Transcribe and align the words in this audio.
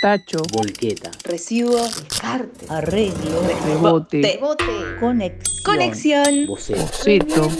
tacho, 0.00 0.38
volqueta, 0.52 1.10
recibo, 1.24 1.76
descarte, 1.76 2.66
arreglo, 2.68 3.42
rebote, 3.64 4.22
rebote, 4.22 4.64
conexión, 4.98 5.64
conexión, 5.64 6.46
boceto, 6.46 7.50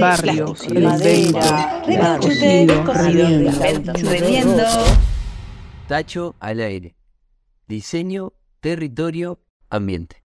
barrio, 0.00 0.54
madera, 0.74 1.82
rojo. 1.86 2.28
Tacho 5.86 6.34
al 6.40 6.60
aire. 6.60 6.96
Diseño, 7.68 8.32
territorio, 8.60 9.40
ambiente. 9.70 10.24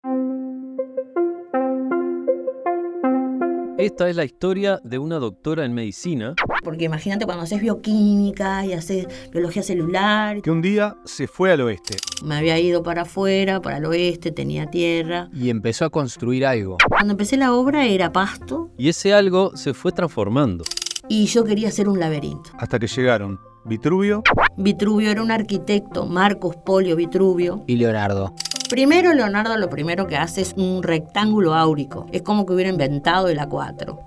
Esta 3.78 4.08
es 4.10 4.16
la 4.16 4.24
historia 4.24 4.80
de 4.82 4.98
una 4.98 5.20
doctora 5.20 5.64
en 5.64 5.72
medicina 5.72 6.34
Porque 6.64 6.86
imagínate 6.86 7.24
cuando 7.26 7.44
haces 7.44 7.60
bioquímica 7.60 8.66
y 8.66 8.72
haces 8.72 9.06
biología 9.30 9.62
celular. 9.62 10.42
que 10.42 10.50
un 10.50 10.60
día 10.60 10.96
se 11.04 11.28
fue 11.28 11.52
al 11.52 11.60
oeste 11.60 11.96
Me 12.24 12.36
había 12.36 12.58
ido 12.58 12.82
para 12.82 13.02
afuera, 13.02 13.60
para 13.60 13.76
el 13.78 13.84
oeste, 13.86 14.32
tenía 14.32 14.66
tierra. 14.66 15.30
y 15.32 15.48
empezó 15.50 15.84
a 15.84 15.90
construir 15.90 16.44
algo. 16.44 16.76
Cuando 16.88 17.12
empecé 17.12 17.36
la 17.36 17.54
obra 17.54 17.86
era 17.86 18.12
pasto 18.12 18.70
y 18.76 18.88
ese 18.88 19.14
algo 19.14 19.56
se 19.56 19.74
fue 19.74 19.92
transformando. 19.92 20.64
y 21.08 21.26
yo 21.26 21.44
quería 21.44 21.68
hacer 21.68 21.88
un 21.88 22.00
laberinto. 22.00 22.50
hasta 22.58 22.80
que 22.80 22.88
llegaron 22.88 23.38
Vitruvio 23.64 24.22
Vitruvio 24.56 25.10
era 25.10 25.22
un 25.22 25.30
arquitecto, 25.30 26.06
Marcos 26.06 26.56
Polio 26.56 26.96
Vitruvio. 26.96 27.62
Y 27.68 27.76
Leonardo. 27.76 28.34
Primero 28.68 29.14
Leonardo 29.14 29.56
lo 29.56 29.70
primero 29.70 30.06
que 30.06 30.16
hace 30.16 30.42
es 30.42 30.54
un 30.56 30.82
rectángulo 30.82 31.54
áurico. 31.54 32.06
Es 32.12 32.22
como 32.22 32.44
que 32.44 32.52
hubiera 32.52 32.70
inventado 32.70 33.28
el 33.28 33.38
A4. 33.38 33.98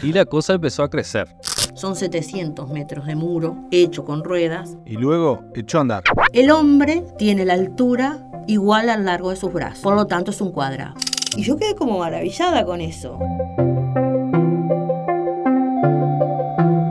Y 0.02 0.12
la 0.12 0.24
cosa 0.24 0.54
empezó 0.54 0.82
a 0.84 0.90
crecer. 0.90 1.34
Son 1.74 1.96
700 1.96 2.68
metros 2.70 3.06
de 3.06 3.16
muro 3.16 3.56
hecho 3.70 4.04
con 4.04 4.22
ruedas. 4.22 4.76
y 4.86 4.94
luego 4.94 5.40
echó 5.54 5.78
a 5.78 5.80
andar. 5.82 6.04
El 6.32 6.50
hombre 6.50 7.04
tiene 7.18 7.44
la 7.44 7.54
altura 7.54 8.18
igual 8.46 8.88
al 8.90 9.04
largo 9.04 9.30
de 9.30 9.36
sus 9.36 9.52
brazos, 9.52 9.80
por 9.80 9.94
lo 9.94 10.06
tanto 10.06 10.30
es 10.30 10.40
un 10.40 10.52
cuadrado. 10.52 10.94
Y 11.36 11.42
yo 11.42 11.56
quedé 11.56 11.74
como 11.74 11.98
maravillada 11.98 12.64
con 12.64 12.80
eso. 12.80 13.18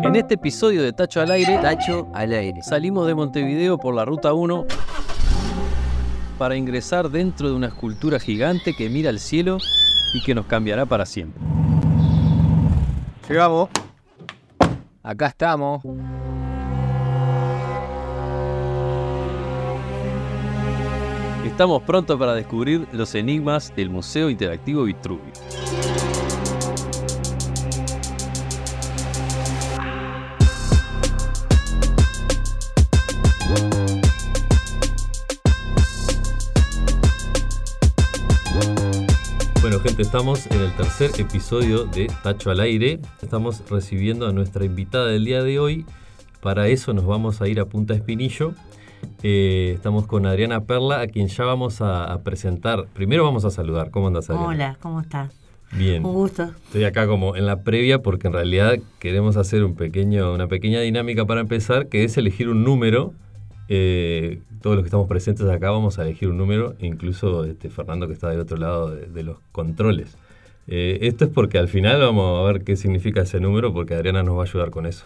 En 0.03 0.15
este 0.15 0.35
episodio 0.35 0.81
de 0.81 0.91
Tacho 0.91 1.21
al 1.21 1.31
aire, 1.31 1.59
Tacho 1.61 2.07
al 2.13 2.33
aire. 2.33 2.61
salimos 2.63 3.05
de 3.05 3.13
Montevideo 3.15 3.77
por 3.77 3.93
la 3.93 4.05
ruta 4.05 4.33
1 4.33 4.65
para 6.39 6.55
ingresar 6.55 7.09
dentro 7.09 7.49
de 7.49 7.53
una 7.53 7.67
escultura 7.67 8.17
gigante 8.17 8.73
que 8.73 8.89
mira 8.89 9.09
al 9.09 9.19
cielo 9.19 9.57
y 10.13 10.23
que 10.23 10.33
nos 10.33 10.45
cambiará 10.45 10.85
para 10.85 11.05
siempre. 11.05 11.43
Llegamos. 13.27 13.69
Acá 15.03 15.27
estamos. 15.27 15.83
Estamos 21.45 21.83
prontos 21.83 22.17
para 22.17 22.33
descubrir 22.33 22.87
los 22.93 23.13
enigmas 23.15 23.75
del 23.75 23.89
Museo 23.89 24.29
Interactivo 24.29 24.83
Vitruvio. 24.83 25.33
Estamos 39.99 40.47
en 40.47 40.61
el 40.61 40.73
tercer 40.77 41.11
episodio 41.19 41.83
de 41.83 42.07
Tacho 42.23 42.51
al 42.51 42.61
Aire. 42.61 43.01
Estamos 43.21 43.61
recibiendo 43.69 44.27
a 44.27 44.31
nuestra 44.31 44.63
invitada 44.63 45.07
del 45.07 45.25
día 45.25 45.43
de 45.43 45.59
hoy. 45.59 45.85
Para 46.39 46.69
eso 46.69 46.93
nos 46.93 47.05
vamos 47.05 47.41
a 47.41 47.49
ir 47.49 47.59
a 47.59 47.65
Punta 47.65 47.95
Espinillo. 47.95 48.53
Eh, 49.23 49.73
estamos 49.75 50.07
con 50.07 50.25
Adriana 50.25 50.61
Perla, 50.61 51.01
a 51.01 51.07
quien 51.07 51.27
ya 51.27 51.43
vamos 51.43 51.81
a, 51.81 52.05
a 52.05 52.21
presentar. 52.21 52.85
Primero 52.93 53.25
vamos 53.25 53.43
a 53.43 53.51
saludar. 53.51 53.91
¿Cómo 53.91 54.07
andas, 54.07 54.29
Adriana? 54.29 54.47
Hola, 54.47 54.77
¿cómo 54.81 55.01
estás? 55.01 55.33
Bien. 55.73 56.05
Un 56.05 56.13
gusto. 56.13 56.43
Estoy 56.43 56.85
acá 56.85 57.05
como 57.05 57.35
en 57.35 57.45
la 57.45 57.63
previa 57.63 58.01
porque 58.01 58.27
en 58.27 58.33
realidad 58.33 58.77
queremos 58.99 59.35
hacer 59.35 59.65
un 59.65 59.75
pequeño, 59.75 60.33
una 60.33 60.47
pequeña 60.47 60.79
dinámica 60.79 61.25
para 61.25 61.41
empezar, 61.41 61.89
que 61.89 62.05
es 62.05 62.17
elegir 62.17 62.47
un 62.47 62.63
número. 62.63 63.13
Eh, 63.71 64.39
todos 64.61 64.75
los 64.75 64.83
que 64.83 64.87
estamos 64.87 65.07
presentes 65.07 65.47
acá 65.47 65.69
vamos 65.69 65.99
a 65.99 66.03
elegir 66.03 66.27
un 66.27 66.37
número, 66.37 66.75
incluso 66.79 67.45
este, 67.45 67.69
Fernando 67.69 68.07
que 68.07 68.13
está 68.13 68.29
del 68.29 68.39
otro 68.39 68.57
lado 68.57 68.89
de, 68.95 69.05
de 69.05 69.23
los 69.23 69.37
controles. 69.51 70.17
Eh, 70.67 70.99
esto 71.03 71.25
es 71.25 71.31
porque 71.31 71.57
al 71.59 71.67
final 71.67 71.99
vamos 72.01 72.39
a 72.39 72.51
ver 72.51 72.63
qué 72.63 72.75
significa 72.75 73.21
ese 73.21 73.39
número, 73.39 73.71
porque 73.73 73.93
Adriana 73.95 74.23
nos 74.23 74.35
va 74.37 74.41
a 74.41 74.45
ayudar 74.45 74.69
con 74.71 74.85
eso. 74.85 75.05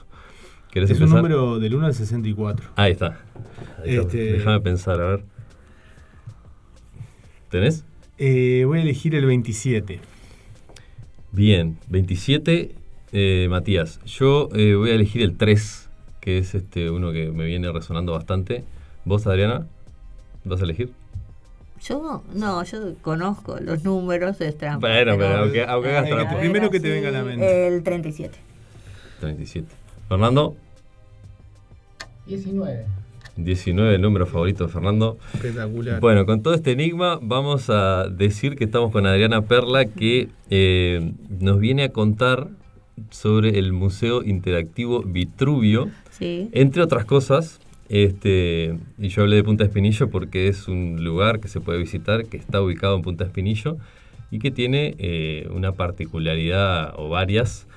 ¿Querés 0.71 0.89
Es 0.89 0.97
un 0.97 1.03
empezar? 1.03 1.21
número 1.23 1.59
del 1.59 1.75
1 1.75 1.85
al 1.87 1.93
64. 1.93 2.69
Ahí 2.75 2.93
está. 2.93 3.19
Ahí 3.83 3.91
está. 3.95 4.01
Este- 4.01 4.33
Déjame 4.33 4.59
pensar, 4.61 4.99
a 5.01 5.05
ver. 5.09 5.23
¿Tenés? 7.49 7.85
Eh, 8.17 8.63
voy 8.65 8.79
a 8.79 8.81
elegir 8.81 9.13
el 9.15 9.25
27. 9.25 9.99
Bien, 11.31 11.77
27, 11.89 12.75
eh, 13.11 13.47
Matías. 13.49 13.99
Yo 14.05 14.49
voy 14.51 14.89
a 14.89 14.95
elegir 14.95 15.21
el 15.21 15.35
3, 15.37 15.89
que 16.23 16.37
es 16.37 16.55
este 16.55 16.89
uno 16.89 17.11
que 17.11 17.31
me 17.31 17.43
viene 17.43 17.69
resonando 17.73 18.13
bastante. 18.13 18.63
¿Vos, 19.03 19.27
Adriana? 19.27 19.67
¿Vas 20.45 20.61
a 20.61 20.63
elegir? 20.63 20.89
Yo, 21.83 22.23
no, 22.33 22.63
yo 22.63 22.93
conozco 23.01 23.57
los 23.59 23.83
números 23.83 24.39
de 24.39 24.53
trampa. 24.53 24.87
Bueno, 24.87 25.17
pero 25.17 25.37
aunque- 25.39 25.65
aunque 25.65 25.89
hagas 25.89 26.03
ver, 26.05 26.13
trampa. 26.15 26.39
Primero 26.39 26.69
que 26.69 26.79
te 26.79 26.89
venga 26.89 27.09
a 27.09 27.11
la 27.11 27.23
mente. 27.23 27.67
El 27.67 27.83
37. 27.83 28.37
37. 29.19 29.67
Fernando, 30.07 30.55
19. 32.25 32.85
19, 33.35 33.95
el 33.95 34.01
número 34.01 34.25
favorito 34.27 34.65
de 34.67 34.71
Fernando. 34.71 35.17
Espectacular. 35.33 35.99
Bueno, 35.99 36.25
con 36.25 36.41
todo 36.41 36.53
este 36.53 36.71
enigma 36.71 37.19
vamos 37.21 37.69
a 37.69 38.07
decir 38.07 38.55
que 38.55 38.63
estamos 38.63 38.91
con 38.91 39.05
Adriana 39.07 39.41
Perla 39.41 39.85
que 39.85 40.29
eh, 40.49 41.11
nos 41.41 41.59
viene 41.59 41.83
a 41.83 41.89
contar 41.91 42.47
sobre 43.09 43.59
el 43.59 43.73
Museo 43.73 44.23
Interactivo 44.23 45.03
Vitruvio. 45.03 45.89
Sí. 46.11 46.49
Entre 46.51 46.81
otras 46.81 47.05
cosas, 47.05 47.59
este, 47.89 48.77
y 48.97 49.09
yo 49.09 49.23
hablé 49.23 49.35
de 49.37 49.43
Punta 49.43 49.63
Espinillo 49.63 50.09
porque 50.09 50.47
es 50.47 50.67
un 50.67 51.03
lugar 51.03 51.39
que 51.39 51.47
se 51.47 51.59
puede 51.59 51.79
visitar, 51.79 52.25
que 52.25 52.37
está 52.37 52.61
ubicado 52.61 52.95
en 52.95 53.01
Punta 53.01 53.23
Espinillo 53.23 53.77
y 54.31 54.39
que 54.39 54.51
tiene 54.51 54.95
eh, 54.97 55.47
una 55.53 55.73
particularidad 55.73 56.93
o 56.97 57.09
varias, 57.09 57.67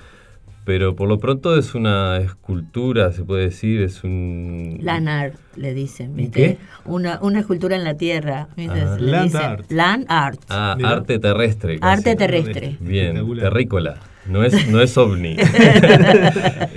pero 0.65 0.95
por 0.95 1.07
lo 1.07 1.19
pronto 1.19 1.57
es 1.57 1.75
una 1.75 2.17
escultura, 2.17 3.11
se 3.11 3.23
puede 3.23 3.43
decir, 3.43 3.81
es 3.81 4.03
un... 4.03 4.79
Land 4.81 5.07
art, 5.07 5.35
le 5.55 5.73
dicen, 5.73 6.11
¿Un 6.11 6.17
¿viste? 6.17 6.39
qué? 6.41 6.57
Una, 6.85 7.19
una 7.21 7.41
escultura 7.41 7.75
en 7.75 7.83
la 7.83 7.95
tierra. 7.95 8.49
¿viste? 8.57 8.81
Ah. 8.81 8.97
Le 8.99 9.11
Land 9.11 9.23
dicen 9.23 9.41
art. 9.41 9.71
Land 9.71 10.05
art. 10.09 10.39
Ah, 10.49 10.77
arte 10.83 11.19
terrestre. 11.19 11.79
casi. 11.79 11.99
Arte 11.99 12.15
terrestre. 12.15 12.77
Bien, 12.79 13.23
terrícola. 13.35 13.99
No 14.29 14.43
es, 14.43 14.67
no 14.69 14.81
es 14.81 14.97
ovni. 14.97 15.35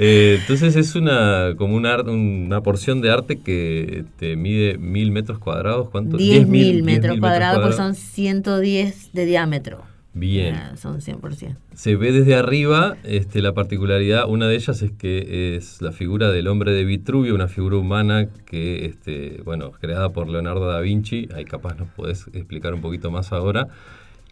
Eh, 0.03 0.39
entonces 0.41 0.77
es 0.77 0.95
una 0.95 1.55
como 1.59 1.77
una, 1.77 2.01
una 2.01 2.63
porción 2.63 3.03
de 3.03 3.11
arte 3.11 3.39
que 3.39 4.05
te 4.19 4.35
mide 4.35 4.79
mil 4.79 5.11
metros 5.11 5.39
cuadrados. 5.39 5.91
¿Cuánto? 5.91 6.17
10.000 6.17 6.47
10.000 6.47 6.83
metros 6.85 7.17
10.000 7.17 7.21
cuadrados, 7.21 7.63
pues 7.63 7.77
son 7.77 7.95
110 7.95 9.13
de 9.13 9.27
diámetro. 9.27 9.83
Bien. 10.13 10.57
Ah, 10.57 10.77
Son 10.77 11.01
100%. 11.01 11.57
Se 11.75 11.95
ve 11.95 12.11
desde 12.11 12.35
arriba, 12.35 12.97
este, 13.05 13.41
la 13.43 13.53
particularidad, 13.53 14.29
una 14.29 14.49
de 14.49 14.57
ellas 14.57 14.83
es 14.83 14.91
que 14.91 15.57
es 15.57 15.81
la 15.81 15.93
figura 15.93 16.31
del 16.31 16.49
hombre 16.49 16.73
de 16.73 16.85
Vitruvio, 16.85 17.35
una 17.35 17.47
figura 17.47 17.77
humana 17.77 18.29
que, 18.45 18.87
este, 18.87 19.41
bueno, 19.45 19.71
creada 19.71 20.11
por 20.11 20.29
Leonardo 20.29 20.67
da 20.67 20.81
Vinci, 20.81 21.29
ahí 21.35 21.45
capaz 21.45 21.77
nos 21.77 21.89
podés 21.89 22.27
explicar 22.33 22.75
un 22.75 22.81
poquito 22.81 23.13
más 23.13 23.33
ahora, 23.33 23.69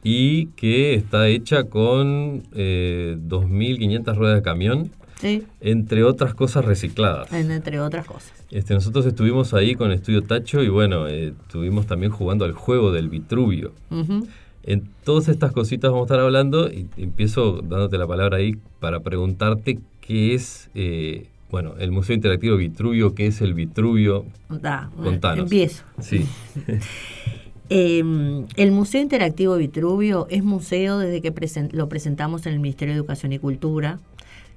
y 0.02 0.46
que 0.56 0.94
está 0.94 1.28
hecha 1.28 1.64
con 1.64 2.44
eh, 2.54 3.16
2.500 3.28 4.16
ruedas 4.16 4.36
de 4.36 4.42
camión, 4.42 4.90
Sí, 5.20 5.42
entre 5.60 6.04
otras 6.04 6.32
cosas 6.34 6.64
recicladas. 6.64 7.32
en- 7.32 7.50
entre 7.50 7.80
otras 7.80 8.06
cosas. 8.06 8.32
Este, 8.52 8.72
nosotros 8.74 9.04
estuvimos 9.04 9.52
ahí 9.52 9.74
con 9.74 9.90
Estudio 9.90 10.22
Tacho 10.22 10.62
y 10.62 10.68
bueno, 10.68 11.08
eh, 11.08 11.34
estuvimos 11.46 11.86
también 11.86 12.12
jugando 12.12 12.44
al 12.44 12.52
juego 12.52 12.92
del 12.92 13.08
Vitruvio. 13.08 13.72
En 14.62 14.88
todas 15.04 15.28
estas 15.28 15.50
cositas 15.52 15.90
vamos 15.90 16.04
a 16.08 16.14
estar 16.14 16.20
hablando 16.24 16.70
y 16.70 16.86
empiezo 16.98 17.62
dándote 17.62 17.98
la 17.98 18.06
palabra 18.06 18.36
ahí 18.36 18.56
para 18.80 19.00
preguntarte 19.00 19.80
qué 20.00 20.34
es, 20.34 20.70
eh, 20.76 21.26
bueno, 21.50 21.74
el 21.80 21.90
Museo 21.90 22.14
Interactivo 22.14 22.56
Vitruvio, 22.56 23.14
qué 23.14 23.26
es 23.26 23.40
el 23.40 23.54
Vitruvio. 23.54 24.24
Da, 24.48 24.88
Contanos. 25.02 25.44
Empiezo. 25.44 25.82
Sí, 26.00 26.26
Eh, 27.70 28.02
el 28.56 28.70
Museo 28.72 29.02
Interactivo 29.02 29.56
Vitruvio 29.56 30.26
es 30.30 30.42
museo 30.42 30.98
desde 30.98 31.20
que 31.20 31.32
lo 31.72 31.88
presentamos 31.88 32.46
en 32.46 32.54
el 32.54 32.60
Ministerio 32.60 32.94
de 32.94 32.98
Educación 32.98 33.32
y 33.32 33.38
Cultura, 33.38 34.00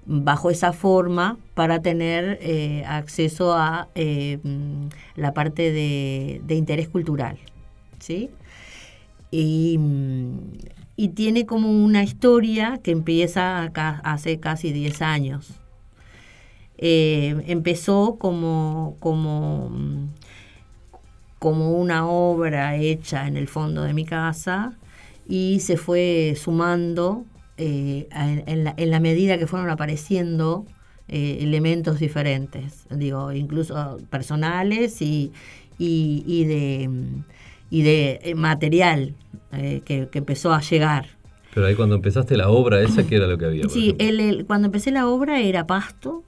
bajo 0.06 0.50
esa 0.50 0.74
forma 0.74 1.38
para 1.54 1.82
tener 1.82 2.40
eh, 2.42 2.84
acceso 2.88 3.54
a 3.54 3.90
mm, 3.96 4.88
la 5.16 5.34
parte 5.34 5.72
de, 5.72 6.56
interés 6.56 6.90
cultural. 6.90 7.38
¿sí? 8.00 8.30
Y, 9.32 9.80
tiene 11.16 11.48
como 11.48 11.72
una 11.72 12.04
historia 12.04 12.80
que 12.84 12.92
empieza 12.92 13.64
hace 14.04 14.40
casi 14.40 14.72
10 14.72 15.02
años. 15.02 15.50
Eh, 16.78 17.44
empezó 17.48 18.18
como, 18.20 18.98
como 19.00 19.72
como 21.42 21.72
una 21.72 22.06
obra 22.08 22.76
hecha 22.78 23.28
en 23.28 23.36
el 23.36 23.48
fondo 23.48 23.82
de 23.82 23.96
mi 23.96 24.06
casa 24.06 24.78
y 25.28 25.60
se 25.62 25.76
fue 25.76 26.36
sumando 26.40 27.26
eh, 27.58 28.08
en, 28.12 28.44
en 28.46 28.64
la, 28.64 28.76
en 28.78 28.92
la 28.92 29.00
medida 29.00 29.40
que 29.40 29.48
fueron 29.48 29.68
apareciendo 29.72 30.68
eh, 31.08 31.40
elementos 31.42 31.98
diferentes, 31.98 32.86
digo, 32.92 33.32
incluso 33.32 33.98
personales 34.12 35.02
y, 35.02 35.32
y, 35.80 36.24
y 36.28 36.46
de, 36.46 36.90
y 37.72 37.82
de 37.82 38.20
eh, 38.22 38.36
material 38.36 39.16
eh, 39.52 39.82
que, 39.84 40.10
que 40.12 40.20
empezó 40.20 40.54
a 40.54 40.62
llegar. 40.62 41.08
Pero 41.56 41.66
ahí 41.66 41.74
cuando 41.74 41.96
empezaste 41.96 42.38
la 42.38 42.50
obra 42.50 42.84
esa, 42.84 43.02
¿qué 43.08 43.16
era 43.16 43.26
lo 43.26 43.40
que 43.40 43.46
había? 43.46 43.68
Sí, 43.68 43.96
ejemplo? 43.98 44.06
el- 44.08 44.20
el- 44.20 44.46
cuando 44.46 44.68
empecé 44.68 44.92
la 44.92 45.08
obra 45.08 45.40
era 45.42 45.66
pasto 45.66 46.24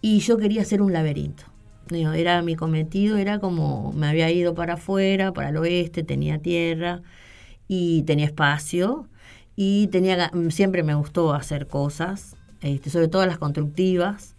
y 0.00 0.20
yo 0.20 0.38
quería 0.38 0.62
hacer 0.62 0.80
un 0.82 0.92
laberinto. 0.92 1.42
Digo, 1.88 2.12
era 2.12 2.42
mi 2.42 2.56
cometido, 2.56 3.16
era 3.16 3.38
como 3.38 3.92
me 3.92 4.08
había 4.08 4.30
ido 4.30 4.54
para 4.54 4.74
afuera, 4.74 5.32
para 5.32 5.50
el 5.50 5.56
oeste, 5.56 6.02
tenía 6.02 6.38
tierra 6.40 7.02
y 7.68 8.02
tenía 8.02 8.26
espacio 8.26 9.08
y 9.56 9.88
tenía 9.88 10.16
ga- 10.32 10.50
siempre 10.50 10.82
me 10.82 10.94
gustó 10.94 11.34
hacer 11.34 11.68
cosas, 11.68 12.36
este, 12.62 12.90
sobre 12.90 13.08
todo 13.08 13.24
las 13.26 13.38
constructivas 13.38 14.34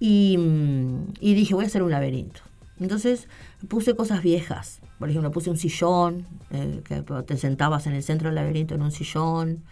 y, 0.00 0.36
mm, 0.38 1.14
y 1.20 1.34
dije 1.34 1.54
voy 1.54 1.64
a 1.64 1.68
hacer 1.68 1.82
un 1.82 1.90
laberinto. 1.90 2.40
Entonces 2.80 3.28
puse 3.68 3.94
cosas 3.96 4.22
viejas, 4.22 4.80
por 4.98 5.10
ejemplo 5.10 5.30
puse 5.32 5.50
un 5.50 5.58
sillón, 5.58 6.26
eh, 6.50 6.82
que 6.84 7.02
te 7.26 7.36
sentabas 7.36 7.86
en 7.88 7.94
el 7.94 8.02
centro 8.04 8.28
del 8.28 8.36
laberinto 8.36 8.74
en 8.76 8.82
un 8.82 8.92
sillón 8.92 9.64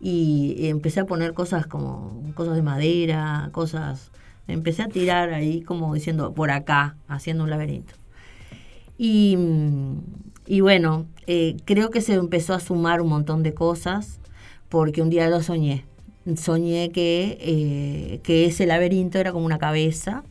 y 0.00 0.66
empecé 0.68 1.00
a 1.00 1.06
poner 1.06 1.34
cosas 1.34 1.66
como 1.66 2.22
cosas 2.34 2.56
de 2.56 2.62
madera, 2.62 3.50
cosas, 3.52 4.10
empecé 4.52 4.82
a 4.82 4.88
tirar 4.88 5.32
ahí 5.32 5.62
como 5.62 5.94
diciendo 5.94 6.32
por 6.32 6.50
acá, 6.50 6.96
haciendo 7.08 7.44
un 7.44 7.50
laberinto. 7.50 7.94
Y, 8.98 9.36
y 10.46 10.60
bueno, 10.60 11.06
eh, 11.26 11.56
creo 11.64 11.90
que 11.90 12.00
se 12.00 12.14
empezó 12.14 12.54
a 12.54 12.60
sumar 12.60 13.00
un 13.00 13.08
montón 13.08 13.42
de 13.42 13.54
cosas 13.54 14.20
porque 14.68 15.02
un 15.02 15.10
día 15.10 15.28
lo 15.28 15.42
soñé. 15.42 15.84
Soñé 16.36 16.90
que, 16.90 17.38
eh, 17.40 18.20
que 18.22 18.46
ese 18.46 18.66
laberinto 18.66 19.18
era 19.18 19.32
como 19.32 19.44
una 19.44 19.58
cabeza 19.58 20.22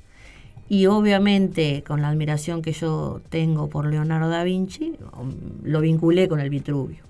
y 0.72 0.86
obviamente 0.86 1.84
con 1.86 2.02
la 2.02 2.08
admiración 2.08 2.62
que 2.62 2.72
yo 2.72 3.20
tengo 3.28 3.68
por 3.68 3.88
Leonardo 3.88 4.30
da 4.30 4.46
Vinci, 4.46 4.96
um, 5.20 5.34
lo 5.64 5.82
vinculé 5.82 6.30
con 6.30 6.40
el 6.40 6.50
Vitruvio. 6.50 7.04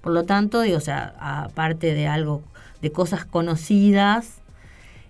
Por 0.00 0.12
lo 0.12 0.22
tanto, 0.26 0.60
digo, 0.60 0.76
o 0.76 0.80
sea, 0.80 1.16
aparte 1.18 1.92
de 1.92 2.06
algo, 2.06 2.42
de 2.80 2.92
cosas 2.92 3.24
conocidas, 3.24 4.40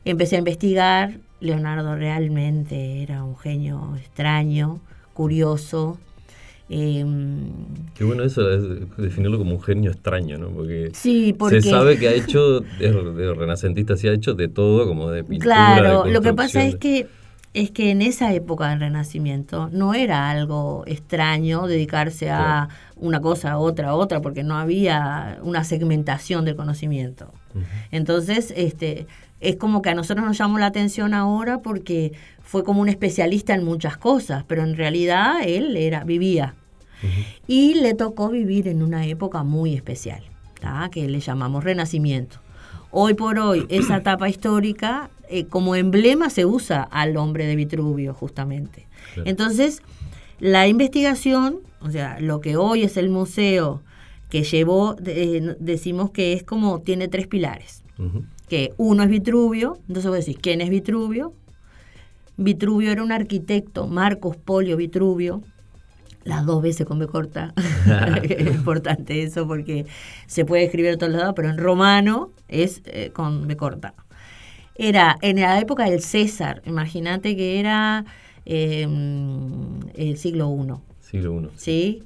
empecé 0.06 0.36
a 0.36 0.38
investigar. 0.38 1.18
Leonardo 1.40 1.96
realmente 1.96 3.02
era 3.02 3.24
un 3.24 3.36
genio 3.36 3.96
extraño, 3.96 4.80
curioso. 5.14 5.98
em, 6.68 7.48
Qué 7.94 8.04
bueno 8.04 8.22
eso, 8.22 8.48
es 8.50 8.62
definirlo 8.96 9.38
como 9.38 9.52
un 9.56 9.62
genio 9.62 9.90
extraño, 9.90 10.38
¿no? 10.38 10.50
Porque, 10.50 10.90
sí, 10.94 11.34
porque... 11.36 11.60
se 11.62 11.70
sabe 11.70 11.98
que 11.98 12.08
ha 12.08 12.12
hecho, 12.12 12.60
de, 12.60 12.92
de 12.92 13.34
renacentista, 13.34 13.96
sí 13.96 14.06
ha 14.08 14.12
hecho 14.12 14.34
de 14.34 14.48
todo, 14.48 14.86
como 14.86 15.10
de 15.10 15.24
pintura, 15.24 15.54
Claro, 15.54 16.02
de 16.04 16.12
lo 16.12 16.20
que 16.20 16.32
pasa 16.32 16.64
es 16.64 16.76
que 16.76 17.08
es 17.52 17.72
que 17.72 17.90
en 17.90 18.00
esa 18.00 18.32
época 18.32 18.68
del 18.68 18.78
Renacimiento 18.78 19.68
no 19.72 19.92
era 19.92 20.30
algo 20.30 20.84
extraño 20.86 21.66
dedicarse 21.66 22.30
a 22.30 22.68
una 22.94 23.20
cosa, 23.20 23.52
a 23.52 23.58
otra, 23.58 23.88
a 23.88 23.94
otra, 23.94 24.20
porque 24.20 24.44
no 24.44 24.56
había 24.56 25.38
una 25.42 25.64
segmentación 25.64 26.44
del 26.44 26.54
conocimiento. 26.54 27.32
Entonces, 27.90 28.54
este, 28.56 29.06
es 29.40 29.56
como 29.56 29.82
que 29.82 29.90
a 29.90 29.94
nosotros 29.94 30.24
nos 30.26 30.38
llamó 30.38 30.58
la 30.58 30.66
atención 30.66 31.14
ahora 31.14 31.62
porque 31.62 32.12
fue 32.42 32.64
como 32.64 32.80
un 32.80 32.88
especialista 32.88 33.54
en 33.54 33.64
muchas 33.64 33.96
cosas, 33.96 34.44
pero 34.46 34.62
en 34.62 34.76
realidad 34.76 35.36
él 35.44 35.76
era, 35.76 36.04
vivía. 36.04 36.54
Y 37.46 37.74
le 37.74 37.94
tocó 37.94 38.28
vivir 38.28 38.68
en 38.68 38.82
una 38.82 39.06
época 39.06 39.42
muy 39.42 39.74
especial, 39.74 40.22
¿tá? 40.60 40.90
que 40.92 41.08
le 41.08 41.20
llamamos 41.20 41.64
Renacimiento. 41.64 42.40
Hoy 42.90 43.14
por 43.14 43.38
hoy, 43.38 43.64
esa 43.70 43.96
etapa 43.96 44.28
histórica, 44.28 45.08
eh, 45.28 45.46
como 45.46 45.74
emblema 45.76 46.28
se 46.28 46.44
usa 46.44 46.82
al 46.82 47.16
hombre 47.16 47.46
de 47.46 47.56
Vitruvio, 47.56 48.12
justamente. 48.12 48.86
Claro. 49.14 49.30
Entonces, 49.30 49.82
la 50.40 50.66
investigación, 50.66 51.60
o 51.80 51.90
sea, 51.90 52.20
lo 52.20 52.42
que 52.42 52.56
hoy 52.56 52.82
es 52.82 52.98
el 52.98 53.08
museo 53.08 53.80
que 54.28 54.42
llevó, 54.44 54.96
eh, 55.06 55.56
decimos 55.58 56.10
que 56.10 56.34
es 56.34 56.42
como, 56.42 56.80
tiene 56.80 57.08
tres 57.08 57.26
pilares. 57.26 57.82
Que 58.50 58.74
uno 58.78 59.04
es 59.04 59.08
Vitruvio, 59.08 59.78
entonces 59.82 60.06
voy 60.06 60.16
a 60.16 60.18
decir, 60.18 60.36
¿quién 60.38 60.60
es 60.60 60.70
Vitruvio? 60.70 61.32
Vitruvio 62.36 62.90
era 62.90 63.04
un 63.04 63.12
arquitecto, 63.12 63.86
Marcos 63.86 64.36
Polio 64.36 64.76
Vitruvio, 64.76 65.40
las 66.24 66.44
dos 66.44 66.60
veces 66.60 66.84
con 66.84 66.98
B 66.98 67.06
corta, 67.06 67.54
es 68.22 68.46
importante 68.54 69.22
eso 69.22 69.46
porque 69.46 69.86
se 70.26 70.44
puede 70.44 70.64
escribir 70.64 70.90
a 70.90 70.96
todos 70.96 71.12
lados, 71.12 71.32
pero 71.36 71.48
en 71.48 71.58
romano 71.58 72.32
es 72.48 72.82
eh, 72.86 73.10
con 73.12 73.46
B 73.46 73.56
corta. 73.56 73.94
Era 74.74 75.16
en 75.22 75.40
la 75.40 75.60
época 75.60 75.84
del 75.84 76.00
César, 76.00 76.60
imagínate 76.66 77.36
que 77.36 77.60
era 77.60 78.04
eh, 78.46 78.82
el 79.94 80.16
siglo 80.16 80.52
I. 80.52 80.74
Siglo 80.98 81.40
I. 81.40 81.48
¿sí? 81.54 82.02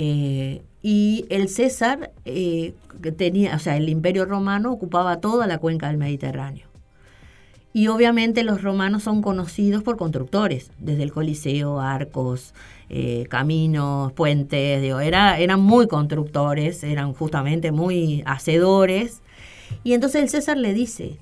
Eh, 0.00 0.62
y 0.80 1.26
el 1.28 1.48
César 1.48 2.12
eh, 2.24 2.72
tenía, 3.16 3.56
o 3.56 3.58
sea, 3.58 3.76
el 3.76 3.88
imperio 3.88 4.26
romano 4.26 4.70
ocupaba 4.72 5.20
toda 5.20 5.48
la 5.48 5.58
cuenca 5.58 5.88
del 5.88 5.98
Mediterráneo. 5.98 6.68
Y 7.72 7.88
obviamente 7.88 8.44
los 8.44 8.62
romanos 8.62 9.02
son 9.02 9.22
conocidos 9.22 9.82
por 9.82 9.96
constructores, 9.96 10.70
desde 10.78 11.02
el 11.02 11.12
Coliseo, 11.12 11.80
arcos, 11.80 12.54
eh, 12.88 13.26
caminos, 13.28 14.12
puentes, 14.12 14.80
digo, 14.80 15.00
era, 15.00 15.38
eran 15.40 15.60
muy 15.60 15.88
constructores, 15.88 16.84
eran 16.84 17.12
justamente 17.12 17.72
muy 17.72 18.22
hacedores. 18.24 19.20
Y 19.82 19.94
entonces 19.94 20.22
el 20.22 20.28
César 20.28 20.56
le 20.58 20.74
dice, 20.74 21.18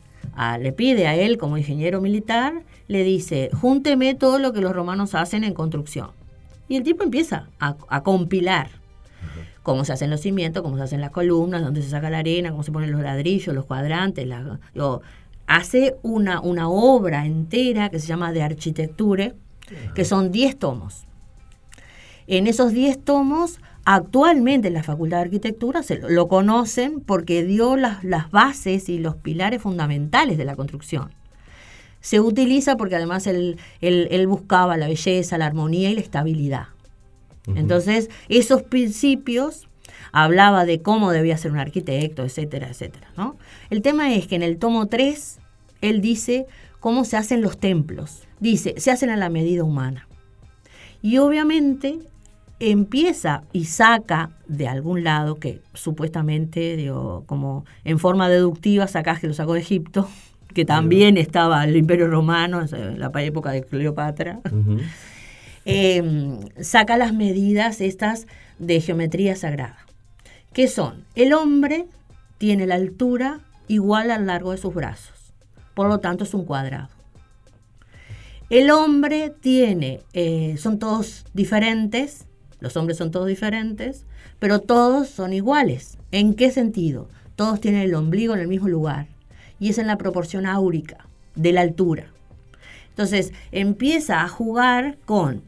le 0.61 0.73
pide 0.73 1.07
a 1.07 1.17
él 1.17 1.39
como 1.39 1.57
ingeniero 1.57 2.03
militar, 2.03 2.63
le 2.89 3.05
dice, 3.05 3.49
júnteme 3.59 4.15
todo 4.15 4.39
lo 4.39 4.53
que 4.53 4.61
los 4.61 4.73
romanos 4.73 5.15
hacen 5.15 5.45
en 5.45 5.55
construcción. 5.55 6.11
Y 6.69 6.77
el 6.77 6.83
tipo 6.83 7.03
empieza 7.05 7.49
a, 7.61 7.77
a 7.89 8.03
compilar 8.03 8.71
cómo 9.63 9.85
se 9.85 9.93
hacen 9.93 10.11
los 10.11 10.21
cimientos, 10.21 10.63
cómo 10.63 10.77
se 10.77 10.83
hacen 10.85 11.01
las 11.01 11.11
columnas, 11.11 11.63
dónde 11.63 11.83
se 11.83 11.91
saca 11.91 12.09
la 12.11 12.19
arena, 12.19 12.51
cómo 12.51 12.63
se 12.63 12.73
ponen 12.73 12.93
los 12.93 13.03
ladrillos, 13.03 13.55
los 13.55 13.65
cuadrantes. 13.67 14.27
la- 14.27 14.59
digo, 14.75 15.03
hace 15.47 15.97
una, 16.03 16.41
una 16.41 16.69
obra 16.69 17.27
entera 17.27 17.89
que 17.91 17.99
se 18.01 18.07
llama 18.07 18.33
De 18.33 18.43
Architecture, 18.43 19.35
que 19.95 20.05
son 20.05 20.31
10 20.31 20.59
tomos. 20.59 21.05
En 22.29 22.47
esos 22.47 22.73
10 22.73 23.05
tomos, 23.05 23.59
actualmente 23.85 24.69
en 24.69 24.75
la 24.75 24.83
Facultad 24.83 25.19
de 25.19 25.23
Arquitectura 25.25 25.83
se 25.83 25.99
lo, 25.99 26.09
lo 26.09 26.29
conocen 26.29 27.01
porque 27.01 27.45
dio 27.45 27.77
las, 27.77 28.03
las 28.05 28.31
bases 28.31 28.89
y 28.89 28.99
los 28.99 29.17
pilares 29.17 29.63
fundamentales 29.63 30.37
de 30.39 30.45
la 30.45 30.57
construcción. 30.57 31.11
Se 32.07 32.21
utiliza 32.21 32.77
porque 32.77 32.95
además 32.95 33.27
él, 33.27 33.57
él- 33.81 34.07
él 34.13 34.29
buscaba 34.29 34.77
la 34.77 34.87
belleza, 34.87 35.39
la 35.39 35.47
armonía 35.47 35.91
y 35.91 35.95
la 35.97 36.01
estabilidad. 36.03 36.67
Entonces, 37.57 38.11
esos 38.29 38.63
principios 38.63 39.67
hablaba 40.13 40.65
de 40.67 40.83
cómo 40.83 41.11
debía 41.11 41.37
ser 41.37 41.51
un 41.51 41.59
arquitecto, 41.59 42.23
etcétera, 42.23 42.69
etcétera. 42.69 43.09
¿no? 43.17 43.35
El 43.71 43.83
tema 43.83 44.15
es 44.15 44.29
que 44.29 44.37
en 44.37 44.45
el 44.45 44.57
tomo 44.59 44.87
3, 44.87 45.41
él 45.81 46.01
dice 46.01 46.47
cómo 46.79 47.05
se 47.05 47.17
hacen 47.17 47.41
los 47.43 47.59
templos. 47.59 48.23
Dice, 48.39 48.75
se 48.79 48.93
hacen 48.93 49.11
a 49.11 49.17
la 49.17 49.29
medida 49.29 49.65
humana. 49.65 50.07
Y 51.03 51.19
obviamente 51.19 51.99
empieza 52.61 53.43
y 53.53 53.65
saca 53.65 54.31
de 54.47 54.69
algún 54.69 55.03
lado, 55.03 55.41
que 55.41 55.61
supuestamente, 55.75 56.77
digo, 56.77 57.25
como 57.27 57.65
en 57.83 57.99
forma 57.99 58.29
deductiva, 58.29 58.87
sacás 58.87 59.19
que 59.19 59.27
lo 59.27 59.35
sacó 59.35 59.55
de 59.55 59.61
Egipto, 59.61 60.09
que 60.57 60.65
también 60.65 61.19
estaba 61.19 61.63
el 61.65 61.77
Imperio 61.77 62.09
Romano, 62.09 62.63
en 62.63 62.99
la 62.99 63.13
época 63.17 63.51
de 63.51 63.63
Cleopatra 63.63 64.41
eh, 65.67 66.03
saca 66.63 66.97
las 66.97 67.13
medidas 67.13 67.83
estas 67.83 68.27
de 68.59 68.81
geometría 68.81 69.37
sagrada. 69.37 69.77
¿Qué 70.55 70.67
son? 70.67 71.05
El 71.15 71.35
hombre 71.35 71.85
tiene 72.39 72.67
la 72.67 72.77
altura 72.77 73.41
igual 73.69 74.11
al 74.11 74.25
largo 74.25 74.53
de 74.53 74.57
sus 74.57 74.73
brazos, 74.73 75.35
por 75.75 75.89
lo 75.89 75.99
tanto 75.99 76.25
es 76.25 76.33
un 76.33 76.47
cuadrado. 76.47 76.89
El 78.49 78.71
hombre 78.71 79.29
tiene, 79.29 80.01
eh, 80.15 80.57
son 80.57 80.79
todos 80.79 81.27
diferentes, 81.35 82.25
los 82.61 82.79
hombres 82.79 82.97
son 82.97 83.11
todos 83.11 83.27
diferentes, 83.27 84.07
pero 84.39 84.61
todos 84.61 85.09
son 85.09 85.35
iguales. 85.35 85.99
¿En 86.13 86.33
qué 86.33 86.51
sentido? 86.51 87.11
Todos 87.35 87.61
tienen 87.61 87.83
el 87.83 87.95
ombligo 87.95 88.33
en 88.33 88.41
el 88.41 88.49
mismo 88.49 88.69
lugar 88.69 89.09
y 89.59 89.71
es 89.71 89.79
en 89.79 89.87
la 89.87 89.99
proporción 89.99 90.47
áurica 90.47 91.07
de 91.35 91.53
la 91.53 91.63
altura. 91.63 92.07
Entonces 92.91 93.33
empieza 93.53 94.23
a 94.23 94.29
jugar 94.29 94.97
con 95.05 95.43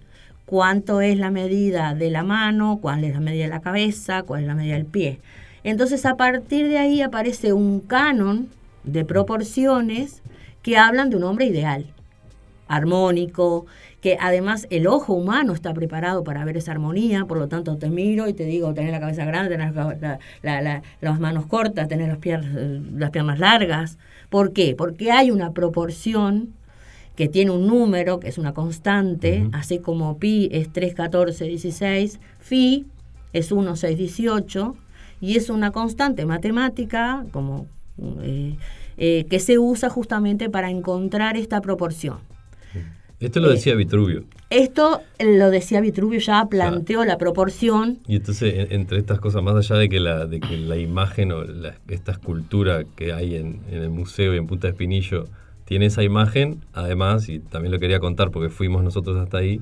cuánto 0.45 1.01
es 1.01 1.19
la 1.19 1.31
medida 1.31 1.95
de 1.95 2.11
la 2.11 2.23
mano, 2.23 2.79
cuál 2.81 3.05
es 3.05 3.15
la 3.15 3.21
medida 3.21 3.45
de 3.45 3.51
la 3.51 3.61
cabeza, 3.61 4.23
cuál 4.23 4.43
es 4.43 4.47
la 4.47 4.55
medida 4.55 4.75
del 4.75 4.87
pie. 4.87 5.21
Entonces 5.65 6.07
a 6.07 6.17
partir 6.17 6.69
de 6.69 6.79
ahí 6.79 7.03
aparece 7.03 7.53
un 7.53 7.81
canon 7.81 8.49
de 8.85 9.05
proporciones 9.05 10.23
que 10.63 10.77
hablan 10.77 11.11
de 11.11 11.17
un 11.17 11.25
hombre 11.25 11.47
ideal, 11.47 11.87
armónico, 12.69 13.67
que 14.01 14.17
además 14.21 14.67
el 14.71 14.87
ojo 14.87 15.13
humano 15.15 15.53
está 15.53 15.75
preparado 15.75 16.23
para 16.23 16.45
ver 16.45 16.57
esa 16.57 16.71
armonía, 16.73 17.25
por 17.25 17.37
lo 17.39 17.49
tanto 17.49 17.77
te 17.79 17.91
miro 17.91 18.29
y 18.29 18.33
te 18.33 18.45
digo, 18.45 18.73
tenés 18.73 18.93
la 18.93 19.01
cabeza 19.01 19.25
grande, 19.25 19.51
tenés 19.51 19.75
la- 19.75 19.97
la- 20.01 20.19
la- 20.43 20.63
la- 20.63 20.83
las 21.01 21.19
manos 21.19 21.47
cortas, 21.47 21.89
tenés 21.89 22.09
las 22.09 22.19
piernas, 22.19 22.53
las 22.95 23.11
piernas 23.11 23.39
largas. 23.41 23.99
¿Por 24.31 24.53
qué? 24.53 24.75
Porque 24.77 25.11
hay 25.11 25.31
una 25.33 25.53
proporción 25.53 26.51
que 27.17 27.29
tiene 27.29 27.51
un 27.51 27.67
número, 27.67 28.21
que 28.21 28.29
es 28.29 28.39
una 28.39 28.55
constante, 28.55 29.49
así 29.53 29.81
como 29.81 30.19
pi 30.19 30.49
es 30.53 30.73
3, 30.73 30.95
14, 30.95 31.47
16, 31.47 32.21
phi 32.39 32.87
es 33.33 33.51
1, 33.51 33.75
6, 33.75 33.99
18, 33.99 34.77
y 35.21 35.37
es 35.37 35.51
una 35.51 35.73
constante 35.73 36.25
matemática 36.25 37.25
como, 37.33 37.67
eh, 38.23 38.55
eh, 38.97 39.27
que 39.29 39.41
se 39.41 39.59
usa 39.59 39.89
justamente 39.91 40.49
para 40.49 40.71
encontrar 40.71 41.37
esta 41.37 41.61
proporción. 41.61 42.19
Esto 43.21 43.41
lo 43.41 43.51
decía 43.51 43.75
Vitruvio. 43.75 44.25
Esto 44.51 45.01
lo 45.19 45.51
decía 45.51 45.81
Vitruvio, 45.81 46.21
ya 46.21 46.47
planteó 46.47 47.05
la 47.05 47.19
proporción. 47.19 47.99
Y 48.07 48.17
entonces, 48.17 48.55
en- 48.55 48.73
entre 48.73 48.99
estas 48.99 49.19
cosas, 49.21 49.43
más 49.43 49.55
allá 49.57 49.77
de 49.79 49.89
que 49.89 49.99
la, 50.01 50.27
de 50.27 50.39
que 50.41 50.57
la 50.57 50.77
imagen 50.77 51.33
o 51.33 51.43
la- 51.45 51.75
esta 51.89 52.13
escultura 52.13 52.85
que 52.97 53.13
hay 53.13 53.35
en, 53.35 53.61
en 53.71 53.83
el 53.83 53.91
museo 53.91 54.35
y 54.35 54.39
en 54.39 54.47
Punta 54.47 54.69
de 54.69 54.73
Espinillo 54.73 55.25
tiene 55.65 55.87
esa 55.87 56.03
imagen, 56.03 56.61
además, 56.73 57.29
y 57.29 57.41
también 57.41 57.73
lo 57.73 57.79
quería 57.79 57.99
contar 57.99 58.31
porque 58.31 58.49
fuimos 58.49 58.83
nosotros 58.85 59.19
hasta 59.19 59.39
ahí, 59.39 59.61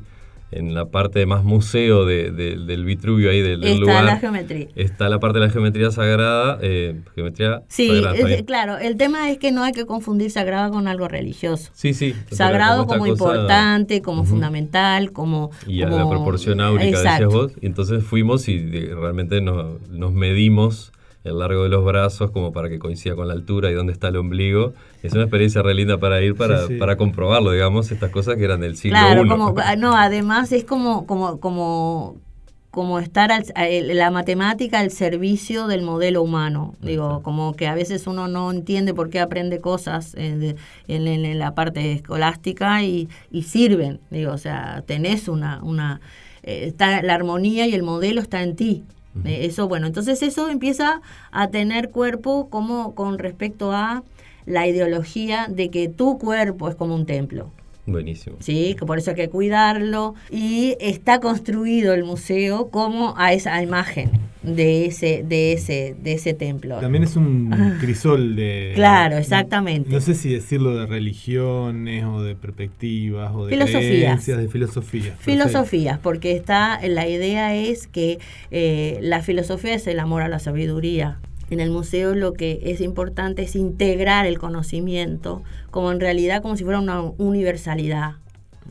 en 0.52 0.74
la 0.74 0.86
parte 0.86 1.26
más 1.26 1.42
museo 1.42 2.04
de- 2.06 2.30
de- 2.30 2.56
del 2.56 2.84
Vitruvio 2.84 3.30
ahí 3.30 3.42
del, 3.42 3.60
del 3.60 3.70
Está 3.72 3.80
lugar, 3.80 4.04
la 4.04 4.16
geometría. 4.18 4.68
está 4.76 5.08
la 5.08 5.18
parte 5.18 5.40
de 5.40 5.46
la 5.46 5.50
geometría 5.52 5.90
sagrada, 5.90 6.58
eh, 6.62 7.00
geometría 7.16 7.62
Sí, 7.68 7.88
sagrada. 7.88 8.14
¿está 8.14 8.28
es- 8.28 8.34
bien? 8.34 8.44
claro, 8.44 8.78
el 8.78 8.96
tema 8.96 9.28
es 9.30 9.38
que 9.38 9.50
no 9.50 9.64
hay 9.64 9.72
que 9.72 9.86
confundir 9.86 10.30
sagrado 10.30 10.70
con 10.72 10.86
algo 10.86 11.08
religioso. 11.08 11.70
Sí, 11.74 11.94
sí. 11.94 12.14
Sagrado 12.30 12.86
como, 12.86 13.06
importante, 13.08 14.02
como 14.02 14.24
fundamental, 14.24 15.10
como... 15.12 15.50
Y 15.66 15.82
a 15.82 15.88
la 15.88 16.08
proporción 16.08 16.60
áurica, 16.60 16.88
Exacto. 16.90 17.24
decías 17.24 17.32
vos. 17.32 17.52
Y 17.60 17.66
entonces 17.66 18.04
fuimos 18.04 18.48
y 18.48 18.58
realmente 18.68 19.40
nos, 19.40 19.80
nos 19.90 20.12
medimos 20.12 20.92
el 21.26 21.38
largo 21.38 21.62
de 21.64 21.68
los 21.68 21.84
brazos 21.84 22.30
como 22.30 22.52
para 22.52 22.68
que 22.68 22.78
coincida 22.78 23.14
con 23.14 23.28
la 23.28 23.34
altura 23.34 23.70
y 23.70 23.74
dónde 23.74 23.92
está 23.92 24.08
el 24.08 24.16
ombligo. 24.16 24.72
Es 25.02 25.12
una 25.12 25.22
experiencia 25.22 25.62
re 25.62 25.74
linda 25.74 25.98
para 25.98 26.22
ir, 26.22 26.34
para, 26.36 26.60
Sí, 26.66 26.74
sí. 26.74 26.78
para 26.78 26.96
comprobarlo, 26.96 27.52
digamos, 27.52 27.90
estas 27.90 28.10
cosas 28.10 28.36
que 28.36 28.44
eran 28.44 28.60
del 28.60 28.76
siglo 28.76 28.98
Claro, 28.98 29.24
I. 29.24 29.28
como, 29.28 29.54
ah, 29.58 29.76
no, 29.76 29.96
además 29.96 30.52
es 30.52 30.64
como, 30.64 31.06
como, 31.06 31.38
como, 31.40 32.16
como 32.70 32.98
estar 32.98 33.32
al- 33.32 33.44
la 33.96 34.10
matemática 34.10 34.80
al 34.80 34.90
servicio 34.90 35.66
del 35.66 35.80
modelo 35.82 36.22
humano. 36.22 36.74
Digo, 36.82 37.22
como 37.22 37.54
que 37.54 37.66
a 37.68 37.74
veces 37.74 38.06
uno 38.06 38.28
no 38.28 38.50
entiende 38.50 38.92
por 38.92 39.08
qué 39.08 39.18
aprende 39.20 39.60
cosas 39.60 40.14
eh, 40.16 40.36
de- 40.36 40.56
en, 40.88 41.06
en- 41.06 41.24
en 41.24 41.38
la 41.38 41.54
parte 41.54 41.92
escolástica 41.92 42.82
y, 42.82 43.08
y 43.30 43.42
sirven. 43.44 44.00
Digo, 44.10 44.32
o 44.32 44.38
sea, 44.38 44.82
tenés 44.86 45.28
una, 45.28 45.60
una 45.62 46.00
eh, 46.42 46.64
está 46.66 47.02
la 47.02 47.14
armonía 47.14 47.66
y 47.66 47.72
el 47.74 47.82
modelo 47.82 48.20
está 48.20 48.42
en 48.42 48.56
ti. 48.56 48.84
Eh, 49.24 49.46
Eso, 49.46 49.68
bueno, 49.68 49.86
entonces 49.86 50.22
eso 50.22 50.48
empieza 50.48 51.00
a 51.30 51.48
tener 51.48 51.90
cuerpo 51.90 52.48
como 52.50 52.94
con 52.94 53.18
respecto 53.18 53.72
a 53.72 54.02
la 54.44 54.66
ideología 54.66 55.46
de 55.48 55.70
que 55.70 55.88
tu 55.88 56.18
cuerpo 56.18 56.68
es 56.68 56.74
como 56.74 56.94
un 56.94 57.06
templo. 57.06 57.50
Buenísimo. 57.86 58.36
Sí, 58.40 58.74
que 58.78 58.84
por 58.84 58.98
eso 58.98 59.10
hay 59.10 59.16
que 59.16 59.28
cuidarlo. 59.28 60.14
Y 60.30 60.76
está 60.80 61.20
construido 61.20 61.94
el 61.94 62.04
museo 62.04 62.68
como 62.70 63.14
a 63.16 63.32
esa 63.32 63.62
imagen 63.62 64.10
de 64.42 64.86
ese, 64.86 65.24
de 65.26 65.52
ese, 65.52 65.96
de 66.00 66.12
ese 66.12 66.34
templo. 66.34 66.78
También 66.78 67.04
es 67.04 67.16
un 67.16 67.50
crisol 67.80 68.36
de... 68.36 68.72
Claro, 68.74 69.16
exactamente. 69.16 69.90
No 69.90 70.00
sé 70.00 70.14
si 70.14 70.32
decirlo 70.32 70.76
de 70.76 70.86
religiones 70.86 72.04
o 72.04 72.22
de 72.22 72.36
perspectivas 72.36 73.32
o 73.34 73.46
de 73.46 73.52
Filosofías. 73.52 73.82
creencias, 73.82 74.38
de 74.38 74.48
filosofías. 74.48 75.18
Filosofías, 75.18 75.98
porque 75.98 76.32
está, 76.32 76.80
la 76.86 77.08
idea 77.08 77.54
es 77.56 77.86
que 77.86 78.18
eh, 78.50 78.98
la 79.02 79.22
filosofía 79.22 79.74
es 79.74 79.86
el 79.86 79.98
amor 79.98 80.22
a 80.22 80.28
la 80.28 80.38
sabiduría. 80.38 81.18
En 81.50 81.60
el 81.60 81.70
museo 81.70 82.14
lo 82.14 82.32
que 82.32 82.60
es 82.64 82.80
importante 82.80 83.42
es 83.42 83.54
integrar 83.56 84.26
el 84.26 84.38
conocimiento 84.38 85.42
como 85.70 85.92
en 85.92 86.00
realidad 86.00 86.42
como 86.42 86.56
si 86.56 86.64
fuera 86.64 86.78
una 86.80 87.00
universalidad. 87.02 88.16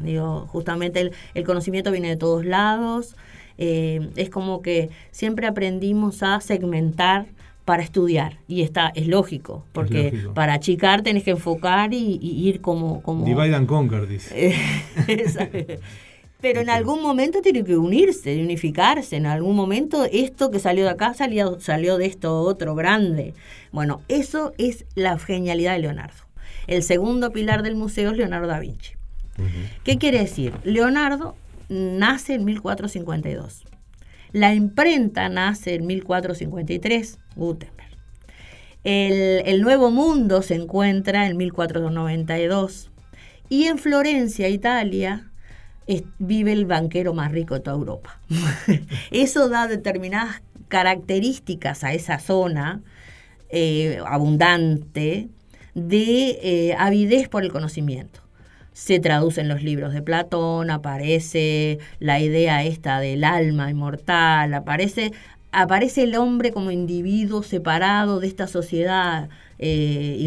Digo, 0.03 0.45
justamente 0.47 0.99
el, 0.99 1.11
el 1.35 1.43
conocimiento 1.45 1.91
viene 1.91 2.09
de 2.09 2.17
todos 2.17 2.45
lados. 2.45 3.15
eh, 3.57 4.09
es 4.17 4.29
como 4.29 4.61
que 4.61 4.89
siempre 5.11 5.47
aprendimos 5.47 6.21
a 6.23 6.41
segmentar 6.41 7.27
para 7.63 7.81
estudiar 7.81 8.37
y 8.47 8.61
está 8.61 8.91
es 8.93 9.07
lógico 9.07 9.63
porque 9.71 10.11
lógico. 10.11 10.33
para 10.35 10.53
achicar 10.53 11.01
tenés 11.01 11.23
que 11.23 11.31
enfocar 11.31 11.93
y, 11.93 12.19
y 12.21 12.47
ir 12.49 12.59
como 12.61 13.01
como 13.01 13.25
Divide 13.25 13.55
and 13.55 13.65
conquer, 13.67 14.07
dice. 14.07 14.53
Pero 16.45 16.61
en 16.61 16.69
algún 16.69 17.01
momento 17.01 17.41
tiene 17.41 17.63
que 17.63 17.75
unirse, 17.75 18.39
unificarse. 18.39 19.15
En 19.15 19.25
algún 19.25 19.55
momento 19.55 20.05
esto 20.11 20.51
que 20.51 20.59
salió 20.59 20.83
de 20.83 20.91
acá 20.91 21.15
salió, 21.15 21.59
salió 21.59 21.97
de 21.97 22.05
esto 22.05 22.41
otro 22.41 22.75
grande. 22.75 23.33
Bueno, 23.71 24.03
eso 24.09 24.53
es 24.59 24.85
la 24.93 25.17
genialidad 25.17 25.73
de 25.73 25.79
Leonardo. 25.79 26.23
El 26.67 26.83
segundo 26.83 27.31
pilar 27.31 27.63
del 27.63 27.73
museo 27.73 28.11
es 28.11 28.17
Leonardo 28.17 28.45
da 28.45 28.59
Vinci. 28.59 28.91
¿Qué 29.83 29.97
quiere 29.97 30.19
decir? 30.19 30.53
Leonardo 30.63 31.35
nace 31.67 32.35
en 32.35 32.45
1452. 32.45 33.63
La 34.31 34.53
imprenta 34.53 35.29
nace 35.29 35.73
en 35.73 35.87
1453, 35.87 37.17
Gutenberg. 37.35 37.97
El, 38.83 39.41
el 39.47 39.61
Nuevo 39.63 39.89
Mundo 39.89 40.43
se 40.43 40.53
encuentra 40.53 41.25
en 41.25 41.37
1492. 41.37 42.91
Y 43.49 43.63
en 43.63 43.79
Florencia, 43.79 44.47
Italia, 44.47 45.31
vive 46.19 46.51
el 46.51 46.65
banquero 46.65 47.13
más 47.13 47.31
rico 47.31 47.53
de 47.53 47.59
toda 47.61 47.77
Europa. 47.77 48.19
Eso 49.11 49.49
da 49.49 49.67
determinadas 49.67 50.41
características 50.67 51.83
a 51.83 51.93
esa 51.93 52.19
zona 52.19 52.81
eh, 53.49 53.99
abundante 54.05 55.29
de 55.75 56.39
eh, 56.41 56.75
avidez 56.77 57.29
por 57.29 57.43
el 57.43 57.51
conocimiento. 57.51 58.21
Se 58.73 58.99
traducen 58.99 59.47
los 59.47 59.63
libros 59.63 59.93
de 59.93 60.01
Platón, 60.01 60.69
aparece 60.69 61.79
la 61.99 62.19
idea 62.19 62.63
esta 62.63 62.99
del 62.99 63.23
alma 63.23 63.69
inmortal, 63.69 64.53
aparece, 64.53 65.13
aparece 65.51 66.03
el 66.03 66.15
hombre 66.15 66.51
como 66.51 66.71
individuo 66.71 67.43
separado 67.43 68.19
de 68.19 68.27
esta 68.27 68.47
sociedad. 68.47 69.29
Eh, 69.59 70.17
eh, 70.19 70.25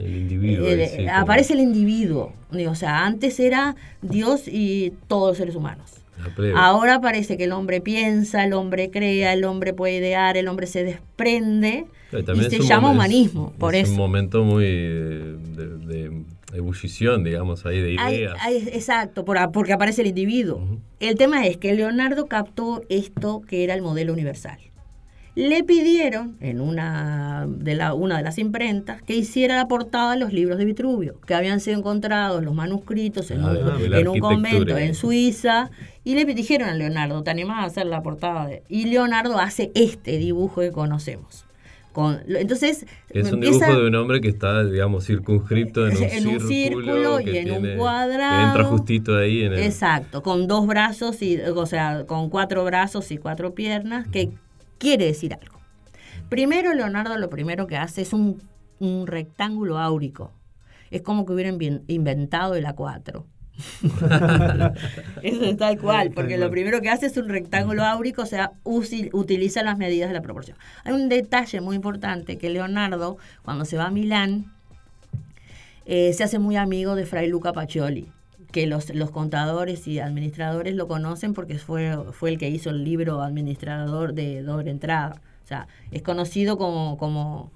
El 0.00 0.16
individuo. 0.16 0.66
como 0.66 1.10
aparece 1.12 1.54
el 1.54 1.60
individuo. 1.60 2.32
O 2.68 2.74
sea, 2.74 3.04
antes 3.06 3.38
era 3.40 3.76
Dios 4.02 4.42
y 4.48 4.92
todos 5.06 5.28
los 5.30 5.38
seres 5.38 5.54
humanos. 5.54 5.92
Ahora 6.56 7.00
parece 7.00 7.36
que 7.36 7.44
el 7.44 7.52
hombre 7.52 7.80
piensa, 7.80 8.44
el 8.44 8.52
hombre 8.52 8.90
crea, 8.90 9.32
el 9.32 9.44
hombre 9.44 9.72
puede 9.72 9.98
idear, 9.98 10.36
el 10.36 10.48
hombre 10.48 10.66
se 10.66 10.82
desprende 10.82 11.86
y 12.12 12.50
se 12.50 12.60
llama 12.60 12.90
humanismo, 12.90 13.50
es- 13.54 13.58
por 13.60 13.74
es 13.76 13.82
eso. 13.84 13.92
un 13.92 13.98
momento 13.98 14.42
muy 14.42 14.64
eh, 14.66 15.36
de, 15.56 15.66
de 15.78 16.22
ebullición, 16.54 17.22
digamos, 17.22 17.64
ahí 17.66 17.78
de 17.80 17.92
ideas. 17.92 18.34
hay- 18.40 18.56
exacto, 18.72 19.24
por- 19.24 19.38
porque 19.52 19.72
aparece 19.74 20.00
el 20.02 20.08
individuo. 20.08 20.60
El 20.98 21.14
tema 21.16 21.46
es 21.46 21.56
que 21.56 21.72
Leonardo 21.74 22.26
captó 22.26 22.82
esto 22.88 23.42
que 23.46 23.62
era 23.62 23.74
el 23.74 23.82
modelo 23.82 24.12
universal. 24.12 24.58
Le 25.38 25.62
pidieron 25.62 26.36
en 26.40 26.60
una 26.60 27.46
de, 27.48 27.76
la, 27.76 27.94
una 27.94 28.16
de 28.16 28.24
las 28.24 28.38
imprentas 28.38 29.02
que 29.02 29.14
hiciera 29.14 29.54
la 29.54 29.68
portada 29.68 30.14
de 30.14 30.18
los 30.18 30.32
libros 30.32 30.58
de 30.58 30.64
Vitruvio, 30.64 31.20
que 31.26 31.34
habían 31.34 31.60
sido 31.60 31.78
encontrados 31.78 32.42
los 32.42 32.54
manuscritos 32.56 33.30
en, 33.30 33.42
Ah, 33.44 33.54
un, 33.78 33.94
en 33.94 34.18
convento 34.20 34.76
en 34.76 34.96
Suiza, 34.96 35.70
y 36.02 36.16
le 36.16 36.24
dijeron 36.24 36.68
a 36.68 36.74
Leonardo, 36.74 37.22
¿te 37.22 37.30
animás 37.30 37.62
a 37.62 37.66
hacer 37.66 37.86
la 37.86 38.02
portada? 38.02 38.48
de-?" 38.48 38.64
Y 38.68 38.86
Leonardo 38.86 39.38
hace 39.38 39.70
este 39.76 40.18
dibujo 40.18 40.60
que 40.60 40.72
conocemos. 40.72 41.44
Con, 41.92 42.18
entonces, 42.28 42.84
Es 43.10 43.28
un 43.28 43.34
empieza- 43.34 43.66
dibujo 43.66 43.80
de 43.82 43.88
un 43.88 43.94
hombre 43.94 44.20
que 44.20 44.28
está, 44.28 44.64
digamos, 44.64 45.04
circunscripto 45.06 45.86
en 45.86 45.96
un, 45.96 46.02
En 46.02 46.26
un 46.26 46.40
círculo, 46.40 46.48
círculo 46.48 47.20
y 47.20 47.24
que 47.24 47.40
en 47.42 47.50
un 47.52 47.76
cuadrado. 47.76 48.38
Que 48.38 48.48
entra 48.48 48.64
justito 48.64 49.16
ahí 49.16 49.42
en 49.44 49.52
el... 49.52 49.60
Exacto, 49.60 50.20
con 50.24 50.48
dos 50.48 50.66
brazos, 50.66 51.22
y, 51.22 51.38
o 51.40 51.66
sea, 51.66 52.06
con 52.06 52.28
cuatro 52.28 52.64
brazos 52.64 53.10
y 53.12 53.18
cuatro 53.18 53.54
piernas, 53.54 54.08
que 54.08 54.30
quiere 54.78 55.04
decir 55.06 55.34
algo. 55.34 55.58
Primero, 56.28 56.74
Leonardo 56.74 57.16
lo 57.18 57.30
primero 57.30 57.66
que 57.66 57.76
hace 57.76 58.02
es 58.02 58.12
un, 58.12 58.42
un 58.78 59.06
rectángulo 59.06 59.78
áurico. 59.78 60.32
Es 60.90 61.02
como 61.02 61.26
que 61.26 61.32
hubiera 61.32 61.50
invien- 61.50 61.82
inventado 61.86 62.54
el 62.54 62.64
A4. 62.64 63.24
Eso 65.22 65.44
es 65.44 65.56
tal 65.56 65.78
cual, 65.78 66.10
porque 66.12 66.38
lo 66.38 66.50
primero 66.50 66.80
que 66.80 66.88
hace 66.90 67.06
es 67.06 67.16
un 67.16 67.28
rectángulo 67.28 67.84
áurico, 67.84 68.22
o 68.22 68.26
sea, 68.26 68.52
utiliza 68.64 69.62
las 69.62 69.76
medidas 69.78 70.08
de 70.08 70.14
la 70.14 70.22
proporción. 70.22 70.56
Hay 70.84 70.92
un 70.92 71.08
detalle 71.08 71.60
muy 71.60 71.76
importante 71.76 72.38
que 72.38 72.50
Leonardo, 72.50 73.16
cuando 73.42 73.64
se 73.64 73.76
va 73.76 73.86
a 73.86 73.90
Milán, 73.90 74.46
eh, 75.86 76.12
se 76.12 76.22
hace 76.24 76.38
muy 76.38 76.56
amigo 76.56 76.94
de 76.94 77.06
Fray 77.06 77.28
Luca 77.28 77.52
Pacioli, 77.52 78.12
que 78.52 78.66
los, 78.66 78.94
los 78.94 79.10
contadores 79.10 79.86
y 79.86 80.00
administradores 80.00 80.74
lo 80.74 80.88
conocen 80.88 81.34
porque 81.34 81.58
fue, 81.58 81.96
fue 82.12 82.30
el 82.30 82.38
que 82.38 82.48
hizo 82.48 82.70
el 82.70 82.84
libro 82.84 83.22
administrador 83.22 84.14
de 84.14 84.42
doble 84.42 84.70
entrada. 84.70 85.20
O 85.44 85.46
sea, 85.46 85.66
es 85.90 86.02
conocido 86.02 86.58
como, 86.58 86.96
como, 86.98 87.50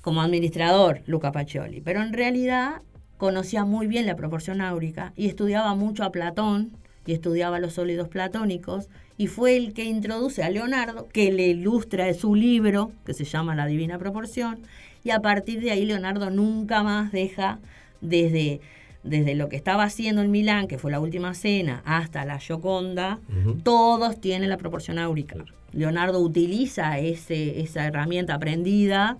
como 0.00 0.22
administrador 0.22 1.02
Luca 1.06 1.32
Pacioli. 1.32 1.80
Pero 1.80 2.02
en 2.02 2.12
realidad 2.12 2.82
conocía 3.18 3.64
muy 3.64 3.86
bien 3.86 4.06
la 4.06 4.16
proporción 4.16 4.60
áurica 4.60 5.12
y 5.16 5.26
estudiaba 5.26 5.74
mucho 5.74 6.04
a 6.04 6.12
Platón 6.12 6.70
y 7.06 7.12
estudiaba 7.12 7.58
los 7.58 7.74
sólidos 7.74 8.08
platónicos 8.08 8.88
y 9.16 9.26
fue 9.26 9.56
el 9.56 9.74
que 9.74 9.84
introduce 9.84 10.42
a 10.42 10.50
Leonardo, 10.50 11.08
que 11.08 11.30
le 11.30 11.48
ilustra 11.48 12.12
su 12.14 12.34
libro 12.34 12.92
que 13.04 13.14
se 13.14 13.24
llama 13.24 13.54
La 13.54 13.66
Divina 13.66 13.98
Proporción 13.98 14.60
y 15.04 15.10
a 15.10 15.20
partir 15.20 15.60
de 15.60 15.70
ahí 15.70 15.84
Leonardo 15.84 16.30
nunca 16.30 16.82
más 16.82 17.12
deja 17.12 17.58
desde 18.00 18.60
desde 19.02 19.34
lo 19.34 19.48
que 19.48 19.56
estaba 19.56 19.84
haciendo 19.84 20.20
en 20.22 20.30
Milán, 20.30 20.68
que 20.68 20.76
fue 20.78 20.90
la 20.90 21.00
última 21.00 21.34
cena, 21.34 21.82
hasta 21.84 22.24
la 22.24 22.38
Gioconda, 22.38 23.18
todos 23.62 24.20
tienen 24.20 24.50
la 24.50 24.56
proporción 24.58 24.98
áurica. 24.98 25.36
Leonardo 25.72 26.20
utiliza 26.20 26.98
ese, 26.98 27.60
esa 27.60 27.86
herramienta 27.86 28.34
aprendida 28.34 29.16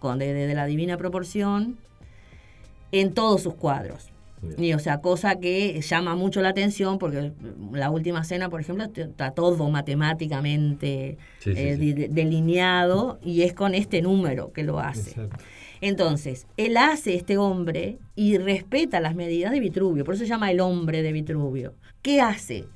con, 0.00 0.18
de, 0.18 0.32
de 0.34 0.54
la 0.54 0.66
divina 0.66 0.96
proporción 0.96 1.78
en 2.90 3.14
todos 3.14 3.42
sus 3.42 3.54
cuadros. 3.54 4.08
Bien. 4.42 4.64
Y, 4.64 4.74
o 4.74 4.80
sea, 4.80 5.00
cosa 5.00 5.36
que 5.38 5.80
llama 5.80 6.16
mucho 6.16 6.42
la 6.42 6.48
atención 6.48 6.98
porque 6.98 7.30
la 7.72 7.90
última 7.90 8.24
cena, 8.24 8.50
por 8.50 8.60
ejemplo, 8.60 8.84
está 8.92 9.30
todo 9.30 9.68
matemáticamente 9.70 11.16
Sí, 11.38 11.54
sí, 11.54 11.60
eh, 11.60 11.76
sí. 11.78 11.92
delineado 12.10 13.18
y 13.22 13.42
es 13.42 13.52
con 13.54 13.74
este 13.74 14.02
número 14.02 14.52
que 14.52 14.64
lo 14.64 14.80
hace. 14.80 15.10
Exacto. 15.10 15.36
Entonces, 15.82 16.46
él 16.56 16.76
hace 16.76 17.16
este 17.16 17.36
hombre 17.38 17.98
y 18.14 18.38
respeta 18.38 19.00
las 19.00 19.16
medidas 19.16 19.50
de 19.50 19.58
Vitruvio, 19.58 20.04
por 20.04 20.14
eso 20.14 20.22
se 20.22 20.28
llama 20.28 20.52
el 20.52 20.60
hombre 20.60 21.02
de 21.02 21.10
Vitruvio. 21.10 21.74
¿Qué 22.02 22.20
hace? 22.20 22.66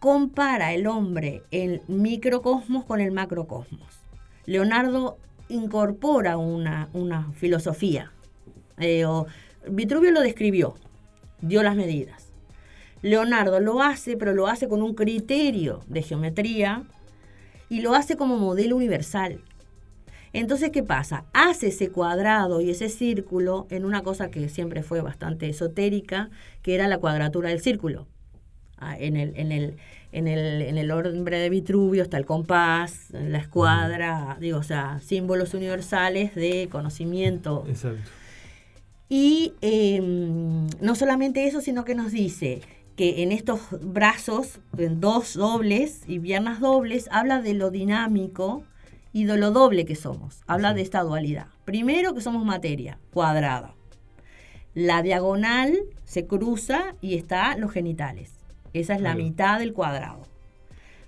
Compara 0.00 0.74
el 0.74 0.86
hombre 0.86 1.44
el 1.50 1.80
microcosmos 1.88 2.84
con 2.84 3.00
el 3.00 3.10
macrocosmos. 3.10 3.88
Leonardo 4.44 5.16
incorpora 5.48 6.36
una, 6.36 6.90
una 6.92 7.32
filosofía. 7.32 8.12
Eh, 8.76 9.06
Vitruvio 9.70 10.10
lo 10.10 10.20
describió, 10.20 10.74
dio 11.40 11.62
las 11.62 11.74
medidas. 11.74 12.34
Leonardo 13.00 13.60
lo 13.60 13.80
hace, 13.80 14.18
pero 14.18 14.34
lo 14.34 14.46
hace 14.46 14.68
con 14.68 14.82
un 14.82 14.94
criterio 14.94 15.80
de 15.86 16.02
geometría 16.02 16.84
y 17.70 17.80
lo 17.80 17.94
hace 17.94 18.18
como 18.18 18.36
modelo 18.36 18.76
universal. 18.76 19.40
Entonces, 20.32 20.70
¿qué 20.70 20.82
pasa? 20.82 21.24
Hace 21.32 21.68
ese 21.68 21.90
cuadrado 21.90 22.60
y 22.60 22.70
ese 22.70 22.88
círculo 22.88 23.66
en 23.70 23.84
una 23.84 24.02
cosa 24.02 24.30
que 24.30 24.48
siempre 24.48 24.82
fue 24.82 25.00
bastante 25.00 25.48
esotérica, 25.48 26.30
que 26.62 26.74
era 26.74 26.88
la 26.88 26.98
cuadratura 26.98 27.50
del 27.50 27.60
círculo. 27.60 28.06
Ah, 28.78 28.96
en, 28.98 29.16
el, 29.16 29.32
en, 29.36 29.52
el, 29.52 29.76
en, 30.12 30.28
el, 30.28 30.62
en 30.62 30.76
el 30.76 30.90
hombre 30.90 31.38
de 31.38 31.48
Vitruvio 31.48 32.02
está 32.02 32.18
el 32.18 32.26
compás, 32.26 33.08
la 33.10 33.38
escuadra, 33.38 34.36
digo, 34.38 34.58
o 34.58 34.62
sea, 34.62 35.00
símbolos 35.00 35.54
universales 35.54 36.34
de 36.34 36.68
conocimiento. 36.70 37.64
Exacto. 37.66 38.10
Y 39.08 39.54
eh, 39.62 40.00
no 40.80 40.94
solamente 40.94 41.46
eso, 41.46 41.60
sino 41.60 41.84
que 41.84 41.94
nos 41.94 42.12
dice 42.12 42.60
que 42.96 43.22
en 43.22 43.30
estos 43.30 43.60
brazos, 43.80 44.58
en 44.76 45.00
dos 45.00 45.34
dobles 45.34 46.02
y 46.06 46.18
piernas 46.18 46.60
dobles, 46.60 47.08
habla 47.12 47.40
de 47.40 47.54
lo 47.54 47.70
dinámico 47.70 48.64
y 49.16 49.24
de 49.24 49.38
lo 49.38 49.50
doble 49.50 49.86
que 49.86 49.94
somos. 49.94 50.42
Habla 50.46 50.74
de 50.74 50.82
esta 50.82 51.00
dualidad. 51.00 51.46
Primero 51.64 52.12
que 52.12 52.20
somos 52.20 52.44
materia, 52.44 52.98
cuadrada. 53.14 53.72
La 54.74 55.00
diagonal 55.00 55.74
se 56.04 56.26
cruza 56.26 56.94
y 57.00 57.14
está 57.14 57.56
los 57.56 57.72
genitales. 57.72 58.32
Esa 58.74 58.94
es 58.94 59.00
la 59.00 59.14
mitad 59.14 59.58
del 59.58 59.72
cuadrado. 59.72 60.20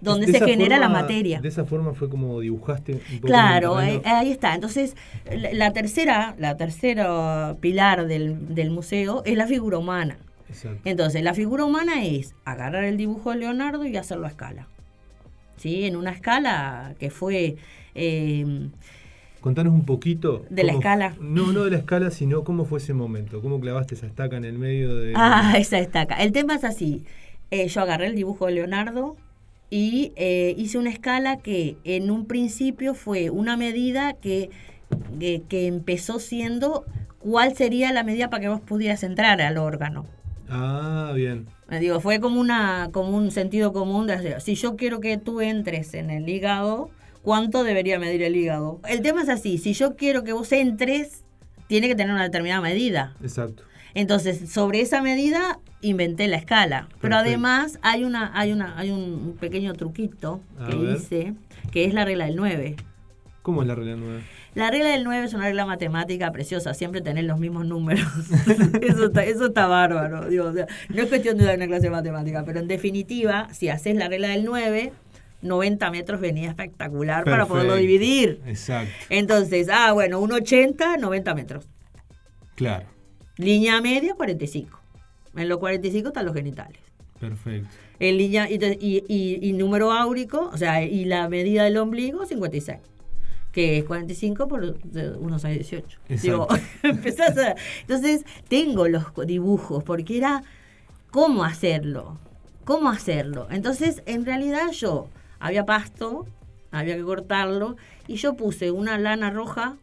Donde 0.01 0.25
De 0.25 0.39
se 0.39 0.45
genera 0.47 0.79
la 0.79 0.89
materia. 0.89 1.43
De 1.43 1.49
esa 1.49 1.67
forma 1.67 1.93
fue 1.93 2.09
como 2.09 2.41
dibujaste 2.41 2.93
un 2.93 2.99
poco 3.01 3.27
Claro, 3.27 3.77
ahí, 3.77 3.99
terreno. 3.99 4.17
ahí 4.17 4.31
está. 4.31 4.55
Entonces, 4.55 4.97
la, 5.31 5.53
la 5.53 5.73
tercera, 5.75 6.35
la 6.39 6.57
tercera 6.57 7.57
pilar 7.61 8.07
del, 8.07 8.55
del 8.55 8.71
museo 8.71 9.23
es 9.27 9.37
la 9.37 9.47
figura 9.47 9.77
humana. 9.77 10.17
Exacto. 10.49 10.81
Entonces, 10.87 11.23
la 11.23 11.35
figura 11.35 11.67
humana 11.67 12.07
es 12.07 12.35
agarrar 12.47 12.85
el 12.85 12.97
dibujo 12.97 13.33
de 13.33 13.37
Leonardo 13.41 13.85
y 13.85 13.95
hacerlo 13.99 14.25
a 14.25 14.31
escala. 14.31 14.67
¿Sí? 15.59 15.85
En 15.85 15.97
una 15.97 16.13
escala 16.13 16.95
que 16.99 17.11
fue 17.11 17.57
eh, 17.99 18.69
Contanos 19.41 19.73
un 19.73 19.85
poquito. 19.85 20.45
¿De 20.51 20.65
la 20.65 20.73
escala? 20.73 21.15
No, 21.21 21.53
no 21.53 21.65
de 21.65 21.71
la 21.71 21.79
escala, 21.79 22.11
sino 22.11 22.43
cómo 22.43 22.65
fue 22.65 22.79
ese 22.79 22.93
momento. 22.93 23.41
¿Cómo 23.41 23.61
clavaste 23.61 23.95
esa 23.95 24.07
estaca 24.07 24.37
en 24.37 24.45
el 24.45 24.59
medio 24.59 24.95
de. 24.97 25.13
Ah, 25.15 25.55
esa 25.59 25.79
estaca. 25.79 26.17
El 26.17 26.33
tema 26.33 26.57
es 26.57 26.65
así. 26.65 27.05
Eh, 27.51 27.69
yo 27.69 27.81
agarré 27.81 28.07
el 28.07 28.15
dibujo 28.15 28.47
de 28.47 28.53
Leonardo 28.53 29.17
y 29.71 30.13
eh, 30.17 30.55
hice 30.59 30.79
una 30.79 30.91
escala 30.91 31.39
que 31.39 31.77
en 31.85 32.11
un 32.11 32.27
principio 32.27 32.95
fue 32.95 33.31
una 33.31 33.57
medida 33.57 34.15
que, 34.15 34.51
que, 35.19 35.43
que 35.49 35.67
empezó 35.67 36.19
siendo 36.19 36.85
cuál 37.19 37.55
sería 37.55 37.93
la 37.93 38.03
medida 38.03 38.31
para 38.31 38.41
que 38.41 38.49
vos 38.49 38.61
pudieras 38.61 39.03
entrar 39.03 39.41
al 39.41 39.57
órgano. 39.57 40.05
Ah, 40.49 41.13
bien. 41.15 41.47
Eh, 41.71 41.79
Digo, 41.79 42.01
fue 42.01 42.21
como 42.21 42.41
una 42.41 42.89
como 42.93 43.17
un 43.17 43.31
sentido 43.31 43.73
común 43.73 44.07
de 44.07 44.41
si 44.41 44.55
yo 44.55 44.77
quiero 44.77 45.01
que 45.01 45.17
tú 45.19 45.41
entres 45.41 45.95
en 45.95 46.11
el 46.11 46.29
hígado, 46.29 46.91
¿cuánto 47.23 47.65
debería 47.65 47.99
medir 47.99 48.23
el 48.23 48.37
hígado? 48.37 48.81
El 48.89 49.03
tema 49.03 49.23
es 49.23 49.29
así, 49.29 49.59
si 49.59 49.73
yo 49.73 49.97
quiero 49.97 50.25
que 50.25 50.33
vos 50.33 50.51
entres, 50.53 51.25
tiene 51.67 51.89
que 51.89 51.95
tener 51.95 52.13
una 52.13 52.25
determinada 52.25 52.61
medida. 52.61 53.15
Exacto. 53.23 53.63
Entonces, 53.95 54.51
sobre 54.51 54.81
esa 54.81 55.03
medida 55.03 55.61
inventé 55.81 56.29
la 56.29 56.37
escala. 56.37 56.89
Pero 57.01 57.17
Perfecto. 57.17 57.17
además 57.29 57.79
hay 57.83 58.05
una 58.05 58.31
hay 58.39 58.53
una 58.53 58.79
hay 58.79 58.91
un 58.91 59.37
pequeño 59.41 59.75
truquito 59.75 60.41
A 60.59 60.69
que 60.69 60.77
ver. 60.77 60.97
hice, 60.97 61.35
que 61.73 61.85
es 61.85 61.95
la 61.95 62.05
regla 62.05 62.27
del 62.27 62.37
9. 62.37 62.77
¿Cómo 63.43 63.63
es 63.63 63.69
la 63.69 63.75
regla 63.75 63.97
nueva? 63.97 64.21
La 64.55 64.71
regla 64.71 64.91
del 64.91 65.05
9 65.05 65.25
es 65.27 65.35
una 65.35 65.45
regla 65.45 65.65
matemática 65.65 66.33
preciosa, 66.33 66.75
siempre 66.75 67.01
tener 67.01 67.25
los 67.25 67.39
mismos 67.39 67.65
números. 67.65 68.07
eso, 68.83 69.07
está, 69.07 69.25
eso 69.25 69.47
está 69.47 69.67
bárbaro. 69.67 70.29
Digo, 70.29 70.47
o 70.47 70.53
sea, 70.53 70.67
no 70.89 71.03
es 71.03 71.09
cuestión 71.09 71.39
de 71.39 71.45
dar 71.45 71.57
una 71.57 71.67
clase 71.67 71.85
de 71.85 71.91
matemática, 71.91 72.45
pero 72.45 72.61
en 72.61 72.69
definitiva, 72.69 73.49
si 73.53 73.69
haces 73.69 73.97
la 73.97 74.09
regla 74.09 74.29
del 74.29 74.45
9, 74.45 74.93
90 75.43 75.91
metros 75.91 76.21
venía 76.21 76.49
espectacular 76.49 77.25
para 77.25 77.47
poderlo 77.47 77.77
dividir. 77.77 78.41
Exacto. 78.47 78.93
Entonces, 79.09 79.69
ah, 79.73 79.93
bueno, 79.93 80.21
un 80.21 80.33
80, 80.33 80.97
90 80.97 81.35
metros. 81.35 81.67
Claro. 82.55 82.87
Línea 83.37 83.81
media, 83.81 84.15
45. 84.15 84.81
En 85.37 85.49
los 85.49 85.59
45 85.59 86.09
están 86.09 86.27
los 86.27 86.35
genitales. 86.35 86.79
Perfecto. 87.21 87.69
En 88.01 88.17
línea, 88.17 88.49
y, 88.51 88.57
y- 89.09 89.39
y- 89.49 89.53
número 89.53 89.93
áurico, 89.93 90.51
o 90.53 90.57
sea, 90.57 90.83
y 90.83 91.05
la 91.05 91.29
medida 91.29 91.65
del 91.65 91.77
ombligo, 91.77 92.27
56. 92.27 92.79
Que 93.53 93.79
es 93.79 93.85
45 93.85 94.47
por 94.49 94.79
de 94.83 95.11
unos 95.11 95.43
18. 95.43 95.99
Digo, 96.23 96.47
empezás 96.83 97.37
a- 97.39 97.55
entonces, 97.81 98.25
tengo 98.49 98.89
los 98.89 99.05
dibujos, 99.27 99.83
porque 99.85 100.17
era 100.19 100.43
cómo 101.11 101.45
hacerlo. 101.45 102.19
¿Cómo 102.65 102.91
hacerlo? 102.91 103.49
Entonces, 103.51 104.03
en 104.07 104.27
realidad 104.27 104.71
yo 104.73 105.09
había 105.41 105.65
pasto, 105.65 106.27
había 106.71 106.97
que 106.97 107.03
cortarlo, 107.03 107.77
y 108.07 108.17
yo 108.17 108.35
puse 108.35 108.71
una 108.71 108.99
lana 108.99 109.31
roja 109.31 109.77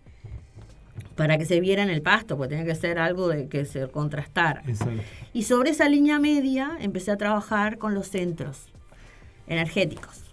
para 1.15 1.37
que 1.37 1.45
se 1.45 1.59
viera 1.61 1.81
en 1.83 1.89
el 1.89 2.01
pasto, 2.01 2.35
porque 2.37 2.55
tenía 2.55 2.65
que 2.65 2.75
ser 2.79 2.99
algo 2.99 3.29
de 3.29 3.47
que 3.47 3.65
se 3.65 3.87
contrastara. 3.87 4.61
Exacto. 4.67 5.01
Y 5.33 5.43
sobre 5.43 5.69
esa 5.71 5.87
línea 5.87 6.19
media 6.19 6.77
empecé 6.79 7.11
a 7.11 7.17
trabajar 7.17 7.77
con 7.77 7.93
los 7.93 8.07
centros 8.09 8.65
energéticos. 9.47 10.23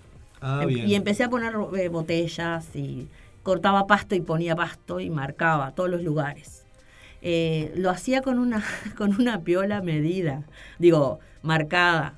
Ah, 0.40 0.60
Em- 0.62 0.68
bien. 0.68 0.88
Y 0.88 0.94
empecé 0.94 1.24
a 1.24 1.28
poner 1.28 1.54
eh, 1.78 1.88
botellas 1.88 2.74
y 2.74 3.06
cortaba 3.42 3.86
pasto 3.86 4.14
y 4.14 4.20
ponía 4.20 4.56
pasto 4.56 4.98
y 5.00 5.10
marcaba 5.10 5.72
todos 5.72 5.88
los 5.90 6.02
lugares. 6.02 6.64
Eh, 7.20 7.72
lo 7.76 7.90
hacía 7.90 8.20
con 8.22 8.38
una, 8.40 8.64
con 8.98 9.14
una 9.20 9.40
piola 9.42 9.80
medida, 9.82 10.42
digo, 10.78 11.20
marcada. 11.42 12.14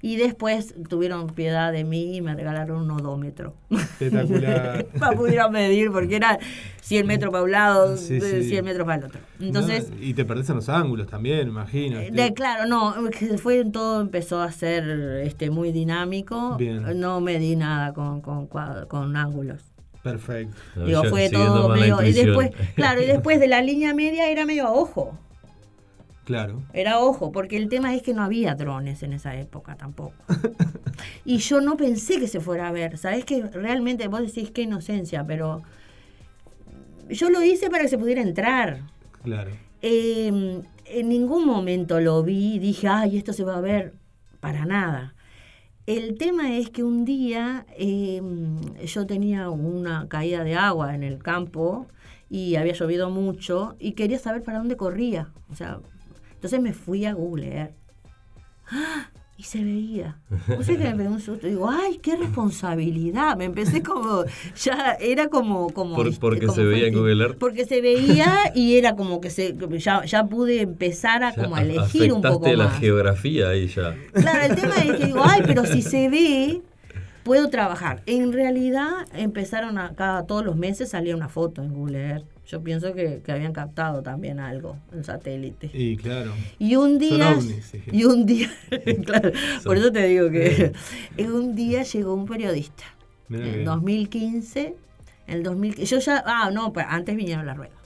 Y 0.00 0.16
después 0.16 0.74
tuvieron 0.88 1.26
piedad 1.28 1.72
de 1.72 1.84
mí 1.84 2.16
y 2.16 2.20
me 2.20 2.34
regalaron 2.34 2.82
un 2.82 2.90
odómetro. 2.92 3.54
Espectacular. 3.70 4.86
para 4.98 5.16
pudiera 5.16 5.48
medir, 5.48 5.90
porque 5.90 6.16
era 6.16 6.38
100 6.82 7.06
metros 7.06 7.32
para 7.32 7.44
un 7.44 7.50
lado, 7.50 7.96
Sí, 7.96 8.20
sí. 8.20 8.44
100 8.44 8.64
metros 8.64 8.86
para 8.86 8.98
el 8.98 9.04
otro. 9.06 9.20
Entonces, 9.40 9.90
No, 9.90 9.96
y 10.00 10.14
te 10.14 10.24
perdés 10.24 10.48
en 10.50 10.56
los 10.56 10.68
ángulos 10.68 11.08
también, 11.08 11.48
imagino. 11.48 11.98
eh, 11.98 12.10
De, 12.12 12.32
claro, 12.32 12.66
no, 12.66 12.94
que 13.10 13.38
fue 13.38 13.64
todo 13.64 14.00
empezó 14.00 14.40
a 14.40 14.52
ser 14.52 14.88
este 15.24 15.50
muy 15.50 15.72
dinámico. 15.72 16.56
Bien. 16.56 17.00
No 17.00 17.20
medí 17.20 17.56
nada 17.56 17.92
con, 17.92 18.20
con, 18.20 18.46
con 18.46 19.16
ángulos. 19.16 19.62
Perfecto. 20.02 20.56
Digo, 20.86 21.04
fue 21.04 21.28
todo 21.28 21.68
medio. 21.70 22.02
Y 22.02 22.12
después, 22.12 22.50
claro, 22.76 23.02
y 23.02 23.06
después 23.06 23.40
de 23.40 23.48
la 23.48 23.60
línea 23.62 23.92
media 23.94 24.30
era 24.30 24.46
medio 24.46 24.66
a 24.68 24.72
ojo. 24.72 25.18
Claro. 26.28 26.60
Era 26.74 27.00
ojo, 27.00 27.32
porque 27.32 27.56
el 27.56 27.70
tema 27.70 27.94
es 27.94 28.02
que 28.02 28.12
no 28.12 28.22
había 28.22 28.54
drones 28.54 29.02
en 29.02 29.14
esa 29.14 29.34
época 29.40 29.76
tampoco. 29.76 30.12
y 31.24 31.38
yo 31.38 31.62
no 31.62 31.78
pensé 31.78 32.20
que 32.20 32.28
se 32.28 32.38
fuera 32.38 32.68
a 32.68 32.70
ver. 32.70 32.98
Sabes 32.98 33.24
que 33.24 33.44
realmente 33.44 34.08
vos 34.08 34.20
decís 34.20 34.50
qué 34.50 34.60
inocencia, 34.60 35.26
pero 35.26 35.62
yo 37.08 37.30
lo 37.30 37.42
hice 37.42 37.70
para 37.70 37.84
que 37.84 37.88
se 37.88 37.96
pudiera 37.96 38.20
entrar. 38.20 38.82
Claro. 39.22 39.52
Eh, 39.80 40.60
en 40.84 41.08
ningún 41.08 41.46
momento 41.46 41.98
lo 41.98 42.22
vi 42.22 42.56
y 42.56 42.58
dije, 42.58 42.88
ay, 42.88 43.16
esto 43.16 43.32
se 43.32 43.44
va 43.44 43.56
a 43.56 43.62
ver 43.62 43.94
para 44.40 44.66
nada. 44.66 45.14
El 45.86 46.18
tema 46.18 46.58
es 46.58 46.68
que 46.68 46.84
un 46.84 47.06
día 47.06 47.64
eh, 47.78 48.20
yo 48.84 49.06
tenía 49.06 49.48
una 49.48 50.08
caída 50.08 50.44
de 50.44 50.56
agua 50.56 50.94
en 50.94 51.04
el 51.04 51.22
campo 51.22 51.86
y 52.28 52.56
había 52.56 52.74
llovido 52.74 53.08
mucho 53.08 53.76
y 53.78 53.92
quería 53.92 54.18
saber 54.18 54.42
para 54.42 54.58
dónde 54.58 54.76
corría. 54.76 55.32
O 55.50 55.54
sea, 55.54 55.80
Entonces 56.38 56.60
me 56.60 56.72
fui 56.72 57.04
a 57.04 57.12
Google 57.14 57.52
Earth. 57.56 57.74
¡Ah! 58.70 59.10
Y 59.36 59.44
se 59.44 59.62
veía. 59.62 60.18
O 60.58 60.64
sea 60.64 60.76
que 60.76 60.82
me 60.82 60.96
pegué 60.96 61.08
un 61.08 61.20
susto. 61.20 61.46
Digo, 61.46 61.70
ay, 61.70 61.98
qué 62.02 62.16
responsabilidad. 62.16 63.36
Me 63.36 63.44
empecé 63.44 63.82
como, 63.84 64.24
ya 64.60 64.96
era 65.00 65.28
como... 65.28 65.70
como 65.70 65.94
Por- 65.94 66.18
porque 66.18 66.40
como 66.46 66.54
se 66.56 66.64
veía 66.64 66.88
en 66.88 66.94
Google 66.94 67.22
Earth. 67.24 67.38
Porque 67.38 67.64
se 67.64 67.80
veía 67.80 68.50
y 68.54 68.76
era 68.76 68.96
como 68.96 69.20
que 69.20 69.30
se, 69.30 69.54
ya, 69.78 70.04
ya 70.04 70.24
pude 70.26 70.60
empezar 70.62 71.22
a 71.22 71.32
como 71.34 71.54
a 71.54 71.60
a- 71.60 71.62
elegir 71.62 72.12
un 72.12 72.20
poco 72.22 72.48
la 72.52 72.64
más. 72.64 72.80
geografía 72.80 73.50
ahí 73.50 73.68
ya. 73.68 73.94
Claro, 74.12 74.42
el 74.52 74.60
tema 74.60 74.74
es 74.76 74.96
que 74.96 75.06
digo, 75.06 75.20
ay, 75.24 75.42
pero 75.46 75.64
si 75.66 75.82
se 75.82 76.08
ve, 76.08 76.60
puedo 77.22 77.48
trabajar. 77.48 78.02
En 78.06 78.32
realidad 78.32 79.06
empezaron 79.12 79.78
acá, 79.78 80.24
todos 80.26 80.44
los 80.44 80.56
meses 80.56 80.88
salía 80.90 81.14
una 81.14 81.28
foto 81.28 81.62
en 81.62 81.72
Google 81.74 82.08
Earth. 82.08 82.26
Yo 82.48 82.62
pienso 82.62 82.94
que, 82.94 83.20
que 83.24 83.30
habían 83.30 83.52
captado 83.52 84.02
también 84.02 84.40
algo 84.40 84.78
en 84.92 85.04
satélite. 85.04 85.70
Y 85.74 85.96
claro. 85.98 86.32
Y 86.58 86.76
un 86.76 86.92
Son 86.92 86.98
día, 86.98 87.30
ovnis, 87.30 87.72
y 87.92 88.04
un 88.04 88.24
día, 88.24 88.50
claro, 89.04 89.32
por 89.64 89.76
eso 89.76 89.92
te 89.92 90.06
digo 90.08 90.30
que 90.30 90.72
un 91.18 91.54
día 91.54 91.82
llegó 91.82 92.14
un 92.14 92.26
periodista. 92.26 92.84
Mirá 93.28 93.46
En 93.46 93.52
que- 93.52 93.64
2015, 93.64 94.74
en 95.26 95.42
2000, 95.42 95.74
yo 95.84 95.98
ya, 95.98 96.22
ah, 96.26 96.50
no, 96.50 96.72
pero 96.72 96.86
antes 96.88 97.14
vinieron 97.14 97.44
las 97.44 97.56
ruedas. 97.58 97.76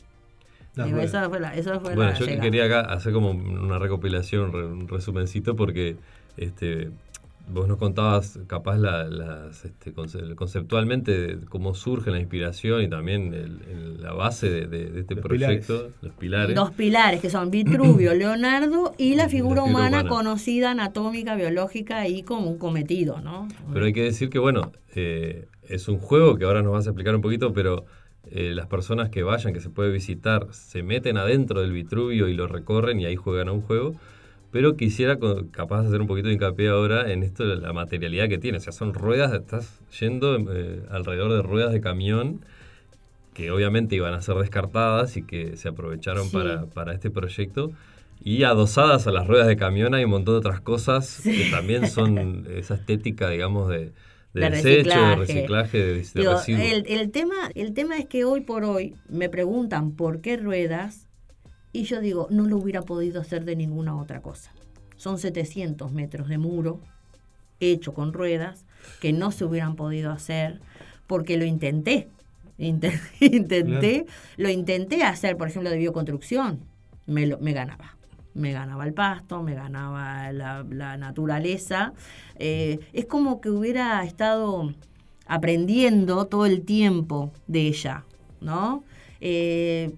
las 0.77 0.87
Digo, 0.87 0.98
ruedas. 0.98 1.11
esa 1.14 1.29
fue 1.29 1.40
la, 1.40 1.55
esa 1.57 1.81
fue 1.81 1.94
Bueno, 1.96 2.12
la 2.12 2.18
yo 2.18 2.25
llegada. 2.27 2.42
quería 2.42 2.64
acá 2.66 2.81
hacer 2.83 3.12
como 3.12 3.31
una 3.33 3.81
recopilación, 3.81 4.44
un 4.44 4.53
re- 4.53 4.66
un 4.66 4.87
resumencito, 4.88 5.57
porque 5.57 5.96
este, 6.37 6.90
vos 7.53 7.69
nos 7.69 7.79
contabas 7.79 8.38
capaz 8.47 8.79
la, 8.79 9.05
las, 9.05 9.65
este, 9.65 9.93
conce- 9.95 10.35
conceptualmente 10.35 11.37
de 11.37 11.47
cómo 11.47 11.75
surge 11.75 12.11
la 12.11 12.19
inspiración 12.19 12.83
y 12.83 12.88
también 12.88 13.35
el- 13.35 13.61
el- 13.71 14.03
la 14.03 14.12
base 14.12 14.49
de, 14.51 14.67
de- 14.67 14.91
de 14.91 15.01
este 15.01 15.15
Los 15.15 15.25
proyecto, 15.25 15.91
los 16.01 16.12
pilares. 16.15 16.57
Dos 16.57 16.71
pilares 16.73 17.21
que 17.21 17.31
son 17.31 17.51
Vitruvio, 17.51 18.15
Leonardo 18.15 18.95
y 18.99 19.15
la 19.15 19.29
figura 19.29 19.62
figura 19.62 19.62
humana 19.62 19.88
humana. 19.99 20.09
conocida 20.09 20.71
anatómica, 20.73 21.37
biológica 21.37 22.09
y 22.09 22.23
como 22.23 22.51
un 22.51 22.59
cometido, 22.59 23.21
¿no? 23.21 23.49
Pero 23.73 23.85
hay 23.87 23.93
que 23.93 24.03
decir 24.03 24.31
que, 24.31 24.38
bueno, 24.38 24.73
eh, 24.95 25.47
es 25.69 25.88
un 25.88 25.99
juego 25.99 26.37
que 26.37 26.45
ahora 26.45 26.62
nos 26.62 26.73
vas 26.73 26.87
a 26.87 26.91
explicar 26.91 27.15
un 27.15 27.23
poquito, 27.23 27.53
pero 27.53 27.85
eh, 28.31 28.53
las 28.55 28.67
personas 28.67 29.11
que 29.11 29.23
vayan, 29.23 29.53
que 29.53 29.61
se 29.61 29.69
puede 29.71 29.91
visitar, 29.91 30.47
se 30.53 30.83
meten 30.83 31.17
adentro 31.17 31.61
del 31.61 31.73
Vitruvio 31.73 32.29
y 32.29 32.35
lo 32.35 32.47
recorren 32.47 33.01
y 33.01 33.05
ahí 33.07 33.17
juegan 33.17 33.49
a 33.49 33.53
un 33.53 33.62
juego. 33.62 33.95
Pero 34.53 34.77
quisiera 34.77 35.19
capaz 35.51 35.83
de 35.83 35.88
hacer 35.88 36.01
un 36.01 36.07
poquito 36.07 36.29
de 36.29 36.35
hincapié 36.35 36.69
ahora 36.69 37.11
en 37.11 37.23
esto 37.25 37.47
de 37.49 37.57
la 37.57 37.73
materialidad 37.73 38.29
que 38.29 38.38
tiene. 38.38 38.59
O 38.59 38.61
sea, 38.61 38.73
son 38.73 38.95
ruedas, 38.95 39.33
estás 39.33 39.81
yendo 39.99 40.37
eh, 40.53 40.83
alrededor 40.91 41.33
de 41.33 41.43
ruedas 41.43 41.73
de 41.73 41.81
camión 41.81 42.45
que 43.35 43.51
obviamente 43.51 43.97
iban 43.97 44.12
a 44.15 44.21
ser 44.21 44.37
descartadas 44.37 45.17
y 45.17 45.23
que 45.25 45.57
se 45.57 45.69
aprovecharon 45.69 46.27
Sí. 46.29 46.37
para, 46.37 46.67
para 46.67 46.93
este 46.93 47.11
proyecto. 47.11 47.73
Y 48.25 48.45
adosadas 48.45 49.07
a 49.07 49.11
las 49.12 49.27
ruedas 49.27 49.49
de 49.49 49.57
camión 49.57 49.95
hay 49.95 50.05
un 50.05 50.11
montón 50.11 50.35
de 50.35 50.38
otras 50.41 50.61
cosas 50.61 51.21
que 51.25 51.49
también 51.51 51.88
son 51.88 52.47
esa 52.55 52.75
estética, 52.75 53.31
digamos, 53.31 53.69
de, 53.71 53.93
de 54.35 54.41
De 54.41 54.51
desecho, 54.51 55.01
de 55.01 55.17
reciclaje. 55.17 55.17
reciclaje, 55.17 55.79
de, 55.79 55.95
de 55.95 56.03
Digo, 56.15 56.33
residuos. 56.35 56.62
el, 56.62 56.85
el 56.88 57.11
tema, 57.11 57.35
el 57.55 57.73
tema 57.75 57.97
es 57.99 58.07
que 58.07 58.25
hoy 58.25 58.43
por 58.43 58.65
hoy 58.65 58.95
me 59.09 59.29
preguntan 59.31 59.93
por 59.93 60.21
qué 60.21 60.37
ruedas 60.37 61.09
y 61.73 61.85
yo 61.85 62.01
digo, 62.01 62.27
no 62.31 62.47
lo 62.47 62.57
hubiera 62.59 62.83
podido 62.83 63.21
hacer 63.21 63.45
de 63.45 63.57
ninguna 63.57 63.97
otra 63.97 64.21
cosa. 64.23 64.53
Son 64.97 65.19
700 65.19 65.93
metros 65.93 66.29
de 66.29 66.39
muro 66.39 66.81
hecho 67.61 67.95
con 67.95 68.13
ruedas 68.13 68.65
que 69.01 69.13
no 69.13 69.31
se 69.31 69.45
hubieran 69.45 69.77
podido 69.77 70.11
hacer 70.13 70.61
porque 71.07 71.37
lo 71.37 71.45
intenté. 71.45 72.09
Inte- 72.59 73.01
intenté, 73.21 74.07
lo 74.37 74.49
intenté 74.51 75.03
hacer, 75.03 75.37
por 75.37 75.49
ejemplo, 75.49 75.71
de 75.71 75.79
bioconstrucción. 75.79 76.61
Me, 77.07 77.27
lo- 77.27 77.39
me 77.39 77.53
ganaba. 77.53 77.97
Me 78.35 78.53
ganaba 78.53 78.85
el 78.87 78.95
pasto, 78.95 79.43
me 79.43 79.55
ganaba 79.55 80.33
la, 80.33 80.65
la 80.71 80.97
naturaleza. 80.97 81.93
Eh, 82.39 82.79
es 82.93 83.07
como 83.07 83.41
que 83.41 83.51
hubiera 83.51 84.03
estado 84.05 84.73
aprendiendo 85.27 86.27
todo 86.27 86.47
el 86.47 86.63
tiempo 86.63 87.33
de 87.47 87.67
ella, 87.69 88.05
¿no? 88.41 88.85
Eh, 89.25 89.93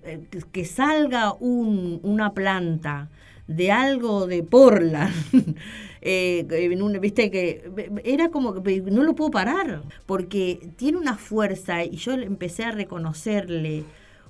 que 0.53 0.65
salga 0.67 1.33
un- 1.33 1.99
una 2.03 2.35
planta 2.35 3.09
de 3.47 3.73
algo 3.73 4.27
de 4.27 4.43
Portland, 4.43 5.15
eh, 6.03 6.47
en 6.51 6.83
un- 6.83 7.01
viste 7.01 7.31
que 7.31 7.71
era 8.05 8.29
como 8.29 8.63
que 8.63 8.83
no 8.83 9.03
lo 9.03 9.15
puedo 9.15 9.31
parar, 9.31 9.81
porque 10.05 10.69
tiene 10.77 10.99
una 10.99 11.17
fuerza 11.17 11.85
y 11.85 11.97
yo 11.97 12.13
empecé 12.13 12.65
a 12.65 12.71
reconocerle 12.73 13.85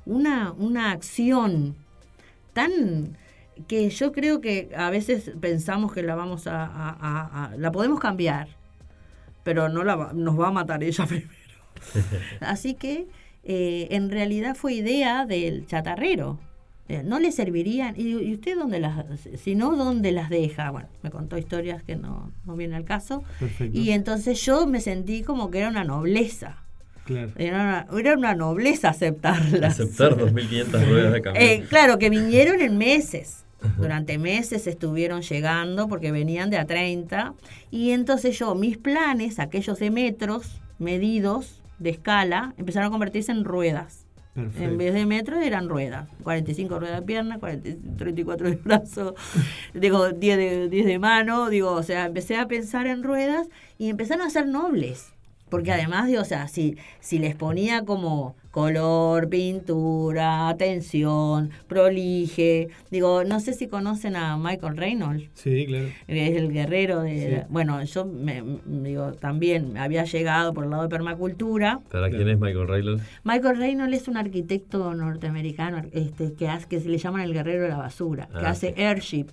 una, 0.06 0.52
una 0.52 0.92
acción 0.92 1.74
tan 2.52 3.16
que 3.66 3.90
yo 3.90 4.12
creo 4.12 4.40
que 4.40 4.70
a 4.76 4.90
veces 4.90 5.32
pensamos 5.40 5.92
que 5.92 6.02
la 6.04 6.14
vamos 6.14 6.46
a, 6.46 6.64
a- 6.64 6.96
a- 7.00 7.46
a- 7.52 7.56
la 7.56 7.72
podemos 7.72 7.98
cambiar, 7.98 8.46
pero 9.42 9.68
no 9.68 9.82
la 9.82 10.12
nos 10.12 10.38
va 10.38 10.48
a 10.48 10.52
matar 10.52 10.84
ella 10.84 11.04
primero. 11.08 11.28
Así 12.40 12.74
que 12.74 13.06
eh, 13.44 13.88
en 13.90 14.10
realidad 14.10 14.54
fue 14.54 14.74
idea 14.74 15.26
del 15.26 15.66
chatarrero. 15.66 16.38
Eh, 16.88 17.02
no 17.02 17.18
le 17.18 17.32
servirían. 17.32 17.94
¿Y, 17.96 18.10
y 18.10 18.34
usted 18.34 18.56
dónde 18.56 18.78
las.? 18.78 19.04
Si 19.42 19.54
no, 19.54 19.74
¿dónde 19.76 20.12
las 20.12 20.28
deja? 20.28 20.70
Bueno, 20.70 20.88
me 21.02 21.10
contó 21.10 21.38
historias 21.38 21.82
que 21.82 21.96
no, 21.96 22.30
no 22.44 22.56
viene 22.56 22.76
al 22.76 22.84
caso. 22.84 23.22
Perfecto. 23.40 23.78
Y 23.78 23.90
entonces 23.90 24.44
yo 24.44 24.66
me 24.66 24.80
sentí 24.80 25.22
como 25.22 25.50
que 25.50 25.58
era 25.60 25.68
una 25.68 25.84
nobleza. 25.84 26.58
Claro. 27.04 27.32
Era 27.36 27.86
una, 27.90 28.00
era 28.00 28.16
una 28.16 28.34
nobleza 28.34 28.90
aceptarlas. 28.90 29.80
Aceptar 29.80 30.16
2.500 30.18 30.88
ruedas 30.88 31.12
de 31.12 31.22
camión. 31.22 31.42
Eh, 31.42 31.64
claro, 31.68 31.98
que 31.98 32.10
vinieron 32.10 32.60
en 32.60 32.76
meses. 32.78 33.40
Durante 33.78 34.18
meses 34.18 34.66
estuvieron 34.66 35.22
llegando 35.22 35.88
porque 35.88 36.12
venían 36.12 36.50
de 36.50 36.58
a 36.58 36.66
30. 36.66 37.32
Y 37.70 37.92
entonces 37.92 38.38
yo, 38.38 38.54
mis 38.54 38.76
planes, 38.76 39.38
aquellos 39.38 39.78
de 39.78 39.90
metros 39.90 40.60
medidos 40.78 41.62
de 41.78 41.90
escala, 41.90 42.54
empezaron 42.56 42.88
a 42.88 42.90
convertirse 42.90 43.32
en 43.32 43.44
ruedas. 43.44 44.06
En 44.36 44.50
Perfecto. 44.50 44.76
vez 44.78 44.94
de 44.94 45.06
metros 45.06 45.42
eran 45.44 45.68
ruedas. 45.68 46.08
45 46.24 46.80
ruedas 46.80 47.00
de 47.00 47.06
pierna, 47.06 47.38
40, 47.38 47.96
34 47.96 48.50
de 48.50 48.56
brazo, 48.56 49.14
digo, 49.74 50.10
10 50.10 50.36
de, 50.36 50.68
10 50.68 50.86
de 50.86 50.98
mano. 50.98 51.50
Digo, 51.50 51.70
o 51.70 51.82
sea, 51.84 52.06
empecé 52.06 52.36
a 52.36 52.48
pensar 52.48 52.88
en 52.88 53.04
ruedas 53.04 53.48
y 53.78 53.90
empezaron 53.90 54.26
a 54.26 54.30
ser 54.30 54.48
nobles. 54.48 55.12
Porque 55.48 55.72
además, 55.72 56.06
digo, 56.08 56.22
o 56.22 56.24
sea, 56.24 56.48
si, 56.48 56.76
si 57.00 57.18
les 57.18 57.34
ponía 57.36 57.84
como 57.84 58.34
color, 58.50 59.28
pintura, 59.28 60.48
atención, 60.48 61.50
prolige. 61.66 62.68
Digo, 62.90 63.24
no 63.24 63.40
sé 63.40 63.52
si 63.52 63.66
conocen 63.66 64.14
a 64.16 64.36
Michael 64.36 64.76
Reynolds 64.76 65.28
Sí, 65.34 65.66
claro. 65.66 65.86
es 66.06 66.36
el 66.36 66.52
guerrero 66.52 67.02
de... 67.02 67.38
Sí. 67.40 67.46
Bueno, 67.48 67.82
yo 67.84 68.04
me, 68.04 68.42
me 68.64 68.88
digo, 68.90 69.12
también 69.14 69.76
había 69.76 70.04
llegado 70.04 70.54
por 70.54 70.64
el 70.64 70.70
lado 70.70 70.84
de 70.84 70.88
permacultura. 70.88 71.80
¿Para 71.90 72.10
quién 72.10 72.28
es 72.28 72.38
Michael 72.38 72.68
Reynolds? 72.68 73.02
Michael 73.24 73.58
Reynolds 73.58 73.96
es 73.96 74.08
un 74.08 74.16
arquitecto 74.16 74.94
norteamericano 74.94 75.82
este, 75.92 76.32
que, 76.34 76.48
hace, 76.48 76.66
que 76.68 76.80
se 76.80 76.88
le 76.88 76.98
llaman 76.98 77.22
el 77.22 77.32
guerrero 77.32 77.64
de 77.64 77.68
la 77.70 77.78
basura, 77.78 78.26
que 78.28 78.46
Ah, 78.46 78.50
hace 78.50 78.72
sí. 78.74 78.82
airship, 78.82 79.26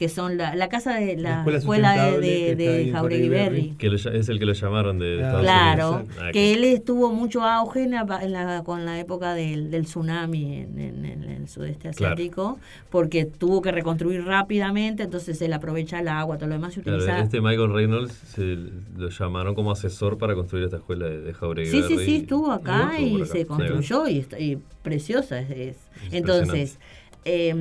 que 0.00 0.08
son 0.08 0.38
la, 0.38 0.54
la 0.56 0.70
casa 0.70 0.94
de 0.94 1.14
la, 1.18 1.44
La 1.44 1.58
escuela 1.58 1.94
escuela 1.94 2.10
de, 2.18 2.56
de, 2.56 2.56
de 2.86 2.90
Jauregui 2.90 3.28
Berry. 3.28 3.74
Que 3.78 3.90
lo 3.90 3.96
es 3.96 4.06
el 4.30 4.38
que 4.38 4.46
lo 4.46 4.54
llamaron 4.54 4.98
de 4.98 5.18
Ah, 5.22 5.26
Estados 5.26 5.42
Claro, 5.42 5.90
Unidos. 5.90 6.16
Ah, 6.22 6.30
que 6.32 6.54
él 6.54 6.64
estuvo 6.64 7.12
mucho 7.12 7.42
auge 7.44 7.82
en 7.82 7.90
la, 7.90 8.06
en 8.22 8.32
la- 8.32 8.62
con 8.64 8.86
la 8.86 8.98
época 8.98 9.34
del, 9.34 9.70
del 9.70 9.84
tsunami 9.84 10.54
en, 10.56 10.78
en- 10.80 11.04
en 11.04 11.22
el 11.24 11.48
sudeste 11.48 11.90
Claro. 11.90 12.14
asiático, 12.14 12.58
porque 12.88 13.26
tuvo 13.26 13.60
que 13.60 13.72
reconstruir 13.72 14.24
rápidamente, 14.24 15.02
entonces 15.02 15.40
él 15.42 15.52
aprovecha 15.52 16.00
el 16.00 16.08
agua, 16.08 16.38
todo 16.38 16.48
lo 16.48 16.54
demás 16.54 16.72
se 16.72 16.80
Claro, 16.80 16.96
utiliza. 16.96 17.20
este 17.20 17.42
Michael 17.42 17.70
Reynolds 17.74 18.14
se 18.14 18.56
lo 18.96 19.10
llamaron 19.10 19.54
como 19.54 19.70
asesor 19.70 20.16
para 20.16 20.34
construir 20.34 20.64
esta 20.64 20.78
escuela 20.78 21.06
de, 21.10 21.20
de 21.20 21.34
Jauregui 21.34 21.70
Sí, 21.70 21.82
sí, 21.86 21.94
Berry. 21.96 22.06
sí, 22.06 22.16
estuvo 22.16 22.50
acá 22.50 22.92
Estuvo 22.96 23.18
y 23.18 23.22
acá. 23.22 23.32
se 23.32 23.38
Sí. 23.40 23.44
construyó 23.44 24.08
y, 24.08 24.18
está- 24.20 24.38
y 24.40 24.58
preciosa 24.82 25.40
es. 25.40 25.50
es. 25.50 25.56
Es 25.56 25.76
Entonces, 26.12 26.78
eh, 27.24 27.54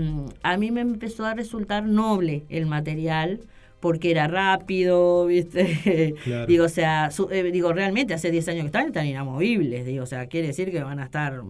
a 0.44 0.58
mí 0.58 0.72
me 0.72 0.82
empezó 0.82 1.26
a 1.26 1.34
resultar 1.34 1.84
noble 1.86 2.44
el 2.50 2.66
material 2.66 3.42
porque 3.80 4.12
era 4.12 4.28
rápido, 4.28 5.26
¿viste? 5.28 6.16
Claro. 6.24 6.46
digo, 6.48 6.66
o 6.66 6.70
sea, 6.70 7.12
su- 7.12 7.30
eh, 7.32 7.44
digo, 7.52 7.72
realmente 7.74 8.14
hace 8.14 8.30
10 8.32 8.48
años 8.50 8.62
que 8.64 8.68
están, 8.68 8.88
están 8.88 9.06
inamovibles, 9.08 9.86
digo, 9.86 10.04
o 10.04 10.08
sea, 10.08 10.28
quiere 10.28 10.48
decir 10.48 10.70
que 10.72 10.84
van 10.84 11.00
a 11.00 11.06
estar 11.06 11.42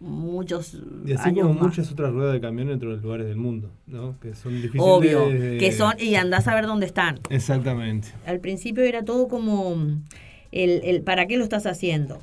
muchos 0.00 0.80
Y 1.06 1.12
así 1.12 1.28
años 1.28 1.42
como 1.46 1.54
más. 1.54 1.62
muchas 1.68 1.90
otras 1.92 2.12
ruedas 2.12 2.32
de 2.32 2.40
camión 2.40 2.68
en 2.70 2.76
otros 2.76 3.02
lugares 3.02 3.26
del 3.26 3.36
mundo, 3.36 3.70
¿no? 3.86 4.18
Que 4.20 4.34
son 4.34 4.54
difíciles 4.54 4.82
Obvio, 4.82 5.28
de- 5.28 5.58
que 5.58 5.72
son, 5.72 5.92
y 5.98 6.14
andás 6.14 6.48
a 6.48 6.54
ver 6.54 6.66
dónde 6.66 6.86
están. 6.86 7.18
Exactamente. 7.28 8.08
Al 8.24 8.40
principio 8.40 8.82
era 8.84 9.04
todo 9.04 9.28
como 9.28 9.76
el, 10.52 10.80
el 10.84 11.02
¿para 11.02 11.26
qué 11.26 11.36
lo 11.36 11.44
estás 11.44 11.66
haciendo? 11.66 12.18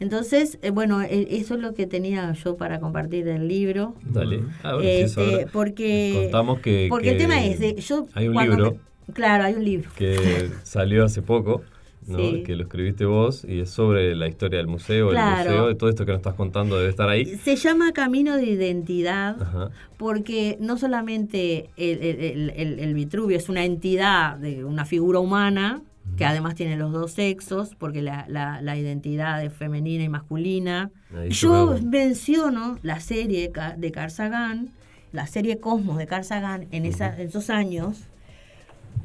Entonces, 0.00 0.58
eh, 0.62 0.70
bueno, 0.70 1.02
eh, 1.02 1.26
eso 1.30 1.54
es 1.54 1.60
lo 1.60 1.74
que 1.74 1.86
tenía 1.86 2.32
yo 2.32 2.56
para 2.56 2.80
compartir 2.80 3.24
del 3.24 3.48
libro. 3.48 3.94
Dale. 4.04 4.40
Ah, 4.62 4.74
bueno, 4.74 4.88
eso 4.88 5.20
Este, 5.22 5.46
porque 5.46 6.20
contamos 6.24 6.60
que, 6.60 6.86
porque 6.88 7.10
el 7.10 7.18
tema 7.18 7.44
es 7.44 7.60
de 7.60 7.74
yo 7.76 8.06
hay 8.14 8.28
un 8.28 8.36
libro 8.36 8.78
me- 9.06 9.14
claro, 9.14 9.44
hay 9.44 9.54
un 9.54 9.64
libro. 9.64 9.90
que 9.96 10.50
salió 10.64 11.04
hace 11.04 11.22
poco 11.22 11.62
¿no? 12.06 12.18
Sí. 12.18 12.42
que 12.44 12.54
lo 12.54 12.64
escribiste 12.64 13.06
vos 13.06 13.46
y 13.48 13.60
es 13.60 13.70
sobre 13.70 14.14
la 14.14 14.28
historia 14.28 14.58
del 14.58 14.66
museo, 14.66 15.08
Claro. 15.10 15.40
el 15.50 15.56
museo, 15.56 15.70
y 15.70 15.74
todo 15.76 15.88
esto 15.88 16.04
que 16.04 16.12
nos 16.12 16.18
estás 16.18 16.34
contando 16.34 16.76
debe 16.76 16.90
estar 16.90 17.08
ahí. 17.08 17.24
Se 17.24 17.56
llama 17.56 17.92
Camino 17.92 18.36
de 18.36 18.44
Identidad 18.44 19.40
Ajá. 19.40 19.70
porque 19.96 20.58
no 20.60 20.76
solamente 20.76 21.70
el, 21.78 22.02
el- 22.02 22.20
el- 22.20 22.50
el- 22.56 22.78
el 22.80 22.94
Vitruvio 22.94 23.36
es 23.38 23.48
una 23.48 23.64
entidad, 23.64 24.36
de 24.36 24.64
una 24.64 24.84
figura 24.84 25.18
humana, 25.20 25.80
que 26.16 26.24
además 26.24 26.54
tiene 26.54 26.76
los 26.76 26.92
dos 26.92 27.12
sexos, 27.12 27.74
porque 27.78 28.00
la, 28.02 28.24
la- 28.28 28.60
la 28.62 28.76
identidad 28.76 29.42
es 29.44 29.52
femenina 29.52 30.04
y 30.04 30.08
masculina. 30.08 30.90
Ahí 31.16 31.30
Yo 31.30 31.76
menciono 31.82 32.78
la 32.82 33.00
serie 33.00 33.50
de 33.78 33.90
Carl 33.92 34.10
Sagan, 34.10 34.70
la 35.12 35.26
serie 35.26 35.58
Cosmos 35.58 35.98
de 35.98 36.06
Carl 36.06 36.24
Sagan 36.24 36.66
en, 36.70 36.86
esa- 36.86 37.14
en 37.20 37.28
esos 37.28 37.50
años, 37.50 38.04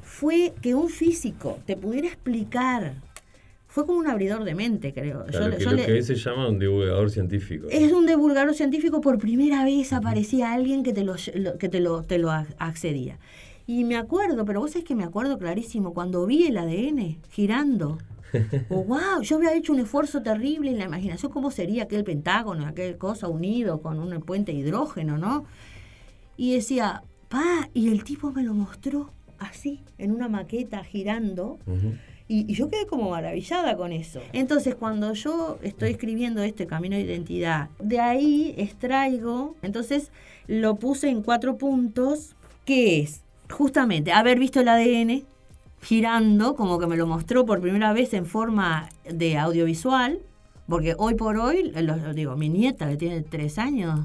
fue 0.01 0.53
que 0.61 0.75
un 0.75 0.89
físico 0.89 1.59
te 1.65 1.75
pudiera 1.77 2.07
explicar. 2.07 2.93
Fue 3.67 3.85
como 3.85 3.99
un 3.99 4.07
abridor 4.07 4.43
de 4.45 4.55
mente, 4.55 4.93
creo. 4.93 5.25
Claro, 5.25 5.51
Yo- 5.51 5.57
que 5.57 5.63
yo 5.63 5.69
lo 5.71 5.75
le- 5.77 5.85
que 5.85 6.01
se 6.01 6.15
llama 6.15 6.47
un 6.49 6.57
divulgador 6.57 7.11
científico. 7.11 7.67
es 7.69 7.91
un 7.91 8.07
divulgador 8.07 8.53
científico, 8.55 8.99
por 8.99 9.19
primera 9.19 9.63
vez 9.63 9.93
aparecía 9.93 10.53
alguien 10.53 10.81
que 10.83 10.91
te 10.91 11.03
lo, 11.03 11.15
que 11.59 11.69
te 11.69 11.79
lo, 11.79 12.01
te 12.03 12.17
lo 12.17 12.29
ac- 12.29 12.55
accedía. 12.57 13.19
Y 13.69 13.83
me 13.83 13.97
acuerdo, 13.97 14.45
pero 14.45 14.61
vos 14.61 14.71
sabés 14.71 14.83
que 14.83 14.95
me 14.95 15.03
acuerdo 15.03 15.37
clarísimo, 15.37 15.93
cuando 15.93 16.25
vi 16.25 16.47
el 16.47 16.57
ADN 16.57 17.19
girando. 17.29 17.99
Oh, 18.69 18.83
wow, 18.83 19.21
yo 19.21 19.37
había 19.37 19.55
hecho 19.55 19.73
un 19.73 19.79
esfuerzo 19.79 20.23
terrible 20.23 20.71
en 20.71 20.79
la 20.79 20.85
imaginación, 20.85 21.31
cómo 21.31 21.49
sería 21.49 21.83
aquel 21.83 22.03
pentágono, 22.03 22.65
aquel 22.65 22.97
cosa 22.97 23.27
unido 23.27 23.81
con 23.81 23.99
un 23.99 24.21
puente 24.21 24.51
de 24.51 24.59
hidrógeno, 24.59 25.17
¿no? 25.19 25.45
Y 26.35 26.53
decía, 26.53 27.03
pa, 27.27 27.69
y 27.75 27.89
el 27.89 28.03
tipo 28.03 28.31
me 28.31 28.43
lo 28.43 28.55
mostró 28.55 29.11
así, 29.37 29.81
en 29.99 30.11
una 30.11 30.29
maqueta 30.29 30.83
girando. 30.83 31.59
Y, 32.27 32.51
y 32.51 32.53
yo 32.55 32.69
quedé 32.69 32.87
como 32.87 33.11
maravillada 33.11 33.77
con 33.77 33.91
eso. 33.91 34.19
Entonces, 34.33 34.73
cuando 34.73 35.13
yo 35.13 35.59
estoy 35.61 35.91
escribiendo 35.91 36.41
este 36.41 36.65
camino 36.65 36.95
de 36.95 37.03
identidad, 37.03 37.69
de 37.79 37.99
ahí 37.99 38.53
extraigo, 38.57 39.55
entonces 39.61 40.11
lo 40.47 40.75
puse 40.75 41.09
en 41.09 41.21
cuatro 41.23 41.57
puntos, 41.57 42.35
que 42.65 42.99
es 43.01 43.23
justamente 43.51 44.11
haber 44.11 44.39
visto 44.39 44.59
el 44.61 44.67
ADN 44.67 45.23
girando, 45.81 46.55
como 46.55 46.77
que 46.79 46.87
me 46.87 46.97
lo 46.97 47.07
mostró 47.07 47.45
por 47.45 47.61
primera 47.61 47.93
vez 47.93 48.13
en 48.13 48.25
forma 48.25 48.89
de 49.09 49.37
audiovisual, 49.37 50.19
porque 50.67 50.93
hoy 50.97 51.15
por 51.15 51.37
hoy, 51.37 51.71
lo- 51.71 52.13
digo, 52.13 52.35
mi 52.35 52.49
nieta 52.49 52.89
que 52.89 52.97
tiene 52.97 53.21
tres 53.21 53.57
años, 53.57 54.01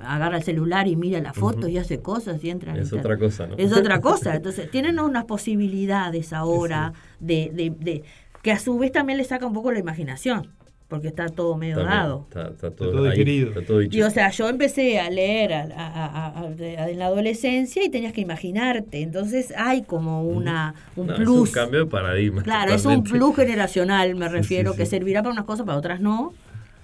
agarra 0.00 0.38
el 0.38 0.42
celular 0.42 0.88
y 0.88 0.96
mira 0.96 1.20
las 1.20 1.36
fotos 1.36 1.70
y 1.70 1.78
hace 1.78 2.00
cosas 2.00 2.42
y 2.42 2.50
entra 2.50 2.72
en 2.72 2.78
Es 2.80 2.86
internet. 2.86 3.04
otra 3.04 3.18
cosa, 3.18 3.46
¿no? 3.46 3.54
Es 3.56 3.72
otra 3.72 4.00
cosa. 4.00 4.34
Entonces, 4.34 4.68
tienen 4.70 4.98
unas 4.98 5.24
posibilidades 5.26 6.32
ahora 6.32 6.92
de, 7.20 7.50
de- 7.54 7.70
de- 7.70 8.02
que 8.42 8.50
a 8.50 8.58
su 8.58 8.76
vez 8.78 8.90
también 8.90 9.16
le 9.18 9.24
saca 9.24 9.46
un 9.46 9.52
poco 9.52 9.70
la 9.70 9.78
imaginación, 9.78 10.48
porque 10.92 11.08
está 11.08 11.26
todo 11.28 11.56
medio 11.56 11.76
También, 11.78 11.98
dado. 11.98 12.26
Está, 12.28 12.48
está 12.48 12.70
todo, 12.70 12.92
todo 12.92 13.04
ahí, 13.06 13.10
digerido. 13.12 13.48
está 13.48 13.64
todo 13.66 13.78
dicho. 13.80 13.98
Y 13.98 14.02
o 14.02 14.10
sea, 14.10 14.30
yo 14.30 14.48
empecé 14.48 15.00
a 15.00 15.10
leer 15.10 15.52
a- 15.54 15.62
a- 15.74 16.06
a- 16.06 16.40
a- 16.40 16.50
de- 16.50 16.74
en 16.74 16.98
la 17.00 17.06
adolescencia 17.06 17.84
y 17.84 17.88
tenías 17.88 18.12
que 18.12 18.20
imaginarte. 18.20 19.00
Entonces 19.02 19.52
hay 19.56 19.82
como 19.82 20.22
una 20.22 20.74
un 20.94 21.08
No, 21.08 21.14
plus. 21.16 21.48
Es 21.50 21.56
un 21.56 21.62
cambio 21.62 21.80
de 21.80 21.86
paradigma. 21.86 22.42
Claro, 22.42 22.72
es 22.74 22.84
un 22.84 23.02
plus 23.02 23.34
generacional, 23.34 24.14
me 24.14 24.26
Sí, 24.28 24.32
refiero, 24.32 24.72
sí, 24.72 24.78
que 24.78 24.86
servirá 24.86 25.22
para 25.22 25.32
unas 25.32 25.44
cosas, 25.44 25.66
para 25.66 25.78
otras 25.78 26.00
no. 26.00 26.32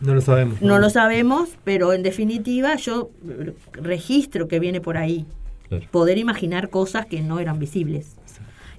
No 0.00 0.14
lo 0.14 0.20
sabemos. 0.20 0.62
No 0.62 0.78
lo 0.78 0.90
sabemos, 0.90 1.50
pero 1.64 1.92
en 1.92 2.02
definitiva 2.02 2.76
yo 2.76 3.10
registro 3.72 4.48
que 4.48 4.58
viene 4.60 4.80
por 4.80 4.96
ahí. 4.96 5.26
Claro. 5.68 5.84
Poder 5.90 6.18
imaginar 6.18 6.70
cosas 6.70 7.06
que 7.06 7.20
no 7.20 7.40
eran 7.40 7.58
visibles. 7.58 8.16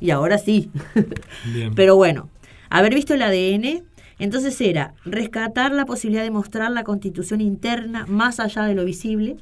Y 0.02 0.12
ahora 0.12 0.38
sí. 0.38 0.72
Bien. 1.54 1.74
Pero 1.76 1.96
bueno, 1.98 2.30
haber 2.70 2.96
visto 2.96 3.14
el 3.14 3.22
ADN, 3.22 3.84
entonces 4.20 4.60
era 4.60 4.94
rescatar 5.06 5.72
la 5.74 5.86
posibilidad 5.86 6.24
de 6.24 6.32
mostrar 6.32 6.70
la 6.72 6.84
constitución 6.84 7.40
interna 7.42 8.06
más 8.08 8.40
allá 8.40 8.64
de 8.64 8.76
lo 8.76 8.84
visible. 8.84 9.38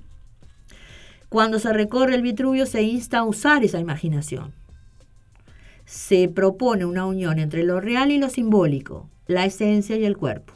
Cuando 1.29 1.59
se 1.59 1.73
recorre 1.73 2.15
el 2.15 2.21
Vitruvio 2.21 2.65
se 2.65 2.83
insta 2.83 3.19
a 3.19 3.23
usar 3.23 3.63
esa 3.63 3.79
imaginación. 3.79 4.53
Se 5.85 6.29
propone 6.29 6.85
una 6.85 7.05
unión 7.05 7.39
entre 7.39 7.63
lo 7.63 7.81
real 7.81 8.11
y 8.11 8.19
lo 8.19 8.29
simbólico, 8.29 9.09
la 9.25 9.45
esencia 9.45 9.97
y 9.97 10.05
el 10.05 10.15
cuerpo. 10.15 10.53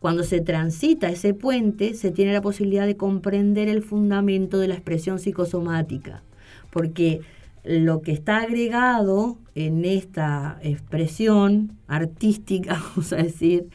Cuando 0.00 0.22
se 0.24 0.40
transita 0.40 1.10
ese 1.10 1.34
puente, 1.34 1.94
se 1.94 2.10
tiene 2.10 2.32
la 2.32 2.40
posibilidad 2.40 2.86
de 2.86 2.96
comprender 2.96 3.68
el 3.68 3.82
fundamento 3.82 4.58
de 4.58 4.68
la 4.68 4.74
expresión 4.74 5.18
psicosomática, 5.18 6.22
porque 6.70 7.20
lo 7.64 8.02
que 8.02 8.12
está 8.12 8.38
agregado 8.38 9.38
en 9.54 9.84
esta 9.84 10.58
expresión 10.62 11.76
artística, 11.86 12.74
vamos 12.90 13.12
a 13.12 13.16
decir, 13.16 13.66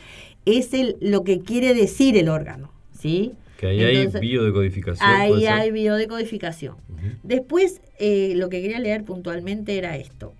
es 0.45 0.73
el, 0.73 0.97
lo 1.01 1.23
que 1.23 1.39
quiere 1.39 1.73
decir 1.73 2.17
el 2.17 2.29
órgano, 2.29 2.71
¿sí? 2.97 3.33
Que 3.57 3.67
ahí 3.67 3.81
Entonces, 3.81 4.15
hay 4.15 4.27
biodecodificación. 4.27 5.09
Ahí 5.09 5.45
hay 5.45 5.71
biodecodificación. 5.71 6.75
Después, 7.23 7.81
eh, 7.99 8.33
lo 8.35 8.49
que 8.49 8.61
quería 8.61 8.79
leer 8.79 9.03
puntualmente 9.03 9.77
era 9.77 9.95
esto. 9.95 10.33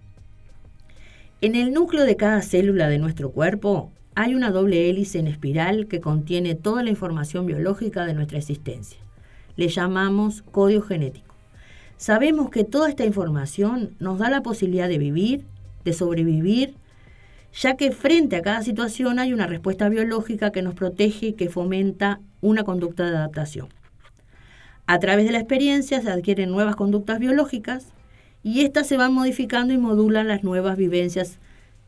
En 1.41 1.55
el 1.55 1.73
núcleo 1.73 2.05
de 2.05 2.15
cada 2.15 2.41
célula 2.41 2.89
de 2.89 2.97
nuestro 2.97 3.31
cuerpo 3.31 3.91
hay 4.15 4.33
una 4.33 4.51
doble 4.51 4.89
hélice 4.89 5.19
en 5.19 5.27
espiral 5.27 5.87
que 5.87 5.99
contiene 5.99 6.55
toda 6.55 6.83
la 6.83 6.89
información 6.89 7.45
biológica 7.45 8.05
de 8.05 8.13
nuestra 8.13 8.37
existencia. 8.37 8.99
Le 9.55 9.67
llamamos 9.67 10.41
código 10.41 10.81
genético. 10.81 11.24
Sabemos 11.97 12.49
que 12.49 12.63
toda 12.63 12.89
esta 12.89 13.05
información 13.05 13.95
nos 13.99 14.19
da 14.19 14.29
la 14.29 14.41
posibilidad 14.41 14.89
de 14.89 14.97
vivir, 14.97 15.45
de 15.85 15.93
sobrevivir, 15.93 16.75
ya 17.53 17.77
que 17.77 17.91
frente 17.91 18.35
a 18.35 18.41
cada 18.41 18.61
situación 18.63 19.17
hay 19.17 19.31
una 19.31 19.47
respuesta 19.47 19.87
biológica 19.87 20.51
que 20.51 20.61
nos 20.61 20.73
protege 20.75 21.27
y 21.27 21.33
que 21.33 21.49
fomenta 21.49 22.19
una 22.41 22.63
conducta 22.63 23.09
de 23.09 23.15
adaptación. 23.15 23.69
A 24.87 24.99
través 24.99 25.25
de 25.25 25.31
la 25.31 25.39
experiencia 25.39 26.01
se 26.01 26.11
adquieren 26.11 26.51
nuevas 26.51 26.75
conductas 26.75 27.19
biológicas 27.19 27.87
y 28.43 28.61
éstas 28.61 28.87
se 28.87 28.97
van 28.97 29.13
modificando 29.13 29.73
y 29.73 29.77
modulan 29.77 30.27
las 30.27 30.43
nuevas 30.43 30.77
vivencias 30.77 31.39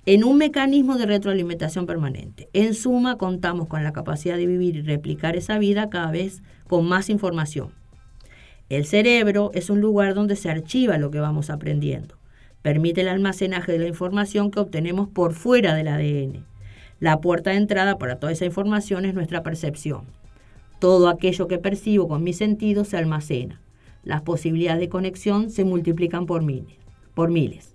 en 0.08 0.24
un 0.24 0.38
mecanismo 0.38 0.98
de 0.98 1.06
retroalimentación 1.06 1.86
permanente. 1.86 2.48
En 2.54 2.74
suma, 2.74 3.18
contamos 3.18 3.68
con 3.68 3.84
la 3.84 3.92
capacidad 3.92 4.38
de 4.38 4.48
vivir 4.48 4.78
y 4.78 4.82
replicar 4.82 5.36
esa 5.36 5.60
vida 5.60 5.90
cada 5.90 6.12
vez 6.12 6.42
con 6.68 6.88
más 6.88 7.10
información. 7.10 7.72
El 8.70 8.86
cerebro 8.86 9.52
es 9.54 9.70
un 9.70 9.80
lugar 9.80 10.14
donde 10.14 10.36
se 10.36 10.50
archiva 10.50 10.98
lo 10.98 11.10
que 11.10 11.22
vamos 11.22 11.50
aprendiendo. 11.50 12.16
Permite 12.62 13.00
el 13.00 13.08
almacenaje 13.08 13.72
de 13.72 13.80
la 13.80 13.88
información 13.88 14.52
que 14.52 14.60
obtenemos 14.60 15.08
por 15.08 15.34
fuera 15.34 15.74
del 15.74 15.88
ADN. 15.88 16.46
La 17.00 17.22
puerta 17.22 17.52
de 17.52 17.58
entrada 17.58 17.98
para 17.98 18.20
toda 18.20 18.34
esa 18.34 18.44
información 18.44 19.06
es 19.06 19.14
nuestra 19.14 19.42
percepción. 19.42 20.02
Todo 20.80 21.08
aquello 21.08 21.48
que 21.48 21.60
percibo 21.60 22.10
con 22.10 22.24
mis 22.24 22.38
sentidos 22.38 22.90
se 22.90 22.98
almacena. 22.98 23.62
Las 24.04 24.22
posibilidades 24.22 24.82
de 24.82 24.90
conexión 24.90 25.50
se 25.50 25.64
multiplican 25.64 26.26
por 26.26 26.44
miles. 26.44 26.76
Por 27.14 27.30
miles. 27.30 27.74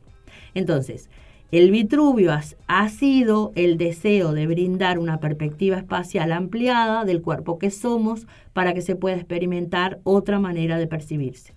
Entonces, 0.55 1.09
el 1.53 1.71
Vitruvio 1.71 2.33
ha 2.67 2.89
sido 2.89 3.53
el 3.55 3.77
deseo 3.77 4.33
de 4.33 4.47
brindar 4.47 4.99
una 4.99 5.21
perspectiva 5.21 5.77
espacial 5.77 6.33
ampliada 6.33 7.05
del 7.05 7.21
cuerpo 7.21 7.59
que 7.59 7.71
somos 7.71 8.27
para 8.55 8.73
que 8.73 8.81
se 8.81 8.97
pueda 8.97 9.17
experimentar 9.17 10.01
otra 10.03 10.41
manera 10.41 10.79
de 10.79 10.87
percibirse. 10.87 11.53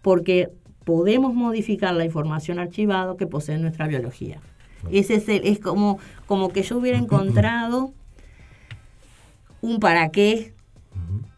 Porque 0.00 0.48
podemos 0.84 1.34
modificar 1.34 1.92
la 1.94 2.04
información 2.04 2.60
archivada 2.60 3.16
que 3.16 3.26
posee 3.26 3.58
nuestra 3.58 3.88
biología. 3.88 4.40
Ese 4.90 5.14
es, 5.16 5.28
el- 5.28 5.44
es 5.46 5.58
como, 5.58 5.98
como 6.26 6.48
que 6.50 6.62
yo 6.62 6.78
hubiera 6.78 6.98
encontrado 7.04 7.92
un 9.60 9.80
para 9.80 10.10
qué 10.10 10.52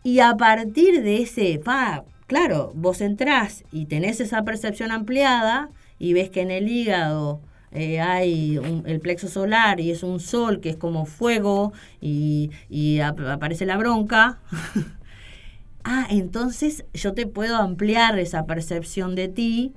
y 0.02 0.18
a 0.20 0.34
partir 0.36 1.02
de 1.02 1.22
ese, 1.22 1.58
pa, 1.62 2.04
claro, 2.26 2.72
vos 2.74 3.00
entrás 3.00 3.64
y 3.72 3.86
tenés 3.86 4.20
esa 4.20 4.42
percepción 4.44 4.90
ampliada 4.92 5.70
y 5.98 6.12
ves 6.12 6.28
que 6.28 6.42
en 6.42 6.50
el 6.50 6.68
hígado 6.68 7.40
eh, 7.74 8.00
hay 8.00 8.56
un- 8.58 8.84
el 8.86 9.00
plexo 9.00 9.28
solar 9.28 9.80
y 9.80 9.90
es 9.90 10.02
un 10.02 10.20
sol 10.20 10.60
que 10.60 10.70
es 10.70 10.76
como 10.76 11.04
fuego 11.06 11.72
y, 12.00 12.50
y 12.70 13.00
ap- 13.00 13.20
aparece 13.20 13.66
la 13.66 13.76
bronca. 13.76 14.38
ah, 15.84 16.06
entonces 16.10 16.84
yo 16.94 17.12
te 17.12 17.26
puedo 17.26 17.56
ampliar 17.56 18.18
esa 18.18 18.46
percepción 18.46 19.14
de 19.14 19.28
ti 19.28 19.72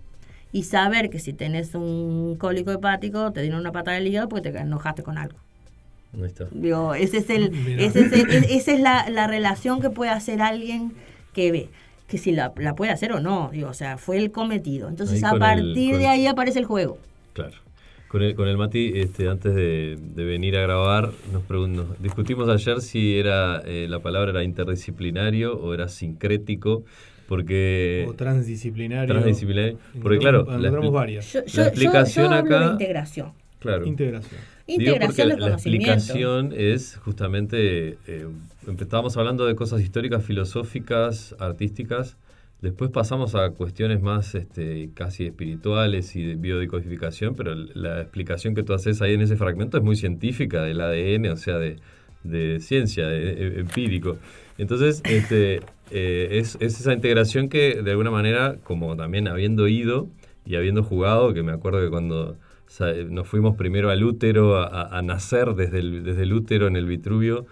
y 0.52 0.64
saber 0.64 1.10
que 1.10 1.20
si 1.20 1.34
tenés 1.34 1.76
un 1.76 2.36
cólico 2.40 2.72
hepático 2.72 3.32
te 3.34 3.42
dieron 3.42 3.60
una 3.60 3.72
patada 3.72 3.98
del 3.98 4.08
hígado 4.08 4.30
porque 4.30 4.52
te 4.52 4.58
enojaste 4.60 5.04
con 5.04 5.18
algo. 5.18 5.38
Ahí 6.14 6.24
está. 6.26 6.46
Digo, 6.52 6.96
ese 6.96 7.18
es 7.18 7.30
el, 7.30 7.52
Mirá. 7.66 7.84
ese 7.84 8.00
es 8.02 8.14
el- 8.14 8.30
es- 8.32 8.52
esa 8.52 8.72
es 8.74 8.80
la, 8.80 9.10
la 9.10 9.28
relación 9.28 9.82
que 9.82 9.90
puede 9.90 10.12
hacer 10.12 10.42
alguien 10.42 10.94
que 11.34 11.52
ve, 11.52 11.70
que 12.08 12.18
si 12.18 12.32
la, 12.32 12.54
la 12.58 12.76
puede 12.76 12.92
hacer 12.92 13.12
o 13.12 13.20
no, 13.20 13.50
digo, 13.52 13.70
o 13.70 13.74
sea, 13.74 13.98
fue 13.98 14.18
el 14.18 14.32
cometido. 14.32 14.88
Entonces 14.88 15.22
Ahí 15.24 15.30
a 15.30 15.34
el- 15.34 15.40
partir 15.40 15.98
de 15.98 16.08
ahí 16.08 16.28
aparece 16.28 16.60
el 16.60 16.66
juego. 16.66 16.98
Claro. 17.34 17.58
Con 18.08 18.22
el, 18.24 18.36
con 18.36 18.48
el 18.48 18.58
Mati, 18.58 18.94
este, 18.96 19.28
antes 19.28 19.54
de, 19.54 19.98
de 20.02 20.24
venir 20.24 20.56
a 20.56 20.62
grabar, 20.62 21.12
nos, 21.34 21.44
pregun- 21.46 21.72
nos 21.76 22.02
discutimos 22.02 22.48
ayer 22.48 22.80
si 22.80 23.18
era 23.20 23.62
eh, 23.66 23.88
la 23.90 24.00
palabra 24.00 24.32
era 24.32 24.44
interdisciplinario 24.46 25.58
o 25.60 25.74
era 25.74 25.90
sincrético, 25.90 26.86
porque 27.28 28.06
O 28.08 28.14
transdisciplinario. 28.14 29.14
transdisciplinario, 29.14 29.78
porque 30.02 30.20
claro, 30.20 30.46
la, 30.58 30.70
varias. 30.90 31.34
Yo, 31.34 31.40
La 31.42 31.46
yo- 31.46 31.52
yo- 31.54 31.62
explicación 31.64 32.30
yo 32.30 32.36
hablo 32.38 32.50
de 32.50 32.56
acá- 32.64 32.72
integración. 32.72 33.32
Claro. 33.60 33.86
Integración. 33.86 34.40
Digo 34.68 34.78
porque 34.78 34.84
Integración 34.94 35.28
la, 35.30 35.36
de 35.36 35.42
la 35.42 35.48
conocimiento. 35.48 35.92
explicación 35.94 36.54
es 36.56 36.96
justamente, 37.04 37.98
eh, 38.08 38.28
estábamos 38.80 39.18
hablando 39.18 39.46
de 39.46 39.56
cosas 39.56 39.82
históricas, 39.82 40.24
filosóficas, 40.24 41.36
artísticas, 41.40 42.16
después 42.62 42.92
pasamos 42.92 43.36
a 43.36 43.52
cuestiones 43.52 44.02
más 44.02 44.36
este, 44.36 44.90
casi 44.94 45.26
espirituales 45.26 46.16
y 46.16 46.24
de 46.24 46.36
biodecodificación, 46.36 47.36
pero 47.36 47.56
la 47.56 48.02
explicación 48.02 48.56
que 48.56 48.64
tú 48.64 48.74
haces 48.74 49.02
ahí 49.02 49.14
en 49.14 49.22
ese 49.22 49.38
fragmento 49.38 49.78
es 49.78 49.84
muy 49.84 49.96
científica 49.96 50.64
del 50.64 50.82
ADN, 50.82 51.32
o 51.32 51.38
sea, 51.38 51.58
de, 51.58 51.78
de 52.24 52.60
ciencia, 52.60 53.14
empírico. 53.14 54.18
Entonces, 54.58 55.02
este, 55.06 55.62
eh, 55.92 56.28
es, 56.32 56.58
es 56.60 56.80
esa 56.80 56.94
integración 56.94 57.50
que 57.50 57.82
de 57.82 57.92
alguna 57.92 58.12
manera, 58.12 58.58
como 58.64 58.96
también 58.96 59.28
habiendo 59.28 59.68
ido 59.68 60.08
y 60.46 60.56
habiendo 60.56 60.84
jugado, 60.84 61.34
que 61.34 61.44
me 61.44 61.52
acuerdo 61.52 61.82
que 61.82 61.90
cuando 61.90 62.38
nos 63.10 63.28
fuimos 63.28 63.56
primero 63.56 63.90
al 63.90 64.04
útero 64.04 64.58
a 64.58 65.02
nacer 65.02 65.56
desde 65.56 65.80
el, 65.80 66.04
desde 66.04 66.24
el 66.24 66.34
útero 66.34 66.68
en 66.68 66.76
el 66.76 66.86
Vitruvio, 66.86 67.46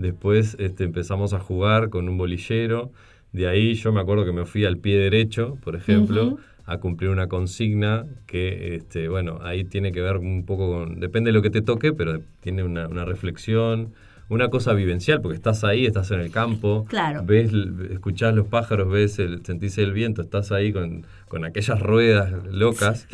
después 0.00 0.56
este, 0.58 0.84
empezamos 0.84 1.32
a 1.32 1.40
jugar 1.40 1.90
con 1.90 2.08
un 2.08 2.16
bolillero, 2.16 2.90
de 3.32 3.46
ahí 3.48 3.74
yo 3.74 3.92
me 3.92 4.00
acuerdo 4.00 4.24
que 4.24 4.32
me 4.32 4.44
fui 4.44 4.64
al 4.64 4.78
pie 4.78 4.96
derecho, 4.98 5.56
por 5.62 5.76
ejemplo, 5.76 6.38
a 6.66 6.78
cumplir 6.78 7.10
una 7.10 7.26
consigna 7.28 8.06
que, 8.26 8.76
este, 8.76 9.08
bueno, 9.08 9.38
ahí 9.42 9.64
tiene 9.64 9.92
que 9.92 10.00
ver 10.00 10.16
un 10.18 10.44
poco 10.46 10.70
con, 10.72 11.00
depende 11.00 11.28
de 11.30 11.32
lo 11.34 11.42
que 11.42 11.50
te 11.50 11.62
toque, 11.62 11.92
pero 11.92 12.20
tiene 12.40 12.62
una, 12.62 12.86
una 12.88 13.04
reflexión, 13.04 13.92
una 14.28 14.48
cosa 14.48 14.72
vivencial, 14.74 15.20
porque 15.20 15.34
estás 15.36 15.64
ahí, 15.64 15.86
estás 15.86 16.12
en 16.12 16.20
el 16.20 16.30
campo, 16.30 16.86
Claro. 16.88 17.24
ves, 17.24 17.52
escuchás 17.90 18.32
los 18.34 18.46
pájaros, 18.46 18.88
ves 18.88 19.18
el, 19.18 19.44
sentís 19.44 19.76
el 19.78 19.92
viento, 19.92 20.22
estás 20.22 20.52
ahí 20.52 20.72
con, 20.72 21.04
con 21.26 21.44
aquellas 21.44 21.80
ruedas 21.80 22.32
locas 22.52 23.08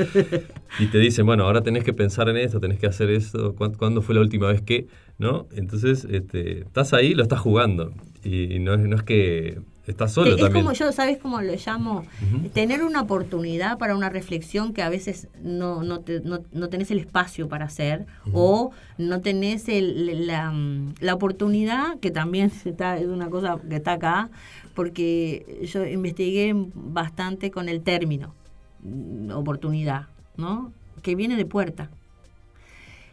y 0.79 0.87
te 0.89 0.99
dicen, 0.99 1.25
bueno, 1.25 1.45
ahora 1.45 1.63
tenés 1.63 1.85
que 1.85 1.95
pensar 1.95 2.29
en 2.29 2.37
esto, 2.37 2.61
tenés 2.61 2.79
que 2.79 2.87
hacer 2.87 3.09
esto, 3.09 3.55
¿cuán- 3.55 3.73
¿cuándo 3.75 4.03
fue 4.03 4.15
la 4.15 4.21
última 4.21 4.49
vez 4.49 4.61
que? 4.61 4.87
¿No? 5.19 5.47
Entonces, 5.53 6.07
este, 6.11 6.61
estás 6.61 6.93
ahí, 6.93 7.15
lo 7.15 7.23
estás 7.23 7.41
jugando 7.41 7.93
y, 8.23 8.55
y 8.55 8.59
no, 8.59 8.75
es, 8.75 8.81
no 8.81 8.97
es 8.97 9.03
que 9.03 9.59
estás 9.93 10.13
solo 10.13 10.31
es 10.35 10.41
también. 10.41 10.65
como 10.65 10.73
yo, 10.75 10.91
¿sabes 10.93 11.19
cómo 11.19 11.41
lo 11.43 11.53
llamo? 11.55 12.05
Tener 12.53 12.83
una 12.83 13.03
oportunidad 13.03 13.79
para 13.79 13.95
una 13.97 14.09
reflexión 14.09 14.73
que 14.73 14.83
a 14.83 14.89
veces 14.89 15.29
no, 15.43 15.83
no, 15.83 16.01
te- 16.01 16.21
no- 16.21 16.41
no 16.53 16.69
tenés 16.69 16.91
el 16.91 16.99
espacio 16.99 17.49
para 17.49 17.67
hacer 17.67 18.07
o 18.33 18.73
no 18.99 19.21
tenés 19.21 19.69
el- 19.69 20.27
la, 20.27 20.53
la 21.01 21.15
oportunidad, 21.15 21.99
que 22.01 22.11
también 22.11 22.51
está, 22.65 22.99
es 22.99 23.07
una 23.07 23.29
cosa 23.31 23.59
que 23.69 23.77
está 23.77 23.93
acá, 23.93 24.31
porque 24.75 25.61
yo 25.73 25.85
investigué 25.87 26.53
bastante 26.75 27.51
con 27.51 27.69
el 27.69 27.81
término 27.83 28.35
mm, 28.83 29.31
oportunidad, 29.33 30.07
¿no? 30.37 30.73
Que 31.03 31.15
viene 31.15 31.37
de 31.37 31.47
puerta. 31.47 31.91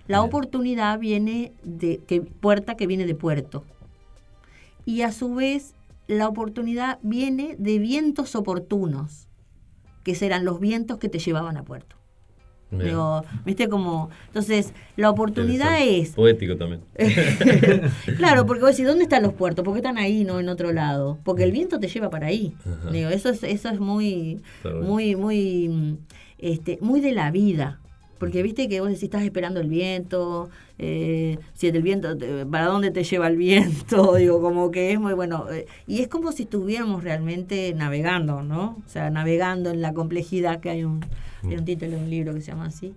La 0.08 0.18
Bien. 0.20 0.28
oportunidad 0.28 1.00
viene 1.00 1.54
de 1.64 2.00
que 2.06 2.22
puerta 2.22 2.76
que 2.76 2.88
viene 2.88 3.06
de 3.06 3.16
puerto. 3.16 3.64
Y 4.86 5.02
a 5.04 5.14
su 5.14 5.34
vez 5.34 5.74
la 6.08 6.28
oportunidad 6.28 7.00
viene 7.02 7.56
de 7.58 7.80
vientos 7.80 8.36
oportunos, 8.36 9.28
que 10.04 10.16
serán 10.16 10.46
los 10.46 10.60
vientos 10.60 10.98
que 10.98 11.10
te 11.10 11.20
llevaban 11.20 11.58
a 11.58 11.64
puerto. 11.64 11.96
Digo, 12.72 13.24
¿viste 13.46 13.70
como? 13.70 14.10
Entonces, 14.28 14.74
la 14.96 15.10
oportunidad 15.10 15.78
es 15.82 16.12
Poético 16.12 16.58
también. 16.58 16.82
claro, 18.18 18.46
porque 18.46 18.62
vos 18.62 18.72
decís, 18.72 18.88
¿dónde 18.88 19.04
están 19.04 19.24
los 19.24 19.34
puertos? 19.34 19.64
¿Por 19.64 19.74
qué 19.74 19.80
están 19.80 19.98
ahí, 19.98 20.24
no 20.24 20.40
en 20.40 20.50
otro 20.50 20.72
lado? 20.74 21.20
Porque 21.24 21.44
el 21.44 21.52
viento 21.52 21.80
te 21.80 21.88
lleva 21.88 22.10
para 22.10 22.28
ahí. 22.28 22.56
Digo, 22.92 23.10
eso 23.10 23.30
es, 23.30 23.44
eso 23.44 23.70
es 23.70 23.80
muy, 23.80 24.42
muy, 24.82 25.16
muy, 25.16 26.00
este, 26.40 26.78
muy 26.82 27.00
de 27.00 27.12
la 27.12 27.32
vida. 27.32 27.80
Porque 28.24 28.42
viste 28.44 28.68
que 28.70 28.80
vos 28.80 28.90
decís, 28.90 29.04
estás 29.04 29.24
esperando 29.24 29.60
el 29.60 29.68
viento, 29.68 30.50
eh, 30.80 31.38
si 31.54 31.68
es 31.68 31.74
del 31.74 31.84
viento, 31.84 32.18
te- 32.18 32.46
¿para 32.46 32.66
dónde 32.68 32.90
te 32.92 33.04
lleva 33.04 33.28
el 33.28 33.38
viento? 33.38 34.16
Digo, 34.16 34.42
como 34.42 34.72
que 34.72 34.92
es 34.94 35.00
muy 35.00 35.14
bueno. 35.14 35.46
eh, 35.52 35.66
y 35.88 36.02
es 36.02 36.08
como 36.08 36.32
si 36.32 36.44
estuviéramos 36.44 37.04
realmente 37.04 37.74
navegando, 37.74 38.42
¿no? 38.44 38.78
O 38.86 38.90
sea, 38.90 39.10
navegando 39.10 39.70
en 39.72 39.82
la 39.82 39.94
complejidad, 39.94 40.60
que 40.62 40.70
hay 40.70 40.84
un, 40.84 41.02
hay 41.44 41.56
un 41.58 41.66
título 41.66 41.92
de 41.92 41.98
un 41.98 42.10
libro 42.10 42.34
que 42.34 42.42
se 42.42 42.48
llama 42.52 42.66
así. 42.68 42.94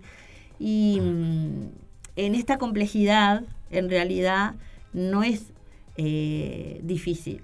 Y 0.58 1.00
mm, 1.00 1.68
en 2.16 2.34
esta 2.34 2.56
complejidad, 2.58 3.42
en 3.70 3.90
realidad, 3.90 4.54
no 4.92 5.22
es 5.22 5.52
eh, 5.96 6.80
difícil. 6.84 7.42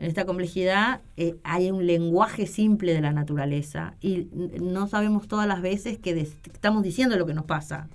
En 0.00 0.06
esta 0.06 0.24
complejidad 0.24 1.02
eh, 1.18 1.36
hay 1.44 1.70
un 1.70 1.86
lenguaje 1.86 2.46
simple 2.46 2.94
de 2.94 3.02
la 3.02 3.12
naturaleza 3.12 3.96
y 4.00 4.28
no 4.32 4.88
sabemos 4.88 5.28
todas 5.28 5.46
las 5.46 5.60
veces 5.60 5.98
que 5.98 6.18
estamos 6.18 6.82
diciendo 6.82 7.18
lo 7.18 7.26
que 7.26 7.34
nos 7.34 7.44
pasa. 7.44 7.90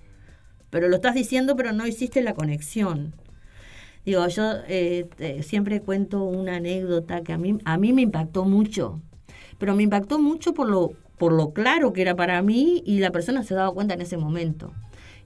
Pero 0.69 0.87
lo 0.87 0.97
estás 0.97 1.15
diciendo, 1.15 1.55
pero 1.55 1.71
no 1.71 1.87
hiciste 1.87 2.21
la 2.21 2.35
conexión. 2.35 3.15
Digo, 4.05 4.27
yo 4.27 4.51
eh, 4.67 5.09
siempre 5.41 5.81
cuento 5.81 6.23
una 6.23 6.57
anécdota 6.57 7.23
que 7.23 7.33
a 7.33 7.39
mí, 7.39 7.57
a 7.65 7.79
mí 7.79 7.91
me 7.91 8.03
impactó 8.03 8.45
mucho, 8.45 9.01
pero 9.57 9.73
me 9.73 9.81
impactó 9.81 10.19
mucho 10.19 10.53
por 10.53 10.69
lo, 10.69 10.91
por 11.17 11.33
lo 11.33 11.53
claro 11.53 11.91
que 11.91 12.03
era 12.03 12.15
para 12.15 12.39
mí 12.43 12.83
y 12.85 12.99
la 12.99 13.09
persona 13.09 13.41
se 13.41 13.55
daba 13.55 13.73
cuenta 13.73 13.95
en 13.95 14.01
ese 14.01 14.17
momento, 14.17 14.73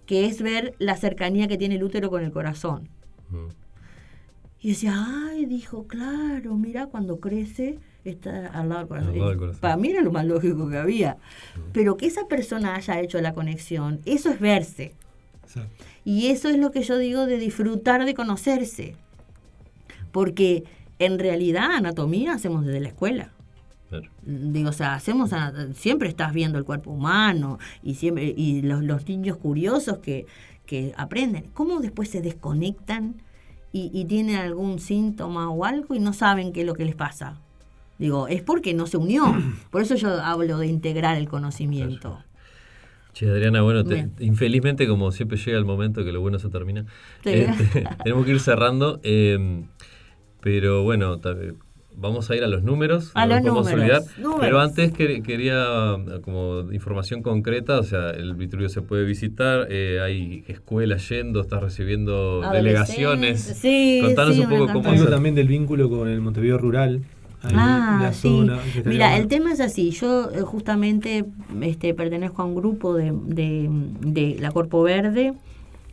que 0.05 0.27
es 0.27 0.41
ver 0.41 0.75
la 0.79 0.95
cercanía 0.95 1.49
que 1.49 1.57
tiene 1.57 1.75
el 1.75 1.83
útero 1.83 2.09
con 2.09 2.23
el 2.23 2.31
corazón. 2.31 2.87
Mm. 3.31 3.58
Y 4.61 4.69
decía, 4.69 4.93
ay, 4.95 5.45
dijo, 5.45 5.87
claro, 5.87 6.55
mira, 6.55 6.87
cuando 6.87 7.19
crece 7.19 7.79
está 8.03 8.47
al 8.47 8.69
lado 8.69 8.79
del 8.79 8.87
corazón. 8.89 9.17
Lado 9.17 9.29
del 9.29 9.39
corazón. 9.39 9.61
Para 9.61 9.77
mí 9.77 9.89
era 9.89 10.01
lo 10.01 10.11
más 10.11 10.25
lógico 10.25 10.69
que 10.69 10.77
había. 10.77 11.17
Pero 11.71 11.95
que 11.95 12.07
esa 12.07 12.27
persona 12.27 12.75
haya 12.75 12.99
hecho 12.99 13.21
la 13.21 13.33
conexión, 13.33 14.01
eso 14.05 14.29
es 14.29 14.39
verse. 14.39 14.93
Y 16.03 16.27
eso 16.27 16.49
es 16.49 16.57
lo 16.57 16.71
que 16.71 16.83
yo 16.83 16.97
digo 16.97 17.25
de 17.25 17.37
disfrutar 17.37 18.05
de 18.05 18.13
conocerse. 18.13 18.95
Porque 20.11 20.63
en 20.99 21.19
realidad 21.19 21.71
anatomía 21.71 22.33
hacemos 22.33 22.65
desde 22.65 22.81
la 22.81 22.89
escuela. 22.89 23.31
Claro. 23.89 24.09
Digo, 24.23 24.69
o 24.69 24.73
sea, 24.73 24.93
hacemos, 24.93 25.31
siempre 25.73 26.09
estás 26.09 26.33
viendo 26.33 26.59
el 26.59 26.65
cuerpo 26.65 26.91
humano 26.91 27.57
y 27.81 27.95
siempre 27.95 28.33
y 28.35 28.61
los, 28.61 28.83
los 28.83 29.07
niños 29.07 29.37
curiosos 29.37 29.97
que, 29.99 30.27
que 30.65 30.93
aprenden. 30.97 31.45
¿Cómo 31.53 31.79
después 31.79 32.09
se 32.09 32.21
desconectan 32.21 33.15
y, 33.71 33.91
y 33.93 34.05
tienen 34.05 34.35
algún 34.37 34.79
síntoma 34.79 35.49
o 35.49 35.65
algo 35.65 35.95
y 35.95 35.99
no 35.99 36.13
saben 36.13 36.53
qué 36.53 36.61
es 36.61 36.65
lo 36.67 36.73
que 36.73 36.85
les 36.85 36.95
pasa? 36.95 37.37
Digo, 37.97 38.27
es 38.27 38.41
porque 38.41 38.73
no 38.73 38.87
se 38.87 38.97
unió. 38.97 39.23
Por 39.71 39.81
eso 39.81 39.95
yo 39.95 40.21
hablo 40.21 40.57
de 40.57 40.67
integrar 40.67 41.17
el 41.17 41.27
conocimiento. 41.27 42.19
Che, 43.13 43.29
Adriana, 43.29 43.61
bueno, 43.61 43.83
te- 43.83 44.07
infelizmente, 44.19 44.87
como 44.87 45.11
siempre 45.11 45.37
llega 45.37 45.57
el 45.57 45.65
momento 45.65 46.03
que 46.05 46.11
lo 46.11 46.21
bueno 46.21 46.39
se 46.39 46.49
termina, 46.49 46.85
Sí. 47.23 47.31
este, 47.31 47.87
tenemos 48.03 48.23
que 48.25 48.31
ir 48.31 48.39
cerrando. 48.39 48.99
eh, 49.03 49.63
pero 50.41 50.83
bueno, 50.83 51.19
vamos 51.99 52.29
a 52.31 52.35
ir 52.35 52.43
a 52.43 52.47
los 52.47 52.63
números. 52.63 53.11
A 53.13 53.25
no 53.25 53.33
los 53.35 53.41
podemos 53.41 53.71
números, 53.71 53.81
olvidar. 53.99 54.19
números. 54.21 54.39
Pero 54.41 54.59
antes 54.61 54.91
que- 54.93 55.21
quería, 55.21 55.65
como 56.23 56.71
información 56.71 57.21
concreta, 57.21 57.79
o 57.79 57.83
sea, 57.83 58.09
el 58.11 58.35
Vitruvio 58.35 58.69
se 58.69 58.81
puede 58.81 59.05
visitar, 59.05 59.67
eh, 59.69 59.99
hay 60.01 60.43
escuelas 60.47 61.07
yendo, 61.09 61.41
estás 61.41 61.61
recibiendo 61.61 62.41
delegaciones. 62.51 63.41
Sí, 63.41 63.99
Contanos 64.03 64.35
sí, 64.35 64.41
un 64.41 64.49
poco 64.49 64.73
cómo 64.73 64.93
es. 64.93 65.09
también 65.09 65.35
del 65.35 65.47
vínculo 65.47 65.89
con 65.89 66.07
el 66.07 66.21
Montevideo 66.21 66.57
rural. 66.57 67.01
ahí, 67.41 67.53
Ah, 67.55 67.99
la 68.01 68.11
sí. 68.13 68.27
zona, 68.27 68.59
Mira, 68.83 69.15
el 69.15 69.27
tema 69.27 69.53
es 69.53 69.61
así. 69.61 69.91
Yo 69.91 70.29
eh, 70.31 70.41
justamente 70.41 71.23
este, 71.61 71.93
pertenezco 71.93 72.41
a 72.41 72.45
un 72.45 72.53
grupo 72.55 72.93
de, 72.95 73.13
de, 73.27 73.69
de 74.01 74.35
la 74.41 74.51
Corpo 74.51 74.83
Verde. 74.83 75.33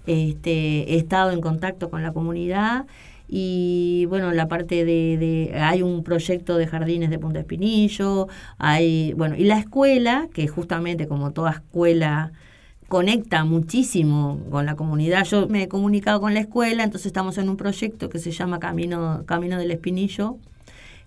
Este, 0.06 0.92
he 0.92 0.96
estado 0.96 1.30
en 1.32 1.40
contacto 1.40 1.90
con 1.90 2.02
la 2.02 2.12
comunidad 2.12 2.86
y 3.28 4.06
bueno, 4.08 4.32
la 4.32 4.48
parte 4.48 4.84
de, 4.84 5.16
de- 5.18 5.58
hay 5.58 5.82
un 5.82 6.02
proyecto 6.04 6.56
de 6.56 6.66
jardines 6.66 7.10
de 7.10 7.18
Punta 7.18 7.40
Espinillo, 7.40 8.28
hay, 8.58 9.12
bueno, 9.14 9.36
y 9.36 9.44
la 9.44 9.58
escuela, 9.58 10.28
que 10.32 10.46
justamente 10.48 11.06
como 11.08 11.32
toda 11.32 11.50
escuela 11.52 12.32
conecta 12.88 13.44
muchísimo 13.44 14.40
con 14.50 14.64
la 14.66 14.76
comunidad. 14.76 15.24
Yo 15.24 15.48
me 15.48 15.64
he 15.64 15.68
comunicado 15.68 16.20
con 16.20 16.34
la 16.34 16.40
escuela, 16.40 16.84
entonces 16.84 17.06
estamos 17.06 17.36
en 17.38 17.48
un 17.48 17.56
proyecto 17.56 18.08
que 18.08 18.18
se 18.20 18.30
llama 18.30 18.60
Camino, 18.60 19.24
Camino 19.26 19.58
del 19.58 19.72
Espinillo, 19.72 20.36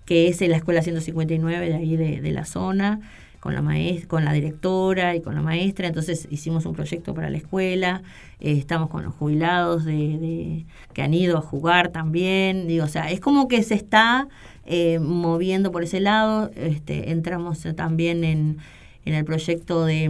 que 0.05 0.27
es 0.27 0.41
la 0.41 0.57
escuela 0.57 0.81
159 0.81 1.69
de 1.69 1.75
ahí 1.75 1.95
de, 1.95 2.21
de 2.21 2.31
la 2.31 2.45
zona, 2.45 2.99
con 3.39 3.53
la 3.53 3.61
maes- 3.61 4.05
con 4.07 4.25
la 4.25 4.33
directora 4.33 5.15
y 5.15 5.21
con 5.21 5.35
la 5.35 5.41
maestra. 5.41 5.87
Entonces 5.87 6.27
hicimos 6.29 6.65
un 6.65 6.73
proyecto 6.73 7.13
para 7.13 7.29
la 7.29 7.37
escuela, 7.37 8.01
eh, 8.39 8.53
estamos 8.57 8.89
con 8.89 9.03
los 9.03 9.13
jubilados 9.15 9.85
de, 9.85 9.93
de- 9.93 10.65
que 10.93 11.01
han 11.01 11.13
ido 11.13 11.37
a 11.37 11.41
jugar 11.41 11.89
también. 11.89 12.67
Digo, 12.67 12.85
o 12.85 12.89
sea, 12.89 13.11
es 13.11 13.19
como 13.19 13.47
que 13.47 13.63
se 13.63 13.75
está 13.75 14.27
eh, 14.65 14.99
moviendo 14.99 15.71
por 15.71 15.83
ese 15.83 15.99
lado. 15.99 16.51
Este, 16.55 17.11
entramos 17.11 17.65
también 17.75 18.23
en, 18.23 18.57
en 19.05 19.13
el 19.15 19.25
proyecto 19.25 19.85
de, 19.85 20.07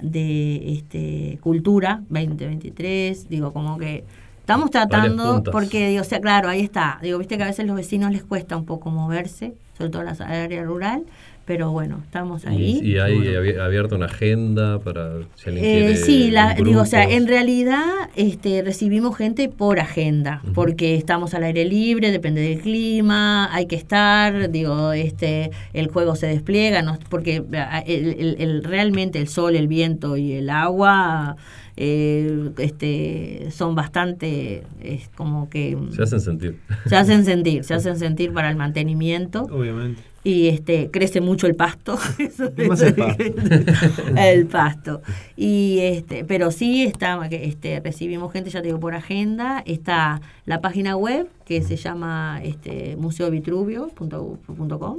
de 0.00 0.72
este, 0.72 1.38
cultura 1.42 2.02
2023. 2.08 3.28
Digo, 3.28 3.52
como 3.52 3.78
que 3.78 4.04
estamos 4.40 4.70
tratando, 4.70 5.42
porque, 5.52 5.88
digo, 5.88 6.00
o 6.02 6.04
sea, 6.04 6.20
claro, 6.20 6.48
ahí 6.48 6.60
está. 6.60 6.98
Digo, 7.02 7.18
viste 7.18 7.36
que 7.36 7.42
a 7.42 7.46
veces 7.46 7.66
los 7.66 7.76
vecinos 7.76 8.10
les 8.12 8.24
cuesta 8.24 8.56
un 8.56 8.64
poco 8.64 8.90
moverse, 8.90 9.54
sobre 9.76 9.90
todo 9.90 10.02
en 10.02 10.08
la 10.18 10.24
área 10.42 10.64
rural, 10.64 11.04
pero 11.46 11.72
bueno, 11.72 12.00
estamos 12.04 12.46
ahí. 12.46 12.80
Y, 12.82 12.92
y 12.92 12.98
hay 12.98 13.16
abi- 13.34 13.58
abierta 13.58 13.96
una 13.96 14.06
agenda 14.06 14.78
para 14.78 15.14
si 15.34 15.48
alguien 15.50 15.64
Eh, 15.64 15.78
quiere 15.78 15.96
sí, 15.96 16.30
la, 16.30 16.54
digo, 16.54 16.82
o 16.82 16.86
sea, 16.86 17.02
en 17.04 17.26
realidad 17.26 17.84
este, 18.14 18.62
recibimos 18.62 19.16
gente 19.16 19.48
por 19.48 19.80
agenda, 19.80 20.42
porque 20.54 20.94
estamos 20.94 21.34
al 21.34 21.42
aire 21.44 21.64
libre, 21.64 22.12
depende 22.12 22.40
del 22.40 22.60
clima, 22.60 23.52
hay 23.52 23.66
que 23.66 23.76
estar, 23.76 24.50
digo, 24.50 24.92
este, 24.92 25.50
el 25.72 25.88
juego 25.88 26.14
se 26.14 26.26
despliega, 26.28 26.82
no, 26.82 26.98
porque 27.08 27.42
el, 27.86 28.06
el- 28.18 28.36
el- 28.38 28.64
realmente 28.64 29.18
el 29.18 29.26
sol, 29.28 29.56
el 29.56 29.66
viento 29.66 30.16
y 30.16 30.32
el 30.34 30.50
agua 30.50 31.36
eh, 31.82 32.50
este, 32.58 33.48
son 33.50 33.74
bastante, 33.74 34.64
es 34.82 35.08
como 35.16 35.48
que 35.48 35.78
Se 35.96 36.02
hacen 36.02 36.20
sentir. 36.20 36.58
se 36.86 36.94
hacen 36.96 37.24
sentir, 37.24 37.64
se 37.64 37.72
hacen 37.78 37.98
sentir 37.98 38.34
para 38.34 38.50
el 38.50 38.56
mantenimiento 38.56 39.44
Obviamente. 39.44 40.02
y 40.22 40.48
este 40.48 40.90
crece 40.90 41.22
mucho 41.22 41.46
el 41.46 41.54
pasto 41.56 41.98
Eso- 42.18 42.52
¿Qué 42.54 42.68
más 42.68 42.82
eso 42.82 42.88
el 42.88 42.94
pasto? 42.96 43.24
el 44.16 44.46
pasto 44.46 45.00
y 45.36 45.78
este 45.80 46.22
pero 46.26 46.50
sí 46.50 46.82
está 46.82 47.18
este 47.30 47.80
recibimos 47.80 48.30
gente 48.30 48.50
ya 48.50 48.60
te 48.60 48.66
digo 48.68 48.78
por 48.78 48.94
agenda 48.94 49.62
está 49.64 50.20
la 50.44 50.60
página 50.60 50.98
web 50.98 51.28
que 51.46 51.62
se 51.62 51.76
llama 51.76 52.40
este 52.44 52.94
museovitruvio.com 52.96 54.98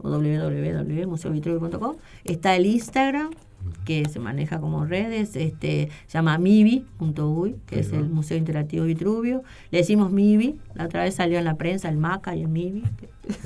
o 0.00 0.08
www.museovitruvio.com 0.08 1.96
está 2.24 2.54
el 2.54 2.66
Instagram 2.66 3.30
que 3.84 4.04
se 4.08 4.18
maneja 4.18 4.60
como 4.60 4.84
redes, 4.84 5.34
este, 5.36 5.88
se 6.06 6.18
llama 6.18 6.38
mivi.uy, 6.38 7.56
que 7.66 7.80
es 7.80 7.92
el 7.92 8.04
Museo 8.08 8.36
Interactivo 8.36 8.84
Vitruvio. 8.84 9.42
Le 9.70 9.78
decimos 9.78 10.12
MIBI, 10.12 10.56
la 10.74 10.84
otra 10.84 11.04
vez 11.04 11.14
salió 11.14 11.38
en 11.38 11.44
la 11.44 11.56
prensa 11.56 11.88
el 11.88 11.96
MACA 11.96 12.36
y 12.36 12.42
el 12.42 12.48
MIBI, 12.48 12.82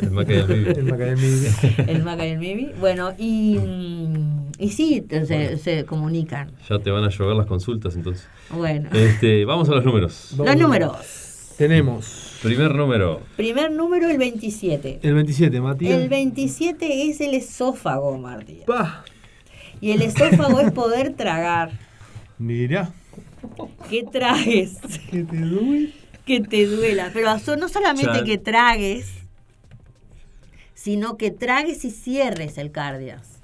El 0.00 0.10
Maca 0.10 0.32
y 0.34 0.36
el 0.38 0.46
Mibi. 0.48 0.70
El 0.76 0.84
Macadamia. 0.84 1.50
el 1.88 2.02
MACA 2.04 2.26
y 2.26 2.30
el 2.30 2.38
MIBI. 2.38 2.70
Bueno, 2.80 3.12
y, 3.18 3.58
y 4.58 4.70
sí, 4.70 5.04
se, 5.08 5.56
se 5.58 5.84
comunican. 5.84 6.50
Ya 6.68 6.78
te 6.78 6.90
van 6.90 7.04
a 7.04 7.08
llover 7.08 7.36
las 7.36 7.46
consultas 7.46 7.94
entonces. 7.96 8.26
Bueno, 8.50 8.90
Este, 8.92 9.44
vamos 9.44 9.68
a 9.68 9.74
los 9.74 9.84
números. 9.84 10.34
los 10.36 10.56
números. 10.56 11.54
Tenemos 11.56 12.38
Primer 12.42 12.74
número. 12.74 13.20
Primer 13.36 13.70
número, 13.70 14.08
el 14.08 14.18
27. 14.18 14.98
el 15.02 15.14
27, 15.14 15.60
Matías. 15.60 16.00
El 16.00 16.08
27 16.08 17.08
es 17.08 17.20
el 17.20 17.34
esófago, 17.34 18.18
Martí. 18.18 18.62
Pa. 18.66 19.04
Y 19.82 19.90
el 19.90 20.00
esófago 20.02 20.60
es 20.60 20.70
poder 20.70 21.14
tragar. 21.14 21.72
Mira. 22.38 22.92
¿Qué 23.90 24.04
tragues? 24.04 24.78
Que 25.10 25.24
te 25.24 25.36
duele. 25.36 25.92
que 26.24 26.40
te 26.40 26.66
duela. 26.66 27.10
Pero 27.12 27.36
no 27.56 27.68
solamente 27.68 28.22
que 28.24 28.38
tragues, 28.38 29.12
sino 30.74 31.16
que 31.16 31.32
tragues 31.32 31.84
y 31.84 31.90
cierres 31.90 32.58
el 32.58 32.70
cardias. 32.70 33.40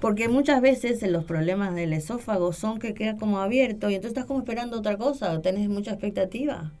Porque 0.00 0.28
muchas 0.28 0.60
veces 0.60 1.00
en 1.04 1.12
los 1.12 1.24
problemas 1.24 1.76
del 1.76 1.92
esófago 1.92 2.52
son 2.52 2.80
que 2.80 2.92
queda 2.92 3.16
como 3.16 3.38
abierto 3.38 3.88
y 3.88 3.94
entonces 3.94 4.16
estás 4.16 4.26
como 4.26 4.40
esperando 4.40 4.78
otra 4.78 4.96
cosa, 4.96 5.32
o 5.32 5.40
tenés 5.42 5.68
mucha 5.68 5.92
expectativa. 5.92 6.72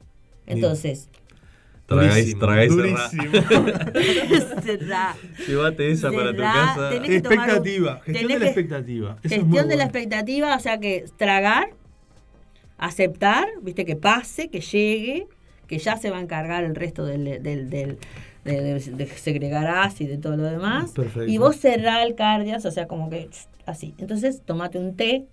Entonces, 0.44 1.08
Tragáis, 1.86 2.38
tragáis 2.38 2.72
cerrá. 2.74 3.08
durísimo. 3.10 3.32
cerrá. 4.62 5.16
Llévate 5.46 5.90
esa 5.90 6.10
para 6.10 6.30
tu 6.30 6.36
Cerrá, 6.38 6.52
casa. 6.52 6.90
tenés 6.90 7.08
que 7.10 7.20
tomar 7.20 7.38
un- 7.38 7.44
expectativa. 7.44 7.94
Gestión 7.96 8.14
tenés 8.14 8.28
de 8.28 8.38
la 8.38 8.46
expectativa. 8.46 9.16
Eso 9.22 9.34
es 9.34 9.40
muy 9.44 9.48
Gestión 9.48 9.68
de 9.68 9.76
la 9.76 9.84
bueno. 9.84 9.98
expectativa, 9.98 10.56
o 10.56 10.60
sea 10.60 10.78
que 10.78 11.04
tragar, 11.18 11.70
aceptar, 12.78 13.46
viste, 13.62 13.84
que 13.84 13.96
pase, 13.96 14.48
que 14.48 14.60
llegue, 14.60 15.26
que 15.66 15.78
ya 15.78 15.96
se 15.96 16.10
va 16.10 16.18
a 16.18 16.20
encargar 16.20 16.64
el 16.64 16.74
resto 16.74 17.04
del, 17.04 17.24
del, 17.42 17.68
del- 17.70 17.98
de, 18.44 18.60
de- 18.60 18.80
de 18.80 19.06
segregar 19.06 19.68
ácido 19.68 20.14
y 20.14 20.18
todo 20.18 20.36
lo 20.36 20.42
demás. 20.44 20.90
Perfecto. 20.92 21.30
Y 21.30 21.38
vos 21.38 21.56
cerrá 21.56 22.02
el 22.02 22.14
cardias, 22.16 22.64
o 22.64 22.70
sea, 22.72 22.88
como 22.88 23.08
que 23.08 23.28
así. 23.66 23.94
Entonces, 23.98 24.42
tomate 24.44 24.78
un 24.78 24.96
té 24.96 25.26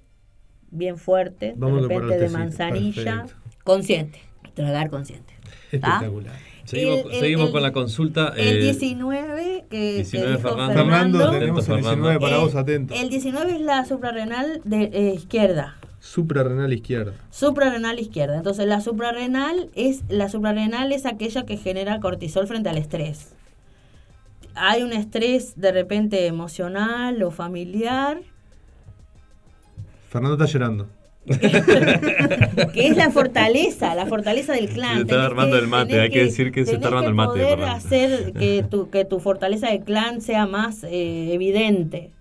bien 0.70 0.98
fuerte, 0.98 1.54
Vamos 1.58 1.88
de 1.88 1.96
repente 1.98 2.20
de 2.20 2.30
manzanilla, 2.30 3.22
perfecto. 3.24 3.42
consciente, 3.64 4.20
tragar 4.54 4.92
consciente. 4.92 5.34
Espectacular. 5.72 6.36
Seguimos, 6.66 7.00
El- 7.00 7.12
el- 7.14 7.20
seguimos 7.20 7.46
el- 7.48 7.52
con 7.52 7.62
la 7.64 7.72
consulta. 7.72 8.34
El 8.38 8.58
eh, 8.58 8.62
19 8.62 9.66
que, 9.70 9.78
que 9.78 9.94
19 9.98 10.38
dijo 10.38 10.50
Fernando. 10.50 11.32
Tenemos 11.32 11.60
el 11.68 11.76
Fernando. 11.76 11.90
19 12.10 12.20
para 12.20 12.36
Eh, 12.36 12.40
vos, 12.40 12.56
atento. 12.56 12.94
El 12.94 13.10
19 13.10 13.56
es 13.56 13.62
la 13.62 13.86
suprarrenal 13.86 14.62
de 14.66 14.84
eh, 14.94 15.14
izquierda. 15.16 15.78
Suprarrenal 16.00 16.72
izquierda. 16.72 17.14
Suprarrenal 17.32 18.00
izquierda. 18.00 18.38
Entonces 18.38 18.68
la 18.68 18.82
suprarrenal 18.82 19.70
es 19.76 20.04
la 20.10 20.30
suprarrenal 20.30 20.92
es 20.92 21.06
aquella 21.06 21.46
que 21.46 21.58
genera 21.58 22.00
cortisol 22.00 22.48
frente 22.48 22.70
al 22.70 22.78
estrés. 22.78 23.34
Hay 24.56 24.84
un 24.84 24.94
estrés 24.94 25.60
de 25.60 25.72
repente 25.72 26.26
emocional 26.28 27.22
o 27.24 27.32
familiar, 27.32 28.22
Fernando 30.10 30.36
está 30.44 30.52
llorando. 30.52 30.88
que 32.74 32.88
es 32.88 32.98
la 32.98 33.12
fortaleza, 33.12 33.96
la 33.96 34.06
fortaleza 34.06 34.54
del 34.54 34.70
clan. 34.70 34.96
Se 34.96 35.02
está 35.02 35.26
armando 35.26 35.58
el 35.58 35.68
mate, 35.68 36.00
hay 36.00 36.10
que 36.10 36.24
decir 36.26 36.52
que 36.52 36.66
se 36.66 36.74
está 36.76 36.88
armando 36.88 37.10
el 37.10 37.16
mate, 37.16 37.40
poder 37.42 37.64
hacer 37.64 38.34
que 38.34 38.64
tu, 38.70 38.90
que 38.90 39.06
tu 39.06 39.20
fortaleza 39.20 39.70
del 39.70 39.82
clan 39.84 40.22
sea 40.22 40.46
más 40.48 40.84
eh, 40.84 41.34
evidente, 41.34 42.12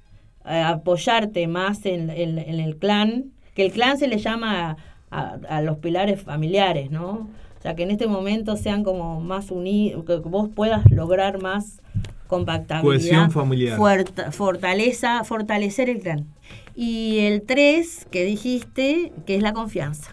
eh, 0.47 0.61
apoyarte 0.61 1.47
más 1.47 1.85
en, 1.87 2.11
en- 2.11 2.39
en 2.39 2.61
el 2.61 2.77
clan, 2.77 3.33
que 3.55 3.65
el 3.67 3.73
clan 3.73 3.99
se 3.99 4.09
le 4.09 4.19
llama 4.19 4.77
a, 5.11 5.39
a 5.49 5.63
los 5.63 5.79
pilares 5.79 6.23
familiares, 6.23 6.91
¿no? 6.91 7.29
O 7.59 7.63
sea, 7.63 7.75
que 7.75 7.83
en 7.83 7.91
este 7.91 8.07
momento 8.07 8.57
sean 8.57 8.85
como 8.85 9.21
más 9.21 9.51
unidos, 9.51 10.05
que 10.05 10.17
vos 10.17 10.49
puedas 10.55 10.89
lograr 10.91 11.43
más 11.43 11.81
compactabilidad. 12.29 12.83
Cohesión 12.83 13.31
familiar. 13.33 13.79
fortaleza, 14.31 15.25
fortalecer 15.25 15.91
el 15.91 15.99
clan. 16.01 16.27
Y 16.81 17.19
el 17.27 17.43
3 17.43 18.07
que 18.09 18.25
dijiste, 18.25 19.11
que 19.27 19.35
es 19.35 19.43
la 19.43 19.53
confianza. 19.53 20.13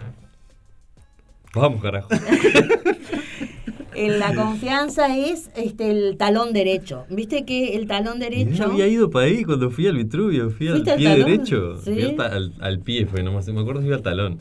Vamos, 1.54 1.80
carajo. 1.80 2.10
La 3.96 4.36
confianza 4.36 5.16
es 5.16 5.50
este 5.56 5.90
el 5.90 6.18
talón 6.18 6.52
derecho. 6.52 7.06
¿Viste 7.10 7.46
que 7.46 7.76
el 7.78 7.88
talón 7.88 8.16
Yo 8.16 8.30
derecho? 8.30 8.64
había 8.66 8.88
ido 8.88 9.10
para 9.10 9.28
ahí 9.28 9.46
cuando 9.46 9.70
fui 9.72 9.88
al 9.88 9.96
Vitruvio, 9.96 10.50
fui 10.50 10.68
al 10.68 10.74
¿Fuiste 10.74 10.92
al 10.92 10.98
pie 10.98 11.08
talón? 11.08 11.26
derecho. 11.32 11.78
Sí. 11.78 11.94
Fui 11.94 12.04
al, 12.04 12.22
al- 12.34 12.54
al 12.60 12.80
pie, 12.80 13.06
fue 13.06 13.24
nomás, 13.24 13.48
me 13.48 13.62
acuerdo 13.62 13.80
si 13.80 13.88
fui 13.88 13.96
al 13.96 14.02
talón. 14.02 14.40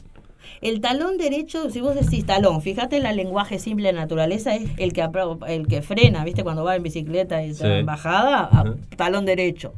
El 0.61 0.81
talón 0.81 1.19
derecho, 1.19 1.71
si 1.71 1.81
vos 1.81 1.95
decís 1.95 2.27
talón, 2.27 2.63
fíjate 2.63 2.99
la 2.99 3.13
lenguaje 3.13 3.61
simple 3.61 3.87
de 3.89 3.93
naturaleza 3.93 4.57
es 4.57 4.69
el 4.77 4.93
que 4.93 5.07
el 5.47 5.69
que 5.69 5.83
frena, 5.83 6.25
¿viste? 6.25 6.43
Cuando 6.43 6.65
va 6.65 6.75
en 6.75 6.83
bicicleta 6.83 7.45
y 7.45 7.55
se 7.55 7.63
va 7.69 7.75
Sí. 7.75 7.81
en 7.81 7.87
bajada, 7.87 8.49
Ajá. 8.51 8.75
talón 8.97 9.25
derecho. 9.25 9.73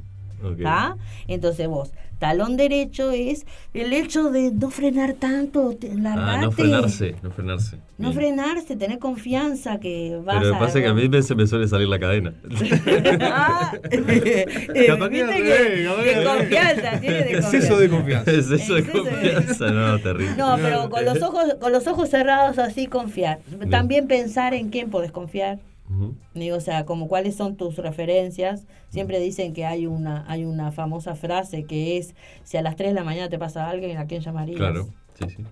Entonces 1.28 1.68
vos, 1.68 1.90
talón 2.18 2.56
derecho 2.56 3.10
es 3.10 3.44
el 3.74 3.92
hecho 3.92 4.30
de 4.30 4.50
no 4.50 4.70
frenar 4.70 5.14
tanto, 5.14 5.74
te- 5.78 5.94
largate. 5.94 6.30
Ah, 6.30 6.40
no 6.42 6.50
frenarse, 6.50 7.14
no 7.22 7.30
frenarse. 7.30 7.76
No 7.98 8.10
Bien. 8.10 8.14
frenarse, 8.20 8.76
tener 8.76 8.98
confianza 8.98 9.78
que 9.80 10.18
vas 10.24 10.38
Pero 10.38 10.50
a... 10.50 10.58
me 10.58 10.64
pasa 10.66 10.80
que 10.80 10.86
a 10.86 10.94
mí 10.94 11.08
me, 11.08 11.22
se 11.22 11.34
me 11.34 11.46
suele 11.46 11.66
salir 11.68 11.88
la 11.88 11.98
cadena. 11.98 12.32
Ah, 13.20 13.72
Capaz 13.72 15.08
que 15.08 15.24
¿viste 15.24 15.32
al 15.34 15.42
que- 15.42 15.58
revés, 15.58 15.88
capaz 15.88 16.02
que 16.02 16.08
de 16.10 16.14
al 16.14 16.24
revés. 16.24 16.26
confianza, 16.26 17.00
tiene 17.00 17.16
de 17.22 17.32
Exceso 17.32 17.78
de 17.78 17.88
confianza. 17.88 18.24
confianza. 18.32 18.54
es 18.54 18.60
eso 18.62 18.74
de 18.74 18.80
Exceso 18.80 19.02
de- 19.04 19.10
confianza, 19.10 19.70
no, 19.70 19.98
terrible. 19.98 20.36
No, 20.36 20.56
pero 20.60 20.90
con 20.90 21.04
los 21.04 21.22
ojos, 21.22 21.56
con 21.60 21.72
los 21.72 21.86
ojos 21.86 22.08
cerrados 22.10 22.58
así 22.58 22.86
confiar. 22.86 23.38
También 23.70 24.06
pensar 24.06 24.54
en 24.54 24.70
quién 24.70 24.90
podés 24.90 25.12
confiar. 25.12 25.58
Ujú. 25.88 26.14
Digo, 26.34 26.56
o 26.56 26.60
sea, 26.60 26.84
como 26.84 27.06
cuáles 27.08 27.36
son 27.36 27.56
tus 27.56 27.76
referencias. 27.76 28.64
Siempre 28.88 29.20
dicen 29.20 29.52
que 29.52 29.64
hay 29.64 29.86
una, 29.86 30.24
hay 30.28 30.44
una 30.44 30.72
famosa 30.72 31.14
frase 31.14 31.64
que 31.64 31.96
es 31.98 32.14
si 32.44 32.56
a 32.56 32.62
las 32.62 32.76
3 32.76 32.88
de 32.90 32.94
la 32.94 33.04
mañana 33.04 33.28
te 33.28 33.38
pasa 33.38 33.68
algo, 33.70 33.86
¿a 33.98 34.04
quién 34.06 34.20
llamarías? 34.20 34.56
Claro, 34.58 34.88
sí, 35.18 35.26
sí. 35.36 35.44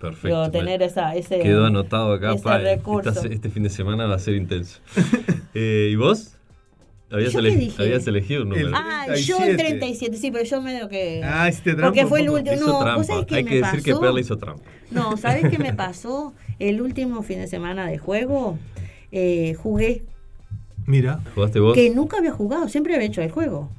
Perfecto. 0.00 0.26
Digo, 0.28 0.42
me- 0.44 0.50
tener 0.50 0.82
esa, 0.82 1.14
ese 1.14 1.38
Quedó 1.40 1.66
anotado 1.66 2.12
acá. 2.12 2.32
ese 2.34 2.42
pa, 2.42 2.58
recurso. 2.58 3.08
esta- 3.10 3.28
este 3.28 3.50
fin 3.50 3.62
de 3.62 3.70
semana 3.70 4.06
va 4.06 4.16
a 4.16 4.18
ser 4.18 4.34
intenso. 4.34 4.80
Eh, 5.54 5.90
¿Y 5.92 5.96
vos? 5.96 6.34
¿Habías, 7.10 7.34
habías 7.36 8.06
elegido 8.06 8.42
un 8.44 8.48
número? 8.48 8.68
El- 8.68 8.74
Ah, 8.74 9.04
yo 9.14 9.36
el 9.44 9.56
37. 9.56 9.56
37, 9.56 10.16
sí, 10.16 10.30
pero 10.30 10.44
yo 10.44 10.62
medio 10.62 10.88
que... 10.88 11.20
Ah, 11.22 11.46
hiciste 11.46 11.72
trampa 11.74 11.88
Porque 11.88 12.06
fue 12.06 12.20
el 12.22 12.30
último. 12.30 12.56
No, 12.56 12.96
¿vos 12.96 13.06
sabés 13.06 13.26
qué 13.26 13.34
Hay 13.34 13.44
me 13.44 13.50
que 13.50 13.56
decir 13.56 13.82
que 13.82 13.90
pasó? 13.90 14.00
Perla 14.00 14.20
hizo 14.20 14.38
trampa. 14.38 14.62
No, 14.90 15.16
¿sabés 15.18 15.50
qué 15.50 15.58
me 15.58 15.74
pasó? 15.74 16.32
El 16.58 16.80
último 16.80 17.22
fin 17.22 17.38
de 17.40 17.48
semana 17.48 17.86
de 17.86 17.98
juego 17.98 18.58
eh, 19.12 19.54
jugué, 19.54 20.02
Mira. 20.86 21.20
¿Jugaste 21.34 21.60
vos? 21.60 21.74
que 21.74 21.90
nunca 21.90 22.18
había 22.18 22.32
jugado, 22.32 22.68
siempre 22.68 22.94
había 22.94 23.06
hecho 23.06 23.22
el 23.22 23.30
juego. 23.30 23.70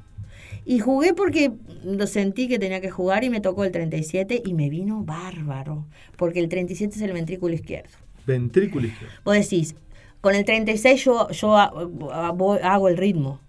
Y 0.65 0.79
jugué 0.79 1.13
porque 1.13 1.51
lo 1.83 2.07
sentí 2.07 2.47
que 2.47 2.57
tenía 2.57 2.79
que 2.79 2.89
jugar 2.89 3.23
y 3.23 3.29
me 3.29 3.41
tocó 3.41 3.65
el 3.65 3.71
37 3.71 4.43
y 4.45 4.53
me 4.53 4.69
vino 4.69 5.03
bárbaro, 5.03 5.85
porque 6.15 6.39
el 6.39 6.47
37 6.47 6.95
es 6.95 7.01
el 7.01 7.11
ventrículo 7.11 7.53
izquierdo. 7.53 7.97
Ventrículo 8.25 8.87
izquierdo. 8.87 9.13
Vos 9.25 9.35
decís, 9.35 9.75
con 10.21 10.35
el 10.35 10.45
36 10.45 11.03
yo, 11.03 11.29
yo 11.31 11.57
hago 11.57 12.87
el 12.87 12.95
ritmo, 12.95 13.41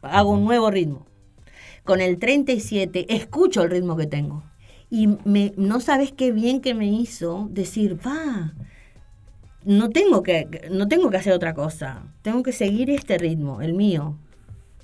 hago 0.00 0.30
un 0.30 0.44
nuevo 0.44 0.70
ritmo. 0.70 1.06
Con 1.84 2.00
el 2.00 2.18
37 2.18 3.14
escucho 3.14 3.62
el 3.62 3.70
ritmo 3.70 3.96
que 3.96 4.06
tengo. 4.06 4.42
Y 4.88 5.08
me, 5.24 5.52
no 5.56 5.80
sabes 5.80 6.12
qué 6.12 6.32
bien 6.32 6.60
que 6.60 6.74
me 6.74 6.86
hizo 6.86 7.48
decir, 7.50 7.98
va, 8.06 8.54
no 9.64 9.90
tengo 9.90 10.22
que, 10.22 10.68
no 10.70 10.88
tengo 10.88 11.10
que 11.10 11.16
hacer 11.16 11.32
otra 11.32 11.54
cosa. 11.54 12.02
Tengo 12.22 12.42
que 12.42 12.52
seguir 12.52 12.90
este 12.90 13.18
ritmo, 13.18 13.62
el 13.62 13.74
mío. 13.74 14.16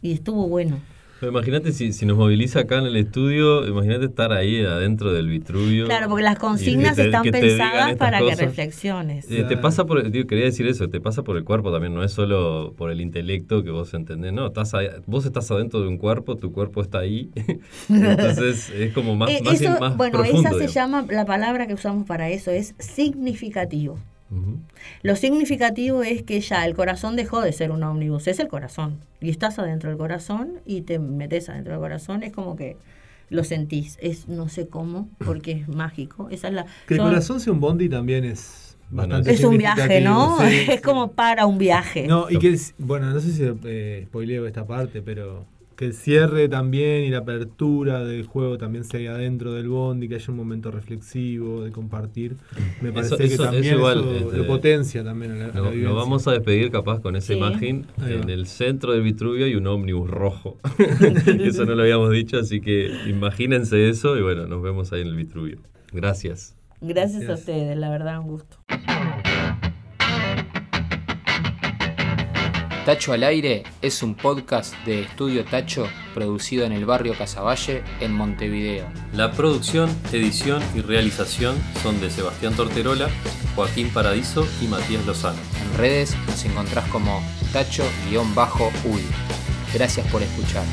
Y 0.02 0.12
estuvo 0.12 0.48
bueno. 0.48 0.78
Imagínate 1.20 1.72
si, 1.72 1.92
si 1.92 2.06
nos 2.06 2.16
moviliza 2.16 2.60
acá 2.60 2.78
en 2.78 2.86
el 2.86 2.94
estudio, 2.94 3.66
imagínate 3.66 4.04
estar 4.04 4.32
ahí 4.32 4.64
adentro 4.64 5.12
del 5.12 5.26
Vitruvio. 5.26 5.86
Claro, 5.86 6.08
porque 6.08 6.22
las 6.22 6.36
que 6.36 6.40
consignas 6.42 6.94
te- 6.94 7.06
están 7.06 7.24
que 7.24 7.32
pensadas 7.32 7.96
para 7.96 8.18
que 8.18 8.24
cosas. 8.26 8.38
reflexiones. 8.38 9.28
Eh, 9.28 9.42
te 9.48 9.56
pasa 9.56 9.84
por, 9.84 10.08
digo, 10.12 10.28
quería 10.28 10.44
decir 10.44 10.68
eso, 10.68 10.88
te 10.88 11.00
pasa 11.00 11.24
por 11.24 11.36
el 11.36 11.42
cuerpo 11.42 11.72
también, 11.72 11.92
no 11.92 12.04
es 12.04 12.12
solo 12.12 12.72
por 12.78 12.92
el 12.92 13.00
intelecto 13.00 13.64
que 13.64 13.72
vos 13.72 13.92
entendés, 13.94 14.32
no, 14.32 14.46
estás 14.46 14.74
ahí- 14.74 14.90
vos 15.06 15.26
estás 15.26 15.50
adentro 15.50 15.80
de 15.80 15.88
un 15.88 15.98
cuerpo, 15.98 16.36
tu 16.36 16.52
cuerpo 16.52 16.82
está 16.82 17.00
ahí, 17.00 17.30
entonces 17.88 18.70
es 18.70 18.92
como 18.92 19.16
más, 19.16 19.28
Eh, 19.30 19.40
más, 19.44 19.60
eso, 19.60 19.76
más 19.80 19.96
bueno, 19.96 20.18
profundo. 20.18 20.40
esa 20.40 20.50
se 20.50 20.66
digamos. 20.68 20.74
llama, 20.74 21.06
la 21.10 21.24
palabra 21.24 21.66
que 21.66 21.74
usamos 21.74 22.06
para 22.06 22.30
eso 22.30 22.52
es 22.52 22.76
significativo. 22.78 23.98
Lo 25.02 25.16
significativo 25.16 26.02
es 26.02 26.22
que 26.22 26.40
ya 26.40 26.64
el 26.66 26.74
corazón 26.74 27.16
dejó 27.16 27.40
de 27.40 27.52
ser 27.52 27.70
un 27.70 27.82
ómnibus, 27.82 28.26
es 28.28 28.38
el 28.40 28.48
corazón. 28.48 28.98
Y 29.20 29.30
estás 29.30 29.58
adentro 29.58 29.88
del 29.90 29.98
corazón 29.98 30.60
y 30.66 30.82
te 30.82 30.98
metes 30.98 31.48
adentro 31.48 31.72
del 31.72 31.80
corazón, 31.80 32.22
es 32.22 32.32
como 32.32 32.56
que 32.56 32.76
lo 33.30 33.44
sentís. 33.44 33.98
Es 34.00 34.28
no 34.28 34.48
sé 34.48 34.68
cómo, 34.68 35.08
porque 35.24 35.52
es 35.52 35.68
mágico. 35.68 36.28
Esa 36.30 36.48
es 36.48 36.54
la. 36.54 36.66
Que 36.86 36.94
el 36.94 36.98
yo- 37.00 37.04
corazón 37.06 37.40
sea 37.40 37.52
un 37.52 37.60
bondi 37.60 37.88
también 37.88 38.24
es 38.24 38.76
bastante 38.90 39.32
es 39.32 39.44
un 39.44 39.58
viaje, 39.58 40.00
¿no? 40.00 40.38
sí, 40.40 40.66
es 40.70 40.80
como 40.80 41.12
para 41.12 41.46
un 41.46 41.58
viaje. 41.58 42.06
No, 42.06 42.30
y 42.30 42.38
que, 42.38 42.56
bueno, 42.78 43.10
no 43.10 43.20
sé 43.20 43.32
si 43.32 43.42
eh, 43.64 44.04
spoileo 44.06 44.46
esta 44.46 44.66
parte, 44.66 45.02
pero 45.02 45.44
que 45.78 45.84
el 45.84 45.94
cierre 45.94 46.48
también 46.48 47.04
y 47.04 47.10
la 47.10 47.18
apertura 47.18 48.04
del 48.04 48.24
juego 48.26 48.58
también 48.58 48.82
se 48.82 48.96
haga 49.08 49.16
dentro 49.16 49.52
del 49.52 49.68
bondi, 49.68 50.08
que 50.08 50.16
haya 50.16 50.26
un 50.30 50.36
momento 50.36 50.72
reflexivo, 50.72 51.62
de 51.62 51.70
compartir. 51.70 52.34
Me 52.82 52.90
parece 52.90 53.14
Eso- 53.14 53.28
que 53.28 53.36
también 53.44 53.64
eso 53.64 53.76
igual, 53.76 53.98
eso 54.00 54.10
este, 54.26 54.36
lo 54.38 54.46
potencia 54.48 55.04
también 55.04 55.38
la, 55.38 55.46
lo 55.48 55.70
vivencia. 55.70 55.90
vamos 55.92 56.26
a 56.26 56.32
despedir 56.32 56.72
capaz 56.72 56.98
con 57.00 57.14
esa 57.14 57.28
Sí. 57.32 57.38
imagen. 57.38 57.86
En 58.04 58.28
el 58.28 58.46
centro 58.48 58.90
del 58.92 59.02
Vitruvio 59.02 59.46
hay 59.46 59.54
un 59.54 59.68
ómnibus 59.68 60.10
rojo. 60.10 60.58
eso 61.44 61.64
no 61.64 61.76
lo 61.76 61.82
habíamos 61.82 62.10
dicho, 62.10 62.38
así 62.40 62.60
que 62.60 62.90
imagínense 63.06 63.88
eso 63.88 64.18
y 64.18 64.22
bueno, 64.22 64.48
nos 64.48 64.60
vemos 64.60 64.92
ahí 64.92 65.02
en 65.02 65.06
el 65.06 65.14
Vitruvio. 65.16 65.58
Gracias. 65.92 66.56
Gracias 66.80 67.28
a 67.28 67.34
ustedes, 67.34 67.76
la 67.76 67.88
verdad, 67.88 68.18
un 68.18 68.26
gusto. 68.26 68.56
Tacho 72.88 73.12
al 73.12 73.22
aire 73.22 73.64
es 73.82 74.02
un 74.02 74.14
podcast 74.14 74.74
de 74.86 75.02
Estudio 75.02 75.44
Tacho 75.44 75.86
producido 76.14 76.64
en 76.64 76.72
el 76.72 76.86
barrio 76.86 77.12
Casaballe 77.12 77.84
en 78.00 78.14
Montevideo. 78.14 78.86
La 79.12 79.32
producción, 79.32 79.94
edición 80.10 80.62
y 80.74 80.80
realización 80.80 81.54
son 81.82 82.00
de 82.00 82.08
Sebastián 82.08 82.54
Torterola, 82.54 83.10
Joaquín 83.54 83.90
Paradiso 83.90 84.48
y 84.62 84.68
Matías 84.68 85.04
Lozano. 85.04 85.36
En 85.70 85.76
redes 85.76 86.16
nos 86.26 86.42
encontrás 86.46 86.88
como 86.88 87.22
Tacho-Uy. 87.52 89.02
Gracias 89.74 90.06
por 90.10 90.22
escuchar. 90.22 90.64